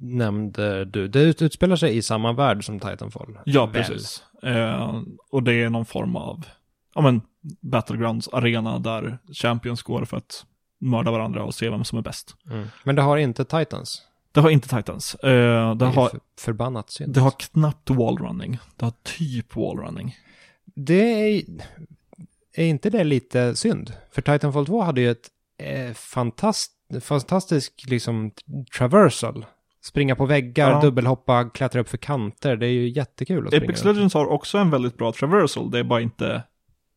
nämnde 0.00 0.84
du. 0.84 1.08
Det 1.08 1.20
ut- 1.22 1.42
utspelar 1.42 1.76
sig 1.76 1.96
i 1.96 2.02
samma 2.02 2.32
värld 2.32 2.64
som 2.66 2.80
Titanfall. 2.80 3.38
Ja, 3.44 3.66
Väl? 3.66 3.84
precis. 3.84 4.22
Eh, 4.42 5.00
och 5.30 5.42
det 5.42 5.52
är 5.54 5.70
någon 5.70 5.86
form 5.86 6.16
av, 6.16 6.44
ja 6.94 7.00
men, 7.00 7.20
Battlegrounds 7.60 8.28
arena 8.28 8.78
där 8.78 9.18
champions 9.32 9.82
går 9.82 10.04
för 10.04 10.16
att 10.16 10.44
mörda 10.80 11.10
varandra 11.10 11.44
och 11.44 11.54
se 11.54 11.70
vem 11.70 11.84
som 11.84 11.98
är 11.98 12.02
bäst. 12.02 12.36
Mm. 12.50 12.66
Men 12.84 12.94
det 12.96 13.02
har 13.02 13.16
inte 13.16 13.44
Titans. 13.44 14.02
Det 14.32 14.40
har 14.40 14.50
inte 14.50 14.76
Titans. 14.76 15.14
Eh, 15.14 15.30
Det 15.70 15.74
det, 15.74 15.86
har, 15.90 16.08
för, 16.08 16.20
förbannat 16.38 16.90
synd. 16.90 17.14
det 17.14 17.20
har 17.20 17.30
knappt 17.30 17.90
wallrunning. 17.90 18.58
Det 18.76 18.84
har 18.84 18.92
typ 19.02 19.56
wallrunning. 19.56 20.16
Det 20.64 20.94
är, 21.36 21.42
är 22.54 22.64
inte 22.64 22.90
det 22.90 23.04
lite 23.04 23.56
synd? 23.56 23.92
För 24.12 24.22
Titanfall 24.22 24.66
2 24.66 24.82
hade 24.82 25.00
ju 25.00 25.10
ett 25.10 25.28
eh, 25.58 25.92
fantast, 25.92 26.72
fantastisk 27.00 27.84
liksom 27.88 28.30
traversal. 28.78 29.46
Springa 29.82 30.16
på 30.16 30.26
väggar, 30.26 30.70
Ja. 30.70 30.80
dubbelhoppa, 30.80 31.44
klättra 31.44 31.80
upp 31.80 31.88
för 31.88 31.96
kanter. 31.98 32.56
Det 32.56 32.66
är 32.66 32.70
ju 32.70 32.88
jättekul 32.88 33.46
att 33.46 33.50
springa. 33.52 33.64
Apex 33.64 33.84
Legends 33.84 34.14
har 34.14 34.26
också 34.26 34.58
en 34.58 34.70
väldigt 34.70 34.96
bra 34.98 35.12
traversal, 35.12 35.70
det 35.70 35.78
är 35.78 35.84
bara 35.84 36.00
inte, 36.00 36.42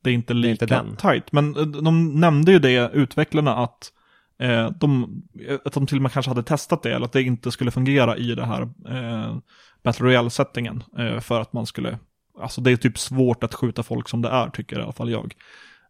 det 0.03 0.09
är 0.09 0.13
inte 0.13 0.33
är 0.33 0.35
lika 0.35 0.51
inte 0.51 0.65
den. 0.65 0.95
tight. 0.95 1.31
Men 1.31 1.55
eh, 1.55 1.61
de 1.63 2.19
nämnde 2.19 2.51
ju 2.51 2.59
det, 2.59 2.91
utvecklarna, 2.93 3.55
att 3.55 3.91
eh, 4.39 4.69
de, 4.71 5.21
att 5.65 5.73
de 5.73 5.87
till 5.87 5.97
och 5.97 6.01
med 6.01 6.11
kanske 6.11 6.29
hade 6.31 6.43
testat 6.43 6.83
det, 6.83 6.93
eller 6.95 7.05
att 7.05 7.11
det 7.13 7.21
inte 7.21 7.51
skulle 7.51 7.71
fungera 7.71 8.17
i 8.17 8.35
det 8.35 8.45
här 8.45 8.61
eh, 8.89 9.37
Battle 9.83 10.05
Royale-settingen. 10.05 10.83
Eh, 10.97 11.19
för 11.19 11.41
att 11.41 11.53
man 11.53 11.65
skulle, 11.65 11.99
alltså 12.41 12.61
det 12.61 12.71
är 12.71 12.75
typ 12.77 12.97
svårt 12.97 13.43
att 13.43 13.53
skjuta 13.53 13.83
folk 13.83 14.09
som 14.09 14.21
det 14.21 14.29
är, 14.29 14.49
tycker 14.49 14.79
i 14.79 14.83
alla 14.83 14.91
fall 14.91 15.11
jag. 15.11 15.33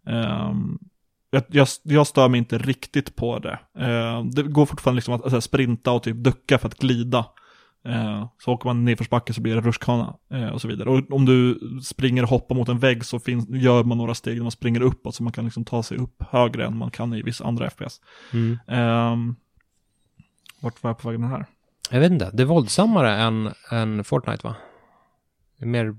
Ehm, 0.08 0.80
jag, 1.34 1.44
jag, 1.48 1.68
jag 1.84 2.08
stör 2.08 2.30
mig 2.30 2.38
inte 2.38 2.58
riktigt 2.58 3.16
på 3.16 3.40
det. 3.40 3.60
Eh, 3.80 4.24
det 4.26 4.44
går 4.44 4.66
fortfarande 4.66 4.96
liksom 4.96 5.14
att 5.14 5.24
alltså, 5.24 5.42
sprinta 5.42 5.92
och 5.92 6.04
typ 6.04 6.18
ducka 6.18 6.58
för 6.58 6.68
att 6.68 6.80
glida. 6.80 7.26
Eh, 7.86 8.28
så 8.40 8.52
åker 8.52 8.70
man 8.70 8.86
nedförsbacke 8.86 9.34
så 9.34 9.42
blir 9.42 9.56
det 9.56 9.62
rutschkana 9.62 10.16
eh, 10.32 10.48
och 10.48 10.62
så 10.62 10.68
vidare. 10.68 10.90
Och 10.90 11.12
om 11.12 11.26
du 11.26 11.60
springer 11.84 12.24
och 12.24 12.30
hoppar 12.30 12.56
mot 12.56 12.70
en 12.70 12.80
vägg 12.80 13.06
så 13.06 13.20
finns, 13.20 13.50
gör 13.50 13.84
man 13.84 13.98
några 13.98 14.16
steg 14.16 14.36
när 14.36 14.44
man 14.44 14.52
springer 14.52 14.82
uppåt 14.82 15.16
så 15.16 15.24
man 15.24 15.34
kan 15.34 15.46
liksom 15.46 15.66
ta 15.66 15.84
sig 15.84 15.98
upp 15.98 16.24
högre 16.30 16.66
än 16.66 16.78
man 16.78 16.92
kan 16.92 17.14
i 17.14 17.22
vissa 17.22 17.46
andra 17.46 17.70
FPS. 17.70 18.02
Mm. 18.34 18.60
Um, 19.12 19.36
vart 20.60 20.84
var 20.84 20.90
jag 20.90 20.98
på 20.98 21.10
väg 21.10 21.20
med 21.20 21.30
det 21.30 21.36
här? 21.36 21.46
Jag 21.92 22.00
vet 22.00 22.12
inte, 22.12 22.32
det 22.34 22.44
är 22.44 22.48
våldsammare 22.48 23.16
än, 23.16 23.52
än 23.72 24.04
Fortnite 24.04 24.48
va? 24.48 24.56
Det 25.58 25.66
är 25.66 25.70
Mer, 25.70 25.96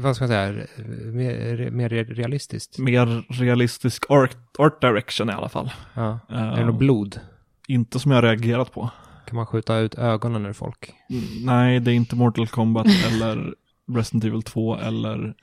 vad 0.00 0.16
ska 0.16 0.22
man 0.24 0.28
säga, 0.28 0.66
mer, 1.12 1.70
mer 1.70 1.88
realistiskt. 1.88 2.78
Mer 2.78 3.24
realistisk 3.42 4.10
art, 4.10 4.36
art 4.58 4.80
direction 4.80 5.30
i 5.30 5.32
alla 5.32 5.48
fall. 5.48 5.70
Ja. 5.94 6.18
Eh, 6.30 6.36
Är 6.42 6.56
det 6.56 6.64
något 6.66 6.78
blod? 6.78 7.20
inte 7.68 7.98
som 7.98 8.10
jag 8.10 8.16
har 8.18 8.22
reagerat 8.22 8.72
på. 8.72 8.90
Kan 9.26 9.36
man 9.36 9.46
skjuta 9.46 9.76
ut 9.78 9.94
ögonen 9.94 10.46
ur 10.46 10.52
folk? 10.52 10.92
Mm, 11.10 11.24
Nej, 11.44 11.80
det 11.80 11.90
är 11.92 11.94
inte 11.94 12.16
Mortal 12.16 12.48
Kombat 12.48 12.86
eller 13.12 13.54
Resident 13.92 14.24
Evil 14.24 14.42
2 14.42 14.76
eller 14.76 15.34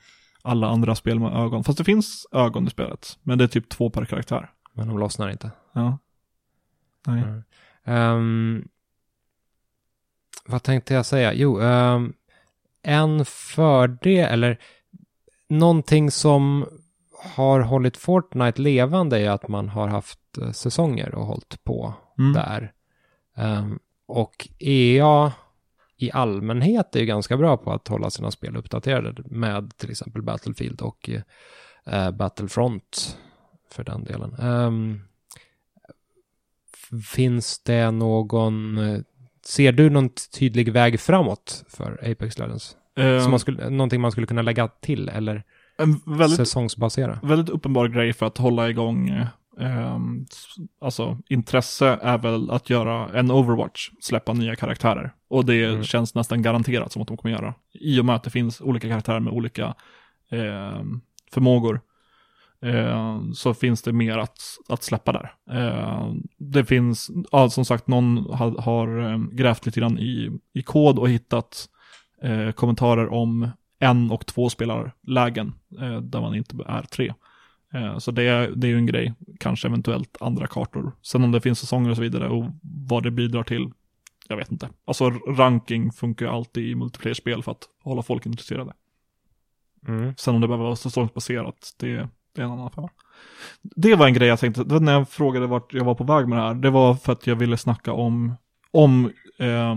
alla 0.42 0.68
andra 0.68 0.94
spel 0.94 1.20
med 1.20 1.32
ögon. 1.32 1.64
Fast 1.64 1.78
det 1.78 1.84
finns 1.84 2.26
ögon 2.32 2.66
i 2.66 2.70
spelet. 2.70 3.18
Men 3.22 3.38
det 3.38 3.44
är 3.44 3.48
typ 3.48 3.68
två 3.68 3.90
per 3.90 4.04
karaktär. 4.04 4.50
Men 4.72 4.88
de 4.88 4.98
lossnar 4.98 5.28
inte. 5.30 5.50
Ja. 5.72 5.98
Nej. 7.06 7.22
Mm. 7.22 7.42
Ehm, 7.84 8.68
vad 10.46 10.62
tänkte 10.62 10.94
jag 10.94 11.06
säga? 11.06 11.32
Jo, 11.34 11.60
ehm, 11.60 12.12
en 12.82 13.24
fördel, 13.24 14.24
eller 14.32 14.58
någonting 15.48 16.10
som 16.10 16.66
har 17.36 17.60
hållit 17.60 17.96
Fortnite 17.96 18.60
levande 18.62 19.20
är 19.20 19.30
att 19.30 19.48
man 19.48 19.68
har 19.68 19.88
haft 19.88 20.38
eh, 20.42 20.50
säsonger 20.50 21.14
och 21.14 21.26
hållit 21.26 21.64
på 21.64 21.94
Mm. 22.18 22.32
där. 22.32 22.72
Ehm, 23.36 23.78
och 24.06 24.48
EA 24.58 25.32
i 25.96 26.10
allmänhet 26.12 26.96
är 26.96 27.00
ju 27.00 27.06
ganska 27.06 27.36
bra 27.36 27.56
på 27.56 27.72
att 27.72 27.88
hålla 27.88 28.10
sina 28.10 28.30
spel 28.30 28.56
uppdaterade 28.56 29.22
med 29.26 29.76
till 29.76 29.90
exempel 29.90 30.22
Battlefield 30.22 30.80
och 30.80 31.10
eh, 31.86 32.10
Battlefront 32.10 33.18
för 33.70 33.84
den 33.84 34.04
delen. 34.04 34.34
F- 36.74 37.04
finns 37.06 37.58
det 37.62 37.90
någon, 37.90 38.78
ser 39.50 39.72
du 39.72 39.90
någon 39.90 40.08
tydlig 40.38 40.72
väg 40.72 41.00
framåt 41.00 41.64
för 41.68 42.10
Apex 42.12 42.38
Legends? 42.38 42.76
Eh, 42.98 43.20
Som 43.22 43.30
man 43.30 43.40
skulle, 43.40 43.70
någonting 43.70 44.00
man 44.00 44.12
skulle 44.12 44.26
kunna 44.26 44.42
lägga 44.42 44.68
till 44.68 45.08
eller 45.08 45.42
väldigt, 46.06 46.36
säsongsbasera? 46.36 47.18
väldigt 47.22 47.48
uppenbar 47.48 47.88
grej 47.88 48.12
för 48.12 48.26
att 48.26 48.38
hålla 48.38 48.70
igång 48.70 49.08
ehm, 49.60 50.26
s- 50.30 50.54
alltså 50.80 51.18
intresse 51.28 51.98
är 52.02 52.18
väl 52.18 52.50
att 52.50 52.70
göra 52.70 53.18
en 53.18 53.30
Overwatch, 53.30 53.90
släppa 54.00 54.32
nya 54.32 54.56
karaktärer. 54.56 55.12
Och 55.28 55.44
det 55.44 55.64
Mm. 55.64 55.84
känns 55.84 56.14
nästan 56.14 56.42
garanterat 56.42 56.92
som 56.92 57.02
att 57.02 57.08
de 57.08 57.16
kommer 57.16 57.34
göra. 57.34 57.54
I 57.72 58.00
och 58.00 58.04
med 58.04 58.14
att 58.16 58.22
det 58.22 58.30
finns 58.30 58.60
olika 58.60 58.88
karaktärer 58.88 59.20
med 59.20 59.32
olika 59.32 59.74
ehm, 60.30 61.00
förmågor. 61.32 61.80
Eh, 62.62 63.22
så 63.34 63.54
finns 63.54 63.82
det 63.82 63.92
mer 63.92 64.18
att, 64.18 64.38
att 64.68 64.82
släppa 64.82 65.12
där. 65.12 65.34
Eh, 65.50 66.12
det 66.38 66.64
finns, 66.64 67.10
ja, 67.32 67.50
som 67.50 67.64
sagt, 67.64 67.86
någon 67.86 68.16
har, 68.16 68.50
har 68.62 69.12
eh, 69.12 69.18
grävt 69.18 69.66
lite 69.66 69.80
grann 69.80 69.98
i, 69.98 70.40
i 70.52 70.62
kod 70.62 70.98
och 70.98 71.08
hittat 71.08 71.68
eh, 72.22 72.50
kommentarer 72.50 73.08
om 73.08 73.48
en 73.78 74.10
och 74.10 74.26
två 74.26 74.50
spelarlägen 74.50 75.54
eh, 75.80 76.00
där 76.00 76.20
man 76.20 76.34
inte 76.34 76.56
är 76.66 76.82
tre. 76.82 77.14
Så 77.98 78.10
det 78.10 78.22
är, 78.22 78.50
det 78.56 78.66
är 78.66 78.68
ju 78.68 78.76
en 78.76 78.86
grej, 78.86 79.14
kanske 79.40 79.68
eventuellt 79.68 80.16
andra 80.20 80.46
kartor. 80.46 80.92
Sen 81.02 81.24
om 81.24 81.32
det 81.32 81.40
finns 81.40 81.58
säsonger 81.58 81.90
och 81.90 81.96
så 81.96 82.02
vidare 82.02 82.28
och 82.28 82.44
vad 82.62 83.02
det 83.02 83.10
bidrar 83.10 83.42
till, 83.42 83.70
jag 84.28 84.36
vet 84.36 84.52
inte. 84.52 84.68
Alltså 84.84 85.10
ranking 85.10 85.92
funkar 85.92 86.26
ju 86.26 86.32
alltid 86.32 86.64
i 86.70 86.74
multiplayer-spel 86.74 87.42
för 87.42 87.52
att 87.52 87.62
hålla 87.82 88.02
folk 88.02 88.26
intresserade. 88.26 88.72
Mm. 89.88 90.14
Sen 90.16 90.34
om 90.34 90.40
det 90.40 90.48
behöver 90.48 90.64
vara 90.64 90.76
säsongsbaserat, 90.76 91.74
det, 91.78 92.08
en 92.38 92.50
annan 92.50 92.70
femma. 92.70 92.88
Det 93.62 93.94
var 93.94 94.06
en 94.06 94.14
grej 94.14 94.28
jag 94.28 94.40
tänkte, 94.40 94.64
det 94.64 94.74
var 94.74 94.80
när 94.80 94.92
jag 94.92 95.08
frågade 95.08 95.46
vart 95.46 95.74
jag 95.74 95.84
var 95.84 95.94
på 95.94 96.04
väg 96.04 96.28
med 96.28 96.38
det 96.38 96.42
här, 96.42 96.54
det 96.54 96.70
var 96.70 96.94
för 96.94 97.12
att 97.12 97.26
jag 97.26 97.36
ville 97.36 97.56
snacka 97.56 97.92
om, 97.92 98.34
om 98.70 99.12
eh, 99.38 99.76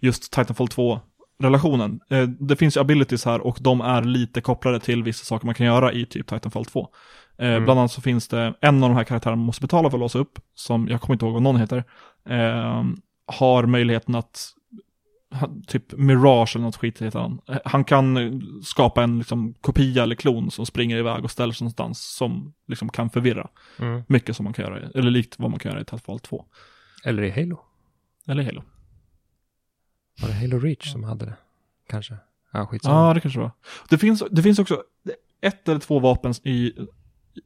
just 0.00 0.32
Titanfall 0.32 0.66
2-relationen. 0.66 2.00
Eh, 2.10 2.22
det 2.22 2.56
finns 2.56 2.76
ju 2.76 2.80
abilities 2.80 3.24
här 3.24 3.40
och 3.40 3.58
de 3.60 3.80
är 3.80 4.02
lite 4.02 4.40
kopplade 4.40 4.80
till 4.80 5.02
vissa 5.02 5.24
saker 5.24 5.46
man 5.46 5.54
kan 5.54 5.66
göra 5.66 5.92
i 5.92 6.06
typ 6.06 6.26
Titanfall 6.26 6.64
2. 6.64 6.88
Eh, 7.38 7.46
Mm. 7.46 7.64
Bland 7.64 7.80
annat 7.80 7.92
så 7.92 8.00
finns 8.00 8.28
det 8.28 8.54
en 8.60 8.82
av 8.84 8.90
de 8.90 8.96
här 8.96 9.04
karaktärerna 9.04 9.36
man 9.36 9.46
måste 9.46 9.62
betala 9.62 9.90
för 9.90 9.96
att 9.96 10.00
låsa 10.00 10.18
upp, 10.18 10.38
som 10.54 10.88
jag 10.88 11.00
kommer 11.00 11.14
inte 11.14 11.24
ihåg 11.24 11.32
vad 11.32 11.42
någon 11.42 11.56
heter, 11.56 11.84
eh, 12.28 12.84
har 13.26 13.66
möjligheten 13.66 14.14
att 14.14 14.48
typ 15.66 15.92
Mirage 15.92 16.56
eller 16.56 16.64
något 16.64 16.76
skit 16.76 17.02
heter 17.02 17.18
han. 17.18 17.40
Eh, 17.48 17.58
Han 17.64 17.84
kan 17.84 18.16
eh, 18.16 18.32
skapa 18.64 19.02
en 19.02 19.18
liksom, 19.18 19.54
kopia 19.60 20.02
eller 20.02 20.14
klon 20.14 20.50
som 20.50 20.66
springer 20.66 20.96
iväg 20.96 21.24
och 21.24 21.30
ställer 21.30 21.52
sig 21.52 21.64
någonstans 21.64 22.14
som 22.16 22.52
liksom 22.66 22.88
kan 22.88 23.10
förvirra. 23.10 23.48
Mm. 23.78 24.02
Mycket 24.08 24.36
som 24.36 24.44
man 24.44 24.52
kan 24.52 24.64
göra, 24.64 24.80
i- 24.80 24.90
eller 24.98 25.10
likt 25.10 25.38
vad 25.38 25.50
man 25.50 25.58
kan 25.58 25.70
göra 25.72 25.80
i 25.80 25.84
Titanfall 25.84 26.20
2. 26.20 26.44
Eller 27.04 27.22
i 27.22 27.30
Halo. 27.30 27.60
Eller 28.28 28.42
Halo. 28.42 28.62
Var 30.22 30.28
det 30.28 30.34
Halo 30.34 30.58
Reach 30.58 30.92
som 30.92 31.04
hade 31.04 31.24
det? 31.26 31.34
Kanske. 31.88 32.14
Ja, 32.14 32.18
Ja, 32.60 32.66
skitsamma. 32.66 33.14
det 33.14 33.20
kanske 33.20 33.40
var. 33.40 33.50
Det 33.90 33.98
finns, 33.98 34.22
det 34.30 34.42
finns 34.42 34.58
också 34.58 34.82
ett 35.40 35.68
eller 35.68 35.80
två 35.80 35.98
vapen 35.98 36.34
i, 36.44 36.72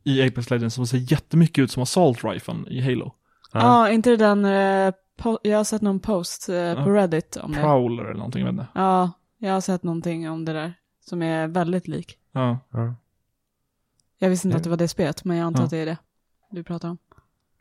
i 0.05 0.23
Apex 0.23 0.51
Legends 0.51 0.75
som 0.75 0.87
ser 0.87 1.13
jättemycket 1.13 1.63
ut 1.63 1.71
som 1.71 1.83
Assault 1.83 2.25
Riflen 2.25 2.69
i 2.69 2.81
Halo. 2.81 3.15
Ja, 3.53 3.61
Ja. 3.61 3.91
inte 3.91 4.11
det 4.11 4.17
den, 4.17 4.45
eh, 4.45 4.95
po- 5.19 5.39
jag 5.43 5.57
har 5.57 5.65
sett 5.65 5.83
någon 5.83 6.01
post 6.01 6.49
eh, 6.49 6.85
på 6.85 6.91
Reddit 6.91 7.37
om 7.37 7.53
det. 7.53 7.61
Prowler 7.61 8.05
eller 8.05 8.15
någonting, 8.15 8.41
jag 8.41 8.47
vet 8.53 8.61
inte. 8.61 8.67
Ja, 8.75 9.11
jag 9.39 9.53
har 9.53 9.61
sett 9.61 9.83
någonting 9.83 10.31
om 10.31 10.45
det 10.45 10.53
där. 10.53 10.73
Som 11.01 11.23
är 11.23 11.49
väldigt 11.49 11.89
lik. 11.89 12.19
Ja. 12.33 12.59
Ja. 12.73 12.95
Jag 14.19 14.31
visste 14.31 14.49
inte 14.49 14.55
Ja. 14.55 14.59
att 14.59 14.65
det 14.65 14.71
var 14.71 14.77
det 14.77 14.89
spelet, 14.89 15.25
men 15.25 15.37
jag 15.37 15.47
antar 15.47 15.61
Ja. 15.61 15.65
att 15.65 15.71
det 15.71 15.79
är 15.79 15.87
det 15.87 15.97
du 16.51 16.65
pratar 16.65 16.89
om. 16.91 16.99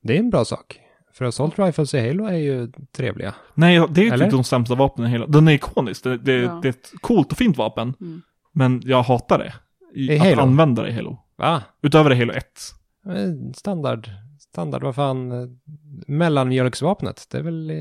Det 0.01 0.15
är 0.15 0.19
en 0.19 0.29
bra 0.29 0.45
sak. 0.45 0.79
För 1.13 1.25
Assault 1.25 1.59
Rifles 1.59 1.93
i 1.93 2.07
Halo 2.07 2.25
är 2.25 2.37
ju 2.37 2.71
trevliga. 2.91 3.35
Nej, 3.53 3.87
det 3.89 4.07
är 4.07 4.13
Eller? 4.13 4.25
typ 4.25 4.31
de 4.33 4.43
sämsta 4.43 4.75
vapnen 4.75 5.07
i 5.07 5.11
Halo. 5.11 5.25
Den 5.27 5.47
är 5.47 5.51
ikonisk, 5.51 6.03
det, 6.03 6.17
det, 6.17 6.33
Ja. 6.33 6.59
det 6.61 6.67
är 6.67 6.69
ett 6.69 6.91
coolt 7.01 7.31
och 7.31 7.37
fint 7.37 7.57
vapen. 7.57 7.93
Mm. 8.01 8.21
Men 8.51 8.81
jag 8.85 9.03
hatar 9.03 9.39
det. 9.39 9.53
I, 9.99 10.07
I 10.13 10.19
att 10.19 10.25
Halo? 10.27 10.41
använda 10.41 10.81
det 10.83 10.89
i 10.89 10.93
Halo. 10.93 11.17
Va? 11.35 11.61
Utöver 11.81 12.09
det 12.09 12.15
Halo 12.15 12.33
1. 12.33 12.45
Eh, 13.05 13.51
Standard. 13.55 14.09
Standard, 14.55 14.83
vad 14.83 14.95
fan. 14.95 15.31
eh, 15.31 15.49
Mellanmjölksvapnet. 16.07 17.27
Det 17.31 17.37
är 17.37 17.41
väl... 17.41 17.69
eh, 17.69 17.75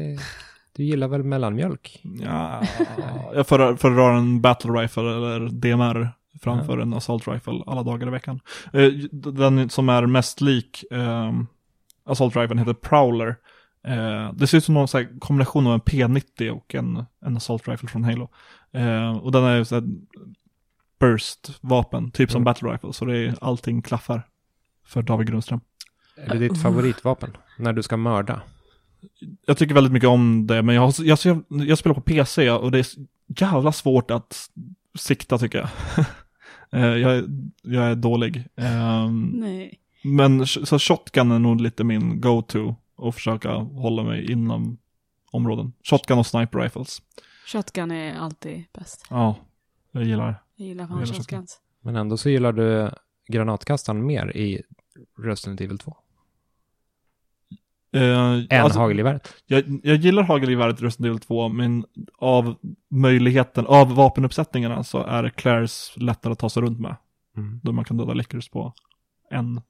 Du 0.77 0.85
gillar 0.85 1.09
väl 1.09 1.23
mellanmjölk? 1.23 2.01
Ja, 2.03 2.63
jag 3.35 3.47
föredrar 3.47 4.15
en 4.15 4.41
Battle 4.41 4.71
Rifle 4.71 5.03
eller 5.17 5.49
DMR 5.49 6.11
framför 6.43 6.79
en 6.79 6.95
Assault 6.95 7.29
Rifle 7.29 7.63
alla 7.67 7.83
dagar 7.83 8.07
i 8.07 8.11
veckan. 8.11 8.41
Eh, 8.73 8.89
Den 9.13 9.69
som 9.71 9.89
är 9.89 10.07
mest 10.07 10.41
lik 10.41 10.85
um, 10.91 11.47
Assault 12.05 12.37
Rifle 12.37 12.59
heter 12.59 12.75
Prowler. 12.75 13.37
Eh, 13.87 14.33
det 14.33 14.47
ser 14.47 14.59
ut 14.59 14.65
som 14.65 14.75
någon 14.75 14.89
så 14.89 14.99
här 14.99 15.19
kombination 15.21 15.67
av 15.67 15.73
en 15.75 15.81
P90 15.81 16.51
och 16.51 16.75
en, 16.75 17.05
en 17.27 17.37
Assault 17.37 17.69
Rifle 17.69 17.89
från 17.89 18.05
Halo. 18.05 18.29
Eh, 18.73 19.17
och 19.17 19.33
den 19.33 19.45
är 19.45 19.65
så 19.65 19.75
här 19.75 19.85
burst-vapen, 21.01 22.11
typ 22.11 22.31
som 22.31 22.39
Mm. 22.39 22.45
Battle 22.45 22.69
Rifle, 22.73 22.93
så 22.93 23.05
det 23.05 23.17
är 23.19 23.35
allting 23.41 23.83
klaffar 23.83 24.23
för 24.87 25.03
David 25.03 25.29
Grundström. 25.29 25.61
Är 26.25 26.29
det 26.35 26.39
ditt 26.49 26.63
favoritvapen? 26.63 27.37
När 27.59 27.73
du 27.73 27.83
ska 27.83 27.97
mörda? 27.97 28.43
jag 29.47 29.59
tycker 29.59 29.75
väldigt 29.75 29.93
mycket 29.93 30.09
om 30.09 30.47
det, 30.47 30.63
men 30.63 30.75
jag, 30.75 30.83
har, 30.83 30.95
jag, 31.05 31.19
jag, 31.25 31.45
jag 31.49 31.79
spelar 31.79 31.95
på 31.95 32.01
PC 32.01 32.51
och 32.51 32.71
det 32.71 32.79
är 32.79 32.87
jävla 33.41 33.73
svårt 33.73 34.11
att 34.11 34.51
sikta 34.99 35.39
tycker 35.39 35.59
jag. 35.59 35.69
Eh, 36.73 36.81
jag, 36.87 37.17
är- 37.17 37.25
jag 37.63 37.85
är 37.85 37.95
dålig. 37.95 38.49
Ehm, 38.57 39.23
Nej. 39.35 39.79
men 40.05 40.47
så 40.47 40.79
shotgun 40.79 41.31
är 41.31 41.39
nog 41.39 41.61
lite 41.61 41.85
min 41.85 42.21
go-to 42.21 42.75
och 42.97 43.15
försöka 43.15 43.51
hålla 43.55 44.03
mig 44.03 44.33
inom 44.33 44.79
områden. 45.31 45.73
Shotgun 45.83 46.19
och 46.19 46.27
sniper 46.27 46.59
rifles. 46.59 47.03
Shotgun 47.47 47.91
är 47.91 48.19
alltid 48.19 48.65
bäst. 48.73 49.07
Ja, 49.11 49.37
jag 49.93 50.05
gillar. 50.05 50.43
Jag 50.57 50.69
gillar 50.69 50.87
fan 50.87 51.07
shotguns. 51.07 51.61
Men 51.81 51.97
ändå 51.97 52.17
så 52.17 52.31
gillar 52.31 52.53
du 52.53 52.91
granatkastaren 53.29 54.07
mer 54.07 54.37
i 54.37 54.63
Resident 55.19 55.61
Evil 55.61 55.79
2. 55.79 55.97
Eh, 57.95 58.01
Än 58.51 58.65
alltså, 58.65 58.79
hagelgeväret. 58.79 59.35
jag, 59.47 59.81
jag 59.83 59.97
gillar 59.97 60.23
hagelgeväret 60.23 60.81
i 60.81 60.85
Resident 60.85 61.07
Evil 61.07 61.21
2, 61.21 61.49
men 61.49 61.85
av 62.19 62.57
möjligheten, 62.91 63.67
av 63.67 63.95
vapenuppsättningarna 63.95 64.85
så 64.85 65.03
är 65.03 65.29
Clairs 65.29 65.93
lättare 65.97 66.33
att 66.33 66.39
ta 66.39 66.49
sig 66.51 66.63
runt 66.63 66.81
med. 66.81 66.97
Mm. 67.37 67.61
Då 67.63 67.73
man 67.73 67.85
kan 67.85 67.97
döda 67.97 68.15
Lickers 68.15 68.49
på 68.49 68.73
en, 69.31 69.61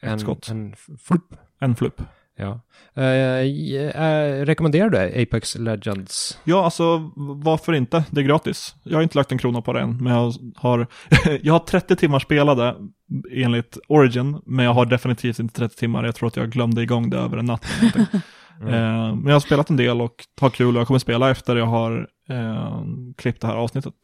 En, 0.00 0.18
skott. 0.20 0.48
en 0.48 0.74
flupp. 0.98 1.34
en 1.58 1.76
flupp. 1.76 2.02
Ja. 2.36 2.60
Eh, 2.94 3.04
eh, 3.04 4.44
rekommenderar 4.44 4.90
du 4.90 5.22
Apex 5.22 5.54
Legends? 5.54 6.38
Ja, 6.44 6.64
alltså 6.64 7.10
varför 7.16 7.72
inte? 7.72 8.04
Det 8.10 8.20
är 8.20 8.24
gratis. 8.24 8.74
Jag 8.82 8.98
har 8.98 9.02
inte 9.02 9.18
lagt 9.18 9.32
en 9.32 9.38
krona 9.38 9.62
på 9.62 9.72
det 9.72 9.80
än, 9.80 9.96
men 9.96 10.12
jag 10.12 10.32
har, 10.56 10.86
jag 11.42 11.52
har 11.52 11.60
30 11.60 11.96
timmar 11.96 12.18
spelade 12.18 12.76
enligt 13.30 13.78
Origin, 13.88 14.40
men 14.46 14.64
jag 14.64 14.74
har 14.74 14.86
definitivt 14.86 15.38
inte 15.38 15.54
30 15.54 15.76
timmar. 15.76 16.04
Jag 16.04 16.14
tror 16.14 16.26
att 16.26 16.36
jag 16.36 16.50
glömde 16.50 16.82
igång 16.82 17.10
det 17.10 17.18
över 17.18 17.36
en 17.36 17.44
natt. 17.44 17.66
någonting. 17.82 18.20
Eh, 18.62 19.14
men 19.14 19.26
jag 19.26 19.32
har 19.32 19.40
spelat 19.40 19.70
en 19.70 19.76
del 19.76 20.00
och 20.00 20.14
har 20.40 20.50
kul 20.50 20.76
och 20.76 20.80
jag 20.80 20.86
kommer 20.86 20.98
spela 20.98 21.30
efter 21.30 21.56
jag 21.56 21.66
har 21.66 22.08
klippt 23.16 23.40
det 23.40 23.46
här 23.46 23.54
avsnittet. 23.54 23.94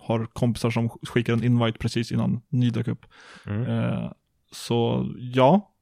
Har 0.00 0.26
kompisar 0.26 0.70
som 0.70 0.88
skickar 0.88 1.32
en 1.32 1.44
invite 1.44 1.78
precis 1.78 2.12
innan 2.12 2.40
ny 2.48 2.70
dök 2.70 2.88
upp. 2.88 3.06
Mm. 3.46 4.10
Så 4.52 5.08
ja, 5.18 5.73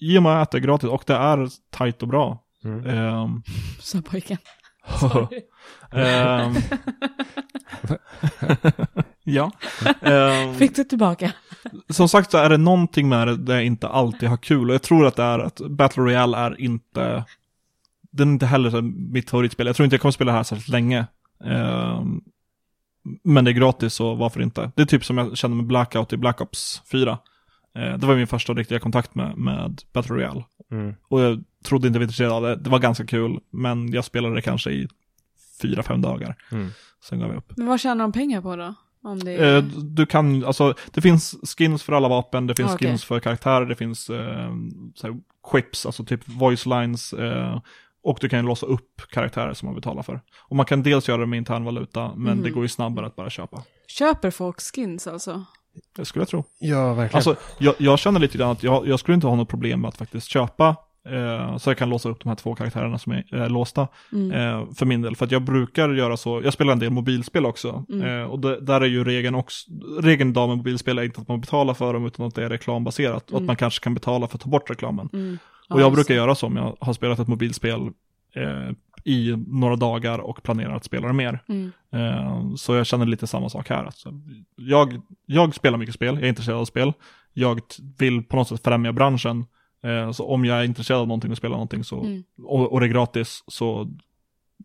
i- 0.00 0.18
och 0.18 0.22
med 0.22 0.42
att 0.42 0.50
det 0.50 0.58
är 0.58 0.60
gratis 0.60 0.88
och 0.90 1.02
det 1.06 1.14
är 1.14 1.48
tajt 1.70 2.02
och 2.02 2.08
bra. 2.08 2.42
Mm. 2.64 2.86
Ehm, 2.86 3.42
Så 3.80 4.02
pojken. 4.02 4.38
Ehm. 5.92 6.54
ja. 9.24 9.50
Ehm, 10.00 10.54
Fick 10.54 10.76
du 10.76 10.84
tillbaka? 10.84 11.32
som 11.90 12.08
sagt 12.08 12.30
så 12.30 12.38
är 12.38 12.48
det 12.50 12.56
någonting 12.56 13.08
med 13.08 13.28
det 13.28 13.36
där 13.36 13.54
jag 13.54 13.64
inte 13.64 13.88
alltid 13.88 14.28
har 14.28 14.36
kul. 14.36 14.68
Och 14.68 14.74
jag 14.74 14.82
tror 14.82 15.06
att 15.06 15.16
det 15.16 15.22
är 15.22 15.38
att 15.38 15.60
Battle 15.70 16.02
Royale 16.02 16.36
är 16.36 16.60
inte, 16.60 17.24
den 18.10 18.28
är 18.28 18.32
inte 18.32 18.46
heller 18.46 18.82
mitt 18.82 19.30
favoritspel. 19.30 19.66
Jag 19.66 19.76
tror 19.76 19.84
inte 19.84 19.94
jag 19.94 20.00
kommer 20.00 20.12
spela 20.12 20.32
det 20.32 20.36
här 20.36 20.44
särskilt 20.44 20.68
länge. 20.68 21.06
Ehm, 21.44 22.20
men 23.24 23.44
det 23.44 23.50
är 23.50 23.52
gratis 23.52 23.94
så 23.94 24.14
varför 24.14 24.42
inte? 24.42 24.70
Det 24.76 24.82
är 24.82 24.86
typ 24.86 25.04
som 25.04 25.18
jag 25.18 25.36
kände 25.38 25.56
med 25.56 25.66
Blackout 25.66 26.12
i 26.12 26.16
Black 26.16 26.40
Ops 26.40 26.82
4. 26.92 27.18
Eh, 27.78 27.98
det 27.98 28.06
var 28.06 28.16
min 28.16 28.26
första 28.26 28.52
riktiga 28.54 28.78
kontakt 28.78 29.14
med, 29.14 29.36
med 29.38 29.82
Battle 29.92 30.14
Royale. 30.16 30.44
Mm. 30.70 30.94
Och 31.08 31.20
jag 31.20 31.44
trodde 31.64 31.86
inte 31.86 31.96
jag 31.96 32.00
var 32.00 32.04
intresserad 32.04 32.32
av 32.32 32.42
det. 32.42 32.56
Det 32.56 32.70
var 32.70 32.78
ganska 32.78 33.06
kul, 33.06 33.40
men 33.50 33.92
jag 33.92 34.04
spelade 34.04 34.34
det 34.34 34.42
kanske 34.42 34.70
i 34.70 34.88
fyra, 35.62 35.82
fem 35.82 36.00
dagar. 36.00 36.36
Mm. 36.52 36.70
Sen 37.08 37.18
gav 37.20 37.28
jag 37.28 37.36
upp. 37.38 37.52
Men 37.56 37.66
vad 37.66 37.80
tjänar 37.80 38.04
de 38.04 38.12
pengar 38.12 38.40
på 38.42 38.56
då? 38.56 38.74
Om 39.02 39.18
det 39.18 39.32
är... 39.32 39.56
Eh, 39.56 39.62
du 39.64 40.06
kan, 40.06 40.44
alltså, 40.44 40.74
det 40.92 41.00
finns 41.00 41.34
skins 41.58 41.82
för 41.82 41.92
alla 41.92 42.08
vapen, 42.08 42.46
det 42.46 42.54
finns 42.54 42.70
Ah, 42.70 42.74
okej. 42.74 42.88
skins 42.88 43.04
för 43.04 43.20
karaktärer, 43.20 43.66
det 43.66 43.76
finns 43.76 44.10
eh, 44.10 44.50
så 44.94 45.06
här, 45.06 45.16
quips, 45.50 45.86
alltså 45.86 46.04
typ 46.04 46.28
voice 46.28 46.66
lines. 46.66 47.12
Eh, 47.12 47.60
och 48.04 48.18
du 48.20 48.28
kan 48.28 48.38
ju 48.38 48.46
låsa 48.46 48.66
upp 48.66 49.02
karaktärer 49.10 49.54
som 49.54 49.66
man 49.66 49.74
betalar 49.74 50.02
för. 50.02 50.20
Och 50.48 50.56
man 50.56 50.66
kan 50.66 50.82
dels 50.82 51.08
göra 51.08 51.20
det 51.20 51.26
med 51.26 51.36
intern 51.36 51.64
valuta, 51.64 52.14
men 52.16 52.34
Mhm. 52.34 52.42
det 52.42 52.50
går 52.50 52.62
ju 52.62 52.68
snabbare 52.68 53.06
att 53.06 53.16
bara 53.16 53.30
köpa. 53.30 53.62
Köper 53.88 54.30
folk 54.30 54.60
skins 54.74 55.06
alltså? 55.06 55.44
Det 55.96 56.04
skulle 56.04 56.20
jag 56.20 56.28
tro. 56.28 56.44
Ja, 56.58 56.94
verkligen. 56.94 57.16
Alltså, 57.16 57.36
jag, 57.58 57.74
jag 57.78 57.98
känner 57.98 58.20
lite 58.20 58.38
grann 58.38 58.50
att 58.50 58.62
jag, 58.62 58.88
jag 58.88 59.00
skulle 59.00 59.14
inte 59.14 59.26
ha 59.26 59.36
något 59.36 59.48
problem 59.48 59.80
med 59.80 59.88
att 59.88 59.96
faktiskt 59.96 60.28
köpa, 60.28 60.76
eh, 61.08 61.56
så 61.56 61.70
jag 61.70 61.78
kan 61.78 61.88
låsa 61.88 62.08
upp 62.08 62.22
de 62.22 62.28
här 62.28 62.36
två 62.36 62.54
karaktärerna 62.54 62.98
som 62.98 63.12
är 63.12 63.24
eh, 63.32 63.48
låsta. 63.48 63.88
Mm. 64.12 64.32
Eh, 64.32 64.72
för 64.74 64.86
min 64.86 65.02
del, 65.02 65.16
för 65.16 65.24
att 65.24 65.32
jag 65.32 65.42
brukar 65.42 65.88
göra 65.90 66.16
så, 66.16 66.40
jag 66.44 66.52
spelar 66.52 66.72
en 66.72 66.78
del 66.78 66.90
mobilspel 66.90 67.46
också. 67.46 67.84
Mm. 67.92 68.08
Eh, 68.20 68.24
och 68.24 68.40
det, 68.40 68.60
där 68.60 68.80
är 68.80 68.86
ju 68.86 69.04
regeln 69.04 69.34
också, 69.34 69.70
regeln 70.00 70.30
idag 70.30 70.48
med 70.48 70.56
mobilspel 70.56 70.98
är 70.98 71.02
inte 71.02 71.20
att 71.20 71.28
man 71.28 71.40
betalar 71.40 71.74
för 71.74 71.92
dem 71.92 72.06
utan 72.06 72.26
att 72.26 72.34
det 72.34 72.44
är 72.44 72.48
reklambaserat. 72.48 73.22
Och 73.30 73.36
att 73.36 73.40
Mm. 73.40 73.46
man 73.46 73.56
kanske 73.56 73.84
kan 73.84 73.94
betala 73.94 74.26
för 74.28 74.36
att 74.36 74.42
ta 74.42 74.50
bort 74.50 74.70
reklamen. 74.70 75.08
Mm. 75.12 75.38
och 75.68 75.80
Ja, 75.80 75.82
jag 75.84 75.92
brukar 75.92 76.14
göra 76.14 76.34
så 76.34 76.46
om 76.46 76.56
jag 76.56 76.76
har 76.80 76.92
spelat 76.92 77.18
ett 77.18 77.28
mobilspel 77.28 77.80
eh, 78.36 78.70
i 79.04 79.34
några 79.46 79.76
dagar 79.76 80.18
och 80.18 80.42
planerar 80.42 80.76
att 80.76 80.84
spela 80.84 81.06
det 81.06 81.12
mer. 81.12 81.42
Mm. 81.48 81.72
Eh, 81.92 82.54
så 82.56 82.74
jag 82.74 82.86
känner 82.86 83.06
lite 83.06 83.26
samma 83.26 83.48
sak 83.48 83.68
här. 83.68 83.84
Alltså, 83.84 84.12
jag, 84.56 85.00
jag 85.26 85.54
spelar 85.54 85.78
mycket 85.78 85.94
spel, 85.94 86.14
jag 86.14 86.24
är 86.24 86.28
intresserad 86.28 86.58
av 86.58 86.64
spel. 86.64 86.92
Jag 87.32 87.60
vill 87.98 88.22
på 88.22 88.36
något 88.36 88.48
sätt 88.48 88.64
främja 88.64 88.92
branschen. 88.92 89.44
Eh, 89.84 90.10
så 90.10 90.26
om 90.26 90.44
jag 90.44 90.58
är 90.58 90.64
intresserad 90.64 91.00
av 91.00 91.06
någonting 91.08 91.30
och 91.30 91.36
spelar 91.36 91.54
någonting 91.56 91.84
så, 91.84 92.00
Mm. 92.00 92.24
och, 92.42 92.72
och 92.72 92.80
det 92.80 92.86
är 92.86 92.90
gratis 92.90 93.44
så 93.46 93.90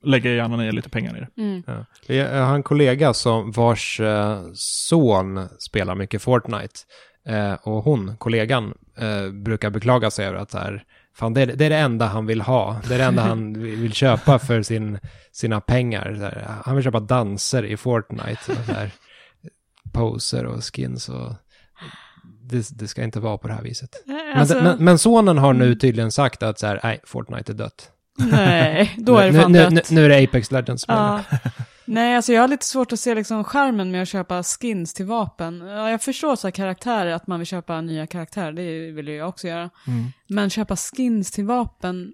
lägger 0.03 0.29
jag 0.29 0.37
gärna 0.37 0.57
ner 0.57 0.71
lite 0.71 0.89
pengar 0.89 1.17
i 1.17 1.19
det. 1.19 1.41
Mm. 1.41 1.63
Ja. 1.67 1.85
Jag 2.15 2.45
har 2.45 2.55
en 2.55 2.63
kollega 2.63 3.13
som 3.13 3.51
vars 3.51 3.99
eh, 3.99 4.41
son 4.53 5.47
spelar 5.59 5.95
mycket 5.95 6.21
Fortnite. 6.21 6.79
Eh, 7.25 7.53
och 7.53 7.83
hon, 7.83 8.17
kollegan, 8.17 8.73
eh, 8.97 9.31
brukar 9.31 9.69
beklaga 9.69 10.11
sig 10.11 10.25
över 10.25 10.37
att 10.37 10.51
så 10.51 10.57
här, 10.57 10.83
fan, 11.15 11.33
det, 11.33 11.41
är, 11.41 11.45
det 11.47 11.65
är 11.65 11.69
det 11.69 11.77
enda 11.77 12.05
han 12.05 12.25
vill 12.25 12.41
ha. 12.41 12.81
Det 12.87 12.93
är 12.93 12.97
det 12.97 13.03
enda 13.03 13.21
han 13.21 13.53
vill 13.81 13.93
köpa 13.93 14.39
för 14.39 14.61
sin, 14.61 14.99
sina 15.31 15.61
pengar. 15.61 16.61
Han 16.65 16.75
vill 16.75 16.83
köpa 16.83 16.99
danser 16.99 17.65
i 17.65 17.77
Fortnite. 17.77 18.51
Och 18.51 18.65
så 18.65 18.71
här, 18.73 18.91
poser 19.93 20.45
och 20.45 20.75
skins 20.75 21.09
och... 21.09 21.33
Det, 22.43 22.69
det 22.79 22.87
ska 22.87 23.03
inte 23.03 23.19
vara 23.19 23.37
på 23.37 23.47
det 23.47 23.53
här 23.53 23.61
viset. 23.61 23.89
Alltså, 24.35 24.55
Men, 24.55 24.63
men, 24.63 24.83
men 24.83 24.97
sonen 24.99 25.37
har 25.37 25.53
nu 25.53 25.75
tydligen 25.75 26.11
sagt 26.11 26.43
att 26.43 26.59
så 26.59 26.67
här, 26.67 26.79
nej, 26.83 26.99
Fortnite 27.03 27.51
är 27.51 27.53
dött. 27.53 27.91
nej, 28.17 28.95
då 28.97 29.17
är 29.17 29.25
det 29.25 29.31
nu, 29.31 29.41
fan 29.41 29.51
nu, 29.51 29.59
dött. 29.59 29.71
nu, 29.71 29.81
nu 29.91 30.05
är 30.05 30.09
det 30.09 30.23
Apex 30.23 30.51
Legends 30.51 30.83
som 30.83 30.95
Ja. 30.95 31.23
Nej, 31.91 32.15
alltså 32.15 32.33
jag 32.33 32.41
har 32.41 32.47
lite 32.47 32.65
svårt 32.65 32.93
att 32.93 32.99
se 32.99 33.15
liksom 33.15 33.43
skärmen 33.43 33.91
med 33.91 34.01
att 34.01 34.07
köpa 34.07 34.43
skins 34.43 34.93
till 34.93 35.05
vapen. 35.05 35.59
Ja, 35.59 35.91
jag 35.91 36.01
förstår 36.01 36.35
så 36.35 36.47
här 36.47 36.51
karaktärer, 36.51 37.11
att 37.11 37.27
man 37.27 37.39
vill 37.39 37.47
köpa 37.47 37.81
nya 37.81 38.07
karaktärer, 38.07 38.51
det 38.51 38.91
vill 38.91 39.07
ju 39.07 39.15
jag 39.15 39.29
också 39.29 39.47
göra. 39.47 39.69
Mm. 39.87 40.05
Men 40.27 40.49
köpa 40.49 40.75
skins 40.75 41.31
till 41.31 41.45
vapen, 41.45 42.13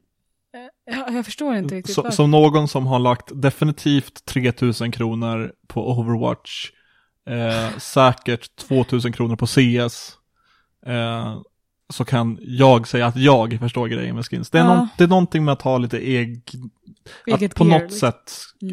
eh, 0.88 0.96
jag, 0.96 1.14
jag 1.14 1.26
förstår 1.26 1.56
inte 1.56 1.76
riktigt 1.76 1.96
Så, 1.96 2.12
som 2.12 2.32
någon 2.32 2.68
som 2.68 2.88
har 2.88 3.00
lagt 3.00 3.42
definitivt 3.42 4.26
3000 4.26 4.92
kronor 4.92 5.52
på 5.68 5.92
Overwatch, 5.92 6.72
eh, 7.30 7.78
säkert 7.78 8.56
2000 8.56 9.14
kronor 9.14 9.36
på 9.36 9.48
CS, 9.48 10.18
eh, 10.86 11.38
så 11.90 12.06
kan 12.06 12.38
jag 12.42 12.88
säga 12.88 13.08
att 13.08 13.16
jag 13.16 13.60
förstår 13.60 13.88
grejen 13.88 14.16
med 14.16 14.26
skins. 14.26 14.50
Det 14.50 14.60
är, 14.60 14.64
Ja. 14.64 14.76
någon, 14.76 14.88
det 14.98 15.04
är 15.04 15.08
någonting 15.08 15.46
med 15.46 15.52
att 15.52 15.62
ha 15.62 15.78
lite 15.78 16.10
eg, 16.10 16.42
Eget 17.28 17.52
att 17.52 17.58
på 17.58 17.66
gear, 17.66 17.80
något 17.80 17.92
liksom. 17.92 18.12
sätt 18.12 18.32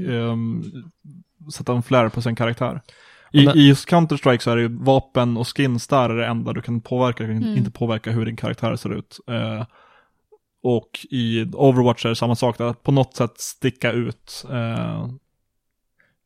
ehm, 0.08 0.62
sätta 1.52 1.72
en 1.72 1.82
flare 1.82 2.10
på 2.10 2.22
sin 2.22 2.36
karaktär. 2.36 2.80
I, 3.32 3.38
I 3.40 3.68
just 3.68 3.88
Counter-Strike 3.88 4.38
så 4.38 4.50
är 4.50 4.56
det 4.56 4.62
ju 4.62 4.68
vapen 4.68 5.36
och 5.36 5.56
skins 5.56 5.88
där 5.88 6.10
är 6.10 6.16
det 6.16 6.26
enda 6.26 6.52
du 6.52 6.62
kan 6.62 6.80
påverka, 6.80 7.24
du 7.24 7.28
kan 7.34 7.42
Mm. 7.42 7.56
inte 7.58 7.70
påverka 7.70 8.10
hur 8.10 8.26
din 8.26 8.36
karaktär 8.36 8.76
ser 8.76 8.94
ut. 8.98 9.18
Eh, 9.28 9.66
och 10.62 11.06
i 11.10 11.44
Overwatch 11.52 12.04
är 12.04 12.08
det 12.08 12.16
samma 12.16 12.36
sak, 12.36 12.60
att 12.60 12.82
på 12.82 12.92
något 12.92 13.16
sätt 13.16 13.40
sticka 13.40 13.92
ut. 13.92 14.44
Eh, 14.50 15.08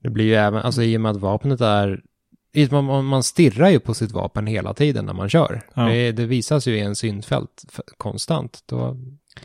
Det 0.03 0.11
blir 0.11 0.25
ju 0.25 0.35
även, 0.35 0.63
alltså 0.63 0.83
i 0.83 0.97
och 0.97 1.01
med 1.01 1.11
att 1.11 1.17
vapnet 1.17 1.61
är, 1.61 2.03
man, 2.71 3.05
man 3.05 3.23
stirrar 3.23 3.69
ju 3.71 3.81
på 3.81 3.95
sitt 3.95 4.13
vapen 4.13 4.47
hela 4.47 4.75
tiden 4.75 5.07
när 5.07 5.13
man 5.13 5.29
kör. 5.29 5.63
Ja. 5.75 5.83
Det, 5.83 6.13
det 6.13 6.27
visas 6.27 6.67
ju 6.69 6.77
i 6.77 6.81
en 6.81 6.97
synfält 6.97 7.65
konstant. 7.97 8.63
Då, 8.67 8.97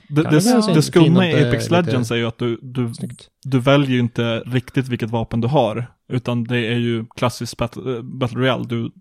det, 0.07 0.23
det, 0.23 0.73
det 0.73 0.81
skumma 0.81 1.27
i 1.27 1.47
Apex 1.47 1.63
lite- 1.69 1.81
Legends 1.81 2.11
är 2.11 2.15
ju 2.15 2.25
att 2.27 2.37
du, 2.37 2.59
du, 2.61 2.93
snyggt. 2.93 3.29
du 3.43 3.59
väljer 3.59 3.89
ju 3.91 3.99
inte 3.99 4.39
riktigt 4.39 4.87
vilket 4.87 5.09
vapen 5.09 5.41
du 5.41 5.47
har, 5.47 5.91
utan 6.09 6.43
det 6.43 6.57
är 6.57 6.77
ju 6.77 7.05
klassisk 7.15 7.57
battle, 7.57 7.95
eh, 7.95 8.01
battle 8.01 8.39
royale. 8.39 8.65
Du 8.67 8.91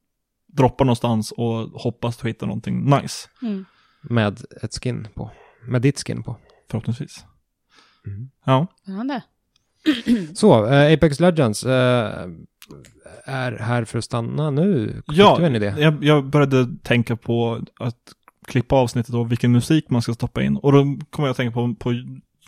droppar 0.52 0.84
någonstans 0.84 1.32
och 1.32 1.56
hoppas 1.80 2.16
du 2.16 2.28
hittar 2.28 2.46
någonting 2.46 2.84
nice, 2.90 3.28
Mm. 3.42 3.64
Med 4.02 4.40
ett 4.62 4.74
skin 4.82 5.08
på. 5.14 5.30
Med 5.68 5.82
ditt 5.82 6.06
skin 6.06 6.22
på. 6.22 6.36
förhoppningsvis. 6.70 7.24
Mm. 8.06 8.30
Ja. 8.44 8.66
Spännande. 8.82 9.22
Så, 10.34 10.66
eh, 10.66 10.94
Apex 10.94 11.20
Legends 11.20 11.64
eh, 11.64 12.28
är 13.24 13.52
här 13.58 13.84
för 13.84 13.98
att 13.98 14.04
stanna 14.04 14.50
nu. 14.50 14.92
Fick 15.08 15.18
Ja, 15.18 15.36
du 15.38 15.46
en 15.46 15.56
idé? 15.56 15.74
jag, 15.78 16.04
jag 16.04 16.24
började 16.30 16.68
tänka 16.82 17.16
på 17.16 17.64
att 17.80 17.96
klippa 18.50 18.76
avsnittet 18.76 19.14
och 19.14 19.30
vilken 19.32 19.52
musik 19.52 19.90
man 19.90 20.02
ska 20.02 20.14
stoppa 20.14 20.42
in. 20.42 20.56
Och 20.56 20.72
då 20.72 20.78
kommer 21.10 21.26
jag 21.26 21.30
att 21.30 21.36
tänka 21.36 21.54
på, 21.54 21.74
på 21.74 21.92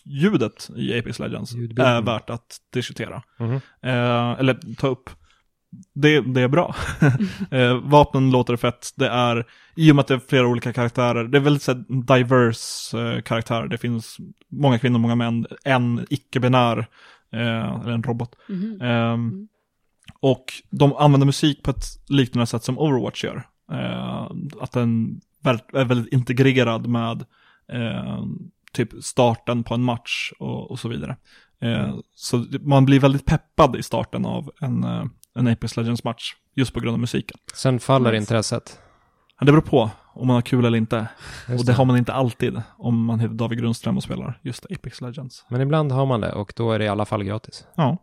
ljudet 0.04 0.70
i 0.76 0.98
Apex 0.98 1.18
Legends. 1.18 1.52
Ljudbilden. 1.54 1.86
är 1.86 2.02
värt 2.02 2.30
att 2.30 2.56
diskutera. 2.72 3.22
Mhm. 3.38 3.54
Eh, 3.82 4.30
eller 4.40 4.74
ta 4.76 4.88
upp. 4.88 5.10
Det, 5.94 6.20
det 6.20 6.40
är 6.40 6.48
bra. 6.48 6.74
eh, 7.50 7.74
vapnen 7.74 8.30
låter 8.30 8.56
fett. 8.56 8.90
Det 8.96 9.08
är, 9.08 9.46
i 9.76 9.90
och 9.90 9.96
med 9.96 10.00
att 10.00 10.08
det 10.08 10.14
är 10.14 10.20
flera 10.28 10.46
olika 10.46 10.72
karaktärer, 10.72 11.24
det 11.24 11.38
är 11.38 11.42
väldigt 11.42 11.62
så 11.62 11.72
här, 11.72 11.84
diverse 12.18 13.00
eh, 13.00 13.20
karaktärer. 13.22 13.68
Det 13.68 13.78
finns 13.78 14.16
många 14.50 14.78
kvinnor, 14.78 14.98
många 14.98 15.14
män, 15.14 15.46
en 15.64 16.06
icke-binär, 16.10 16.78
eh, 17.32 17.80
eller 17.80 17.92
en 17.92 18.02
robot. 18.02 18.36
Mhm. 18.48 18.80
Ehm, 18.82 19.48
Och 20.20 20.44
de 20.70 20.92
använder 20.96 21.26
musik 21.26 21.62
på 21.62 21.70
ett 21.70 21.84
liknande 22.08 22.46
sätt 22.46 22.64
som 22.64 22.78
Overwatch 22.78 23.24
gör. 23.24 23.42
Eh, 23.72 24.30
att 24.60 24.72
den 24.72 25.20
är 25.50 25.84
väldigt 25.84 26.12
integrerad 26.12 26.86
med 26.86 27.24
eh, 27.72 28.22
typ 28.72 29.04
starten 29.04 29.64
på 29.64 29.74
en 29.74 29.82
match 29.82 30.32
och, 30.38 30.70
och 30.70 30.78
så 30.78 30.88
vidare. 30.88 31.16
Eh, 31.60 31.94
Så 32.14 32.44
man 32.60 32.84
blir 32.84 33.00
väldigt 33.00 33.26
peppad 33.26 33.76
i 33.76 33.82
starten 33.82 34.26
av 34.26 34.50
en, 34.60 34.84
eh, 34.84 35.04
en 35.34 35.46
Apex 35.48 35.76
Legends-match, 35.76 36.32
just 36.54 36.74
på 36.74 36.80
grund 36.80 36.92
av 36.94 37.00
musiken. 37.00 37.38
Sen 37.54 37.80
faller 37.80 38.10
Nice. 38.12 38.20
intresset. 38.22 38.78
Det 39.40 39.46
beror 39.52 39.60
på 39.60 39.90
om 40.14 40.26
man 40.26 40.34
har 40.34 40.42
kul 40.42 40.64
eller 40.64 40.78
inte. 40.78 41.06
Just 41.48 41.60
och 41.60 41.66
det 41.66 41.72
har 41.72 41.84
man 41.84 41.96
inte 41.96 42.12
alltid 42.12 42.62
om 42.78 43.04
man 43.04 43.20
heter 43.20 43.34
David 43.34 43.58
Grundström 43.58 43.96
och 43.96 44.02
spelar 44.02 44.38
just 44.42 44.66
Apex 44.70 45.00
Legends. 45.00 45.44
Men 45.48 45.60
ibland 45.60 45.92
har 45.92 46.06
man 46.06 46.20
det 46.20 46.32
och 46.32 46.52
då 46.56 46.72
är 46.72 46.78
det 46.78 46.84
i 46.84 46.88
alla 46.88 47.04
fall 47.04 47.24
gratis. 47.24 47.66
Ja, 47.74 47.96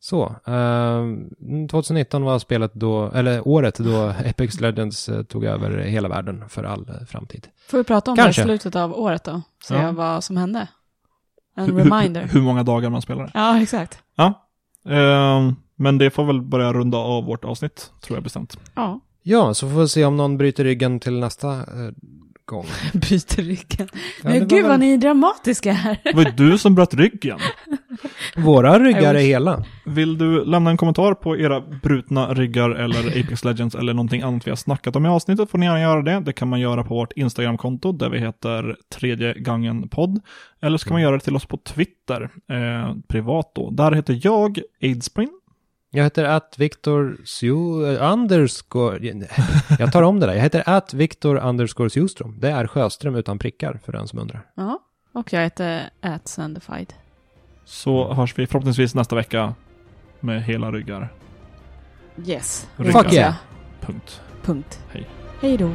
Så, 0.00 0.24
eh, 0.46 1.04
2019 1.70 2.22
var 2.24 2.38
spelet 2.38 2.74
då, 2.74 3.10
eller 3.10 3.48
året 3.48 3.78
då 3.78 3.96
Apex 4.30 4.60
Legends 4.60 5.08
eh, 5.08 5.22
tog 5.22 5.44
över 5.44 5.78
hela 5.78 6.08
världen 6.08 6.44
för 6.48 6.64
all 6.64 6.88
eh, 6.88 7.06
framtid. 7.06 7.46
Får 7.70 7.78
vi 7.78 7.84
prata 7.84 8.10
om 8.10 8.16
Kanske. 8.16 8.42
det 8.42 8.44
i 8.44 8.48
slutet 8.48 8.76
av 8.76 8.92
året 8.98 9.24
då? 9.24 9.42
Se 9.64 9.74
Ja. 9.74 9.92
vad 9.92 10.24
som 10.24 10.36
hände. 10.36 10.68
En 11.56 11.64
hur, 11.66 11.72
reminder. 11.84 12.20
hur, 12.22 12.28
hur 12.28 12.40
många 12.42 12.62
dagar 12.62 12.90
man 12.90 13.02
spelar 13.02 13.22
det. 13.24 13.30
Ja, 13.34 13.62
exakt. 13.62 13.98
Ja, 14.16 14.46
ehm, 14.88 15.54
men 15.76 15.98
det 15.98 16.10
får 16.10 16.24
väl 16.24 16.42
börja 16.42 16.72
runda 16.72 16.98
av 16.98 17.24
vårt 17.24 17.44
avsnitt, 17.44 17.90
tror 18.02 18.16
jag 18.16 18.22
bestämt. 18.24 18.58
Ja, 18.74 19.00
Ja, 19.22 19.54
så 19.54 19.68
får 19.70 19.80
vi 19.80 19.88
se 19.88 20.04
om 20.04 20.16
någon 20.16 20.38
bryter 20.38 20.64
ryggen 20.64 21.00
till 21.00 21.18
nästa 21.18 21.52
eh, 21.52 21.90
gång. 22.48 22.66
byter 22.92 23.42
ryggen. 23.42 23.88
Ja, 24.22 24.28
Men 24.30 24.38
gud 24.38 24.52
väl- 24.52 24.68
vad 24.68 24.80
ni 24.80 24.92
är 24.92 24.98
dramatiska 24.98 25.72
här. 25.72 25.98
Det 26.04 26.12
var 26.12 26.22
ju 26.24 26.30
du 26.30 26.58
som 26.58 26.74
bröt 26.74 26.94
ryggen. 26.94 27.38
Våra 28.36 28.78
ryggar 28.78 29.14
är 29.14 29.18
hela. 29.18 29.64
Vill 29.86 30.18
du 30.18 30.44
lämna 30.44 30.70
en 30.70 30.76
kommentar 30.76 31.14
på 31.14 31.36
era 31.36 31.60
brutna 31.60 32.34
ryggar 32.34 32.70
eller 32.70 33.08
Apex 33.20 33.44
Legends 33.44 33.74
eller 33.74 33.94
någonting 33.94 34.22
annat 34.22 34.46
vi 34.46 34.50
har 34.50 34.56
snackat 34.56 34.96
om 34.96 35.06
i 35.06 35.08
avsnittet 35.08 35.50
får 35.50 35.58
ni 35.58 35.66
gärna 35.66 35.80
göra 35.80 36.02
det. 36.02 36.20
Det 36.20 36.32
kan 36.32 36.48
man 36.48 36.60
göra 36.60 36.84
på 36.84 36.94
vårt 36.94 37.12
Instagramkonto 37.12 37.92
där 37.92 38.10
vi 38.10 38.18
heter 38.18 38.76
tredje 38.94 39.34
gången 39.40 39.88
podd. 39.88 40.20
Eller 40.62 40.78
så 40.78 40.84
kan 40.88 40.94
man 40.94 41.02
göra 41.02 41.14
det 41.16 41.24
till 41.24 41.36
oss 41.36 41.46
på 41.46 41.56
Twitter, 41.56 42.22
eh, 42.50 42.94
privat 43.08 43.52
då. 43.54 43.70
Där 43.70 43.92
heter 43.92 44.20
jag 44.22 44.58
Aidspring. 44.82 45.28
Jag 45.90 46.04
heter 46.04 46.24
att 46.24 46.58
Victor 46.58 47.16
Sju, 47.24 47.86
eh, 47.86 48.12
underscore, 48.12 49.26
jag 49.78 49.92
tar 49.92 50.02
om 50.02 50.20
det 50.20 50.26
där. 50.26 50.34
Jag 50.34 50.42
heter 50.42 50.62
att 50.66 50.94
Victor 50.94 51.36
underscore 51.36 51.90
Sjustrom. 51.90 52.36
Det 52.40 52.50
är 52.50 52.66
Sjöström 52.66 53.14
utan 53.14 53.38
prickar 53.38 53.80
för 53.84 53.92
den 53.92 54.08
som 54.08 54.18
undrar. 54.18 54.46
Ja, 54.54 54.78
och 55.12 55.32
jag 55.32 55.42
heter 55.42 55.90
Atsandified. 56.00 56.94
Så 57.64 58.12
hörs 58.14 58.38
vi 58.38 58.46
förhoppningsvis 58.46 58.94
nästa 58.94 59.16
vecka 59.16 59.54
med 60.20 60.44
hela 60.44 60.72
ryggar. 60.72 61.08
Yes. 62.26 62.68
Ryggar. 62.76 63.02
Fuck 63.02 63.12
yeah. 63.12 63.34
Punkt. 63.80 64.20
Punkt. 64.42 64.80
Hej. 64.92 65.08
Hej 65.40 65.56
då. 65.56 65.70